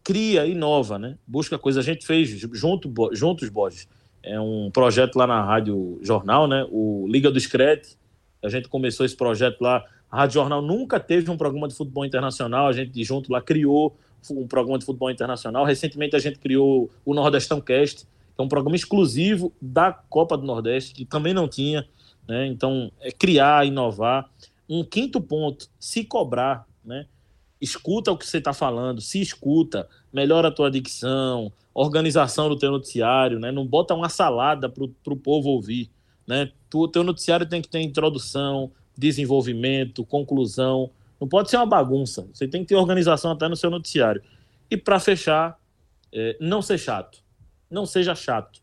cria, 0.02 0.46
inova, 0.46 0.98
né? 0.98 1.16
Busca 1.26 1.58
coisa. 1.58 1.80
A 1.80 1.82
gente 1.82 2.06
fez 2.06 2.28
junto, 2.28 2.92
juntos, 3.12 3.48
Borges, 3.48 3.88
é 4.22 4.38
um 4.38 4.70
projeto 4.70 5.16
lá 5.16 5.26
na 5.26 5.42
Rádio 5.42 5.98
Jornal, 6.02 6.46
né? 6.46 6.66
O 6.70 7.06
Liga 7.08 7.30
do 7.30 7.40
Screte. 7.40 7.96
A 8.42 8.48
gente 8.48 8.68
começou 8.68 9.04
esse 9.04 9.16
projeto 9.16 9.60
lá. 9.60 9.84
A 10.14 10.18
Rádio 10.18 10.34
Jornal 10.34 10.62
nunca 10.62 11.00
teve 11.00 11.28
um 11.28 11.36
programa 11.36 11.66
de 11.66 11.74
futebol 11.74 12.04
internacional. 12.04 12.68
A 12.68 12.72
gente 12.72 13.02
junto 13.02 13.32
lá 13.32 13.42
criou 13.42 13.96
um 14.30 14.46
programa 14.46 14.78
de 14.78 14.84
futebol 14.84 15.10
internacional. 15.10 15.64
Recentemente 15.64 16.14
a 16.14 16.20
gente 16.20 16.38
criou 16.38 16.88
o 17.04 17.12
Nordestão 17.12 17.60
Cast, 17.60 18.04
que 18.04 18.40
é 18.40 18.42
um 18.42 18.46
programa 18.46 18.76
exclusivo 18.76 19.52
da 19.60 19.92
Copa 19.92 20.38
do 20.38 20.46
Nordeste, 20.46 20.94
que 20.94 21.04
também 21.04 21.34
não 21.34 21.48
tinha. 21.48 21.84
Né? 22.28 22.46
Então, 22.46 22.92
é 23.00 23.10
criar, 23.10 23.66
inovar. 23.66 24.30
Um 24.68 24.84
quinto 24.84 25.20
ponto, 25.20 25.68
se 25.80 26.04
cobrar, 26.04 26.64
né? 26.84 27.06
Escuta 27.60 28.12
o 28.12 28.16
que 28.16 28.24
você 28.24 28.38
está 28.38 28.52
falando, 28.52 29.00
se 29.00 29.20
escuta, 29.20 29.88
melhora 30.12 30.46
a 30.46 30.52
tua 30.52 30.70
dicção, 30.70 31.52
organização 31.74 32.48
do 32.48 32.56
teu 32.56 32.70
noticiário, 32.70 33.40
né? 33.40 33.50
Não 33.50 33.66
bota 33.66 33.92
uma 33.94 34.08
salada 34.08 34.68
para 34.68 34.84
o 34.84 35.16
povo 35.16 35.48
ouvir, 35.48 35.90
né? 36.24 36.52
O 36.72 36.86
teu 36.86 37.02
noticiário 37.02 37.48
tem 37.48 37.60
que 37.60 37.68
ter 37.68 37.80
introdução, 37.80 38.70
desenvolvimento, 38.96 40.04
conclusão. 40.04 40.90
Não 41.20 41.28
pode 41.28 41.50
ser 41.50 41.56
uma 41.56 41.66
bagunça. 41.66 42.26
Você 42.32 42.46
tem 42.46 42.62
que 42.62 42.68
ter 42.68 42.76
organização 42.76 43.32
até 43.32 43.48
no 43.48 43.56
seu 43.56 43.70
noticiário. 43.70 44.22
E 44.70 44.76
para 44.76 44.98
fechar, 44.98 45.58
é, 46.12 46.36
não 46.40 46.62
ser 46.62 46.78
chato. 46.78 47.22
Não 47.70 47.86
seja 47.86 48.14
chato. 48.14 48.60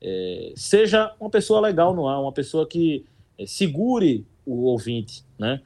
É, 0.00 0.52
seja 0.56 1.14
uma 1.18 1.30
pessoa 1.30 1.60
legal 1.60 1.94
no 1.94 2.06
ar, 2.06 2.20
uma 2.20 2.32
pessoa 2.32 2.66
que 2.66 3.04
é, 3.38 3.46
segure 3.46 4.26
o 4.44 4.64
ouvinte, 4.64 5.24
né? 5.38 5.62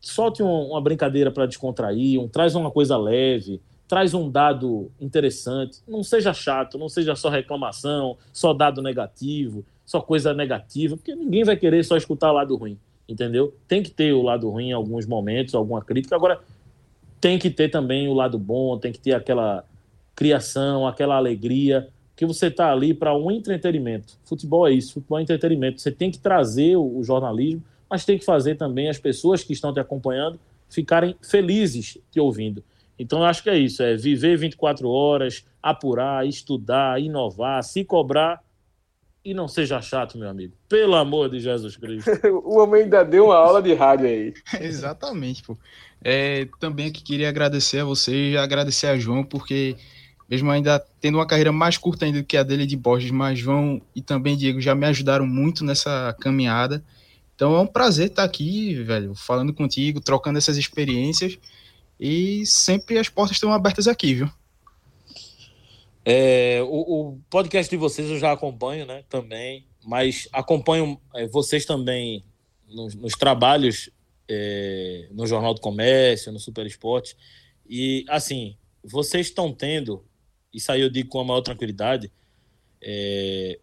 Solte 0.00 0.42
um, 0.42 0.70
uma 0.70 0.80
brincadeira 0.80 1.30
para 1.30 1.46
descontrair, 1.46 2.20
um, 2.20 2.28
traz 2.28 2.54
uma 2.54 2.70
coisa 2.70 2.96
leve, 2.96 3.60
traz 3.88 4.12
um 4.12 4.30
dado 4.30 4.90
interessante. 5.00 5.80
Não 5.86 6.02
seja 6.02 6.32
chato, 6.34 6.78
não 6.78 6.88
seja 6.88 7.14
só 7.14 7.28
reclamação, 7.28 8.16
só 8.32 8.52
dado 8.52 8.82
negativo, 8.82 9.64
só 9.84 10.00
coisa 10.00 10.34
negativa, 10.34 10.96
porque 10.96 11.14
ninguém 11.14 11.44
vai 11.44 11.56
querer 11.56 11.84
só 11.84 11.96
escutar 11.96 12.30
o 12.30 12.34
lado 12.34 12.56
ruim, 12.56 12.78
entendeu? 13.08 13.54
Tem 13.68 13.82
que 13.82 13.90
ter 13.90 14.12
o 14.12 14.22
lado 14.22 14.48
ruim 14.48 14.68
em 14.68 14.72
alguns 14.72 15.06
momentos, 15.06 15.54
alguma 15.54 15.82
crítica. 15.82 16.16
Agora, 16.16 16.40
tem 17.20 17.38
que 17.38 17.50
ter 17.50 17.70
também 17.70 18.08
o 18.08 18.14
lado 18.14 18.38
bom, 18.38 18.78
tem 18.78 18.92
que 18.92 18.98
ter 18.98 19.14
aquela 19.14 19.64
criação, 20.14 20.86
aquela 20.86 21.16
alegria 21.16 21.88
que 22.16 22.24
você 22.24 22.46
está 22.46 22.70
ali 22.70 22.94
para 22.94 23.16
um 23.16 23.30
entretenimento. 23.30 24.14
Futebol 24.24 24.68
é 24.68 24.72
isso, 24.72 24.94
futebol 24.94 25.18
é 25.18 25.22
entretenimento. 25.22 25.80
Você 25.80 25.90
tem 25.90 26.10
que 26.10 26.18
trazer 26.18 26.76
o, 26.76 27.02
jornalismo, 27.02 27.62
mas 27.90 28.04
tem 28.04 28.18
que 28.18 28.24
fazer 28.24 28.54
também 28.56 28.88
as 28.88 28.98
pessoas 28.98 29.42
que 29.42 29.52
estão 29.52 29.72
te 29.72 29.80
acompanhando 29.80 30.38
ficarem 30.68 31.16
felizes 31.22 31.98
te 32.10 32.20
ouvindo. 32.20 32.62
Então, 32.98 33.20
eu 33.20 33.24
acho 33.24 33.42
que 33.42 33.50
é 33.50 33.58
isso: 33.58 33.82
é 33.82 33.96
viver 33.96 34.36
24 34.36 34.88
horas, 34.88 35.44
apurar, 35.62 36.26
estudar, 36.26 37.00
inovar, 37.00 37.62
se 37.64 37.84
cobrar 37.84 38.40
e 39.24 39.32
não 39.32 39.48
seja 39.48 39.80
chato, 39.80 40.18
meu 40.18 40.28
amigo. 40.28 40.52
Pelo 40.68 40.94
amor 40.94 41.30
de 41.30 41.40
Jesus 41.40 41.76
Cristo. 41.76 42.10
o 42.44 42.58
homem 42.58 42.82
ainda 42.82 43.02
deu 43.02 43.26
uma 43.26 43.36
aula 43.36 43.62
de 43.62 43.72
rádio 43.72 44.06
aí. 44.06 44.34
Exatamente, 44.60 45.42
pô. 45.42 45.56
É, 46.02 46.46
também 46.60 46.88
aqui 46.88 47.02
queria 47.02 47.30
agradecer 47.30 47.78
a 47.78 47.84
você 47.84 48.32
e 48.32 48.36
agradecer 48.36 48.88
a 48.88 48.98
João, 48.98 49.24
porque 49.24 49.74
mesmo 50.28 50.50
ainda 50.50 50.78
tendo 51.00 51.16
uma 51.16 51.26
carreira 51.26 51.50
mais 51.50 51.78
curta 51.78 52.04
ainda 52.04 52.20
do 52.20 52.26
que 52.26 52.36
a 52.36 52.42
dele 52.42 52.66
de 52.66 52.76
Borges, 52.76 53.10
mas 53.10 53.38
João 53.38 53.80
e 53.96 54.02
também 54.02 54.36
Diego 54.36 54.60
já 54.60 54.74
me 54.74 54.86
ajudaram 54.86 55.26
muito 55.26 55.64
nessa 55.64 56.14
caminhada. 56.20 56.84
Então 57.34 57.54
é 57.56 57.60
um 57.60 57.66
prazer 57.66 58.08
estar 58.08 58.24
aqui, 58.24 58.74
velho, 58.82 59.14
falando 59.14 59.52
contigo, 59.54 60.00
trocando 60.00 60.38
essas 60.38 60.58
experiências 60.58 61.38
e 61.98 62.44
sempre 62.46 62.98
as 62.98 63.08
portas 63.08 63.36
estão 63.36 63.52
abertas 63.52 63.88
aqui, 63.88 64.14
viu? 64.14 64.30
É, 66.04 66.60
o, 66.62 67.12
o, 67.12 67.20
podcast 67.30 67.70
de 67.70 67.76
vocês 67.76 68.10
eu 68.10 68.18
já 68.18 68.32
acompanho, 68.32 68.84
né, 68.84 69.04
também, 69.08 69.66
mas 69.84 70.28
acompanho 70.32 71.00
é, 71.14 71.26
vocês 71.26 71.64
também 71.64 72.24
nos, 72.68 72.94
nos 72.94 73.14
trabalhos 73.14 73.90
é, 74.28 75.08
no 75.12 75.26
Jornal 75.26 75.54
do 75.54 75.60
Comércio, 75.60 76.30
no 76.30 76.38
Super 76.38 76.66
Esporte, 76.66 77.16
e 77.66 78.04
assim, 78.08 78.56
vocês 78.82 79.28
estão 79.28 79.52
tendo 79.52 80.04
isso 80.54 80.70
aí 80.70 80.80
eu 80.80 80.88
digo 80.88 81.08
com 81.08 81.18
a 81.18 81.24
maior 81.24 81.40
tranquilidade, 81.40 82.12
é, 82.80 83.58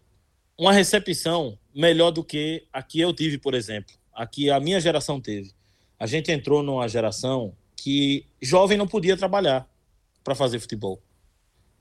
uma 0.58 0.72
recepção 0.72 1.58
melhor 1.74 2.10
do 2.10 2.22
que 2.22 2.66
a 2.70 2.82
que 2.82 3.00
eu 3.00 3.12
tive, 3.14 3.38
por 3.38 3.54
exemplo, 3.54 3.94
a 4.12 4.26
que 4.26 4.50
a 4.50 4.60
minha 4.60 4.78
geração 4.78 5.18
teve. 5.18 5.52
A 5.98 6.06
gente 6.06 6.30
entrou 6.30 6.62
numa 6.62 6.86
geração 6.86 7.56
que 7.74 8.26
jovem 8.40 8.76
não 8.76 8.86
podia 8.86 9.16
trabalhar 9.16 9.66
para 10.22 10.34
fazer 10.34 10.60
futebol. 10.60 11.02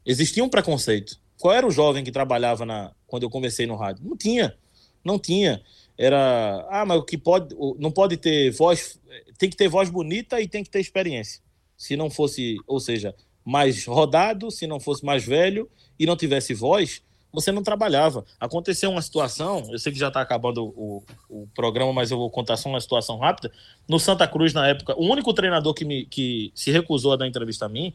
Existia 0.05 0.43
um 0.43 0.49
preconceito. 0.49 1.19
Qual 1.37 1.53
era 1.53 1.65
o 1.65 1.71
jovem 1.71 2.03
que 2.03 2.11
trabalhava 2.11 2.65
na 2.65 2.91
quando 3.07 3.23
eu 3.23 3.29
comecei 3.29 3.65
no 3.65 3.75
rádio? 3.75 4.05
Não 4.05 4.15
tinha, 4.15 4.55
não 5.03 5.17
tinha. 5.17 5.61
Era, 5.97 6.67
ah, 6.69 6.85
mas 6.85 6.97
o 6.97 7.03
que 7.03 7.17
pode, 7.17 7.55
não 7.77 7.91
pode 7.91 8.17
ter 8.17 8.51
voz, 8.51 8.99
tem 9.37 9.49
que 9.49 9.55
ter 9.55 9.67
voz 9.67 9.89
bonita 9.89 10.41
e 10.41 10.47
tem 10.47 10.63
que 10.63 10.69
ter 10.69 10.79
experiência. 10.79 11.41
Se 11.77 11.95
não 11.95 12.09
fosse, 12.09 12.57
ou 12.67 12.79
seja, 12.79 13.15
mais 13.43 13.85
rodado, 13.85 14.51
se 14.51 14.67
não 14.67 14.79
fosse 14.79 15.03
mais 15.05 15.23
velho 15.23 15.69
e 15.99 16.05
não 16.05 16.15
tivesse 16.15 16.53
voz, 16.53 17.03
você 17.31 17.51
não 17.51 17.63
trabalhava. 17.63 18.25
Aconteceu 18.39 18.89
uma 18.89 19.01
situação, 19.01 19.67
eu 19.71 19.79
sei 19.79 19.91
que 19.91 19.99
já 19.99 20.09
está 20.09 20.21
acabando 20.21 20.65
o, 20.65 21.03
o, 21.29 21.47
programa, 21.55 21.93
mas 21.93 22.11
eu 22.11 22.17
vou 22.17 22.29
contar 22.29 22.57
só 22.57 22.69
uma 22.69 22.81
situação 22.81 23.17
rápida. 23.17 23.51
No 23.87 23.99
Santa 23.99 24.27
Cruz, 24.27 24.53
na 24.53 24.67
época, 24.67 24.99
o 24.99 25.05
único 25.05 25.33
treinador 25.33 25.73
que, 25.73 25.85
me, 25.85 26.05
que 26.05 26.51
se 26.53 26.71
recusou 26.71 27.13
a 27.13 27.15
dar 27.15 27.27
entrevista 27.27 27.65
a 27.65 27.69
mim 27.69 27.93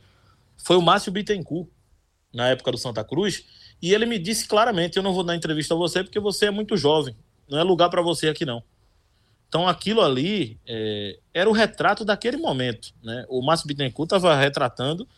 foi 0.57 0.77
o 0.77 0.83
Márcio 0.83 1.13
Bittencourt, 1.13 1.69
na 2.37 2.49
época 2.49 2.71
do 2.71 2.79
Santa 2.79 3.03
Cruz, 3.03 3.45
e 3.81 3.93
ele 3.93 4.07
me 4.07 4.19
disse 4.19 4.47
claramente: 4.47 4.97
eu 4.97 5.03
não 5.03 5.13
vou 5.13 5.25
dar 5.25 5.35
entrevista 5.35 5.75
a 5.75 5.77
você 5.77 6.05
porque 6.05 6.21
você 6.21 6.47
é 6.47 6.51
muito 6.51 6.77
jovem, 6.77 7.17
não 7.49 7.59
é 7.59 7.63
lugar 7.63 7.89
para 7.89 8.03
você 8.03 8.29
aqui 8.29 8.45
não. 8.45 8.63
Então 9.49 9.67
aquilo 9.67 10.03
ali 10.03 10.59
é, 10.67 11.19
era 11.33 11.49
o 11.49 11.53
retrato 11.53 12.05
daquele 12.05 12.37
momento. 12.37 12.93
Né? 13.03 13.25
O 13.29 13.41
Márcio 13.43 13.67
Bittencourt 13.67 14.07
estava 14.07 14.35
retratando 14.35 15.09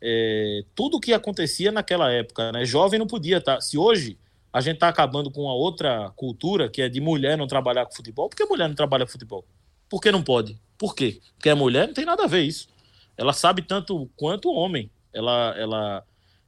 é, 0.00 0.64
tudo 0.74 0.96
o 0.96 1.00
que 1.00 1.12
acontecia 1.12 1.70
naquela 1.70 2.10
época. 2.10 2.50
Né? 2.50 2.64
Jovem 2.64 2.98
não 2.98 3.06
podia 3.06 3.38
estar. 3.38 3.56
Tá? 3.56 3.60
Se 3.60 3.76
hoje 3.76 4.18
a 4.52 4.60
gente 4.60 4.74
está 4.74 4.88
acabando 4.88 5.30
com 5.30 5.42
uma 5.42 5.54
outra 5.54 6.10
cultura, 6.16 6.68
que 6.68 6.80
é 6.80 6.88
de 6.88 7.00
mulher 7.00 7.36
não 7.36 7.46
trabalhar 7.46 7.84
com 7.84 7.94
futebol, 7.94 8.28
por 8.28 8.36
que 8.36 8.44
mulher 8.46 8.68
não 8.68 8.74
trabalha 8.74 9.04
com 9.04 9.12
futebol? 9.12 9.44
Por 9.88 10.00
que 10.00 10.10
não 10.10 10.22
pode? 10.22 10.58
Por 10.78 10.94
quê? 10.94 11.20
Porque 11.36 11.50
a 11.50 11.56
mulher 11.56 11.86
não 11.86 11.94
tem 11.94 12.04
nada 12.04 12.24
a 12.24 12.26
ver 12.26 12.42
isso. 12.42 12.68
Ela 13.16 13.32
sabe 13.32 13.62
tanto 13.62 14.10
quanto 14.16 14.48
o 14.48 14.54
homem. 14.54 14.90
Ela, 15.12 15.54
ela, 15.56 16.04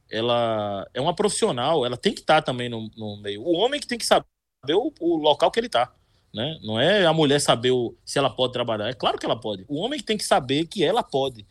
ela 0.09 0.87
é 0.93 1.01
uma 1.01 1.15
profissional, 1.15 1.85
ela 1.85 1.97
tem 1.97 2.13
que 2.13 2.21
estar 2.21 2.35
tá 2.35 2.41
também 2.41 2.69
no, 2.69 2.89
no, 2.95 3.17
meio. 3.17 3.41
O 3.41 3.53
homem 3.53 3.79
que 3.79 3.87
tem 3.87 3.97
que 3.97 4.05
saber 4.05 4.25
o, 4.69 4.93
o 4.99 5.17
local 5.17 5.51
que 5.51 5.59
ele 5.59 5.67
está. 5.67 5.91
Né? 6.33 6.59
Não 6.61 6.79
é 6.79 7.05
a 7.05 7.13
mulher 7.13 7.39
saber 7.39 7.71
o, 7.71 7.95
se 8.05 8.19
ela 8.19 8.29
pode 8.29 8.53
trabalhar. 8.53 8.89
É 8.89 8.93
claro 8.93 9.17
que 9.17 9.25
ela 9.25 9.39
pode. 9.39 9.65
O 9.67 9.77
homem 9.77 9.99
que 9.99 10.05
tem 10.05 10.17
que 10.17 10.25
saber 10.25 10.67
que 10.67 10.83
ela 10.83 11.01
pode. 11.01 11.45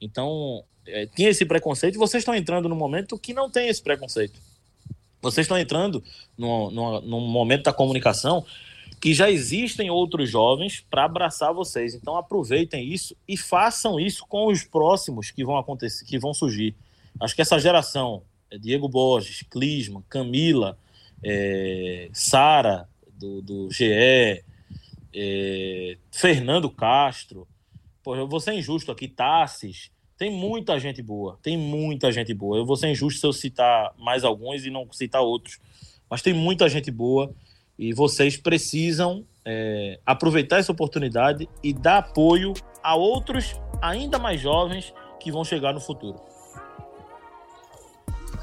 Então, 0.00 0.64
é, 0.86 1.06
tinha 1.06 1.28
esse 1.28 1.44
preconceito 1.44 1.98
vocês 1.98 2.22
estão 2.22 2.34
entrando 2.34 2.68
num 2.68 2.76
momento 2.76 3.18
que 3.18 3.34
não 3.34 3.50
tem 3.50 3.68
esse 3.68 3.82
preconceito. 3.82 4.40
Vocês 5.20 5.44
estão 5.44 5.58
entrando 5.58 6.02
no, 6.36 6.70
no, 6.70 7.00
num 7.00 7.20
momento 7.20 7.64
da 7.64 7.72
comunicação 7.72 8.44
que 9.00 9.14
já 9.14 9.30
existem 9.30 9.90
outros 9.90 10.30
jovens 10.30 10.84
para 10.88 11.04
abraçar 11.04 11.52
vocês. 11.52 11.94
Então 11.94 12.16
aproveitem 12.16 12.92
isso 12.92 13.16
e 13.26 13.36
façam 13.36 13.98
isso 13.98 14.24
com 14.28 14.46
os 14.46 14.64
próximos 14.64 15.30
que 15.30 15.44
vão 15.44 15.56
acontecer, 15.56 16.04
que 16.04 16.18
vão 16.18 16.34
surgir. 16.34 16.74
Acho 17.20 17.34
que 17.34 17.42
essa 17.42 17.58
geração, 17.58 18.22
é 18.50 18.58
Diego 18.58 18.88
Borges, 18.88 19.42
Clisma, 19.42 20.02
Camila, 20.08 20.78
é, 21.22 22.08
Sara 22.12 22.88
do, 23.12 23.42
do 23.42 23.70
GE, 23.70 24.44
é, 25.14 25.96
Fernando 26.12 26.70
Castro, 26.70 27.46
pô, 28.02 28.14
eu 28.14 28.28
vou 28.28 28.40
ser 28.40 28.54
injusto 28.54 28.92
aqui, 28.92 29.08
Tassis, 29.08 29.90
tem 30.16 30.30
muita 30.30 30.78
gente 30.80 31.00
boa, 31.00 31.38
tem 31.42 31.56
muita 31.56 32.10
gente 32.10 32.34
boa. 32.34 32.56
Eu 32.58 32.66
vou 32.66 32.76
ser 32.76 32.88
injusto 32.88 33.20
se 33.20 33.26
eu 33.26 33.32
citar 33.32 33.94
mais 33.96 34.24
alguns 34.24 34.66
e 34.66 34.70
não 34.70 34.90
citar 34.92 35.22
outros, 35.22 35.60
mas 36.10 36.22
tem 36.22 36.34
muita 36.34 36.68
gente 36.68 36.90
boa 36.90 37.32
e 37.78 37.92
vocês 37.92 38.36
precisam 38.36 39.24
é, 39.44 40.00
aproveitar 40.04 40.58
essa 40.58 40.72
oportunidade 40.72 41.48
e 41.62 41.72
dar 41.72 41.98
apoio 41.98 42.52
a 42.82 42.96
outros 42.96 43.60
ainda 43.80 44.18
mais 44.18 44.40
jovens 44.40 44.92
que 45.20 45.30
vão 45.30 45.44
chegar 45.44 45.72
no 45.72 45.80
futuro. 45.80 46.20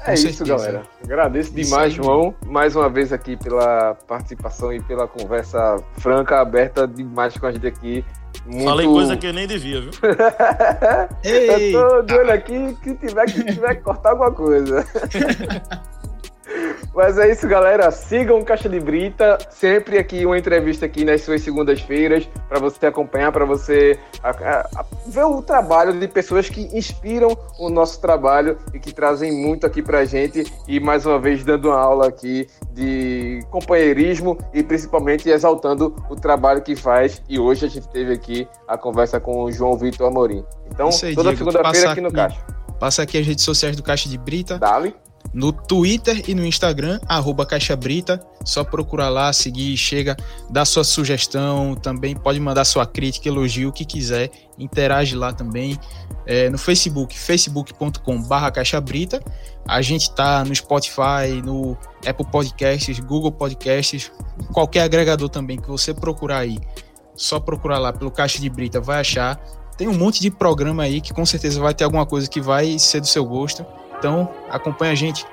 É 0.06 0.14
isso, 0.14 0.44
galera. 0.44 0.82
Agradeço 1.02 1.52
demais, 1.52 1.92
João, 1.92 2.34
mais 2.46 2.76
uma 2.76 2.88
vez 2.88 3.12
aqui 3.12 3.36
pela 3.36 3.94
participação 4.06 4.72
e 4.72 4.80
pela 4.80 5.08
conversa 5.08 5.76
franca, 5.98 6.40
aberta 6.40 6.86
demais 6.86 7.36
com 7.36 7.46
a 7.46 7.52
gente 7.52 7.66
aqui. 7.66 8.04
Muito... 8.44 8.64
Falei 8.64 8.86
coisa 8.86 9.16
que 9.16 9.26
eu 9.26 9.32
nem 9.32 9.46
devia, 9.46 9.80
viu? 9.80 9.90
eu 11.24 11.72
tô 11.72 12.02
de 12.02 12.14
olho 12.14 12.32
aqui 12.32 12.76
que 12.82 12.94
tiver 12.94 13.24
que 13.26 13.44
tiver 13.44 13.74
que 13.74 13.82
cortar 13.82 14.10
alguma 14.10 14.30
coisa. 14.30 14.86
Mas 16.96 17.18
é 17.18 17.30
isso, 17.30 17.46
galera. 17.46 17.90
Sigam 17.90 18.38
o 18.38 18.44
Caixa 18.44 18.70
de 18.70 18.80
Brita. 18.80 19.36
Sempre 19.50 19.98
aqui 19.98 20.24
uma 20.24 20.38
entrevista 20.38 20.86
aqui 20.86 21.04
nas 21.04 21.20
suas 21.20 21.42
segundas-feiras 21.42 22.26
para 22.48 22.58
você 22.58 22.86
acompanhar, 22.86 23.30
para 23.30 23.44
você 23.44 23.98
a, 24.22 24.30
a, 24.30 24.60
a, 24.76 24.84
ver 25.06 25.24
o 25.24 25.42
trabalho 25.42 25.92
de 25.92 26.08
pessoas 26.08 26.48
que 26.48 26.62
inspiram 26.76 27.36
o 27.58 27.68
nosso 27.68 28.00
trabalho 28.00 28.56
e 28.72 28.78
que 28.78 28.94
trazem 28.94 29.30
muito 29.30 29.66
aqui 29.66 29.82
para 29.82 29.98
a 29.98 30.04
gente. 30.06 30.50
E 30.66 30.80
mais 30.80 31.04
uma 31.04 31.18
vez 31.18 31.44
dando 31.44 31.68
uma 31.68 31.78
aula 31.78 32.08
aqui 32.08 32.46
de 32.72 33.40
companheirismo 33.50 34.38
e 34.54 34.62
principalmente 34.62 35.28
exaltando 35.28 35.94
o 36.08 36.16
trabalho 36.16 36.62
que 36.62 36.74
faz. 36.74 37.22
E 37.28 37.38
hoje 37.38 37.66
a 37.66 37.68
gente 37.68 37.88
teve 37.88 38.14
aqui 38.14 38.48
a 38.66 38.78
conversa 38.78 39.20
com 39.20 39.44
o 39.44 39.52
João 39.52 39.76
Vitor 39.76 40.08
Amorim. 40.08 40.42
Então, 40.72 40.88
aí, 41.02 41.14
toda 41.14 41.36
segunda-feira 41.36 41.92
aqui 41.92 42.00
no 42.00 42.10
Caixa. 42.10 42.40
Passa 42.80 43.02
aqui 43.02 43.18
as 43.18 43.26
redes 43.26 43.44
sociais 43.44 43.76
do 43.76 43.82
Caixa 43.82 44.08
de 44.08 44.16
Brita. 44.16 44.58
Dali 44.58 44.94
no 45.32 45.52
Twitter 45.52 46.22
e 46.28 46.34
no 46.34 46.44
Instagram, 46.44 47.00
arroba 47.06 47.44
Caixa 47.44 47.76
Brita. 47.76 48.20
Só 48.44 48.62
procurar 48.62 49.08
lá, 49.08 49.32
seguir, 49.32 49.76
chega, 49.76 50.16
dá 50.48 50.64
sua 50.64 50.84
sugestão, 50.84 51.74
também 51.74 52.14
pode 52.14 52.38
mandar 52.38 52.64
sua 52.64 52.86
crítica, 52.86 53.28
elogio, 53.28 53.70
o 53.70 53.72
que 53.72 53.84
quiser, 53.84 54.30
interage 54.58 55.16
lá 55.16 55.32
também. 55.32 55.78
É, 56.24 56.48
no 56.48 56.58
Facebook, 56.58 57.18
facebook.com 57.18 58.22
Caixa 58.52 58.80
Brita. 58.80 59.22
A 59.66 59.82
gente 59.82 60.14
tá 60.14 60.44
no 60.44 60.54
Spotify, 60.54 61.42
no 61.44 61.76
Apple 62.06 62.26
Podcasts, 62.30 62.98
Google 63.00 63.32
Podcasts, 63.32 64.12
qualquer 64.52 64.82
agregador 64.82 65.28
também 65.28 65.58
que 65.58 65.68
você 65.68 65.92
procurar 65.92 66.38
aí. 66.38 66.58
Só 67.16 67.40
procurar 67.40 67.78
lá 67.78 67.92
pelo 67.92 68.10
Caixa 68.10 68.40
de 68.40 68.48
Brita, 68.48 68.80
vai 68.80 69.00
achar. 69.00 69.40
Tem 69.76 69.88
um 69.88 69.94
monte 69.94 70.20
de 70.20 70.30
programa 70.30 70.84
aí 70.84 71.00
que 71.00 71.12
com 71.12 71.26
certeza 71.26 71.60
vai 71.60 71.74
ter 71.74 71.84
alguma 71.84 72.06
coisa 72.06 72.28
que 72.28 72.40
vai 72.40 72.78
ser 72.78 73.00
do 73.00 73.06
seu 73.06 73.24
gosto. 73.24 73.64
Então, 73.98 74.32
acompanha 74.50 74.92
a 74.92 74.94
gente. 74.94 75.26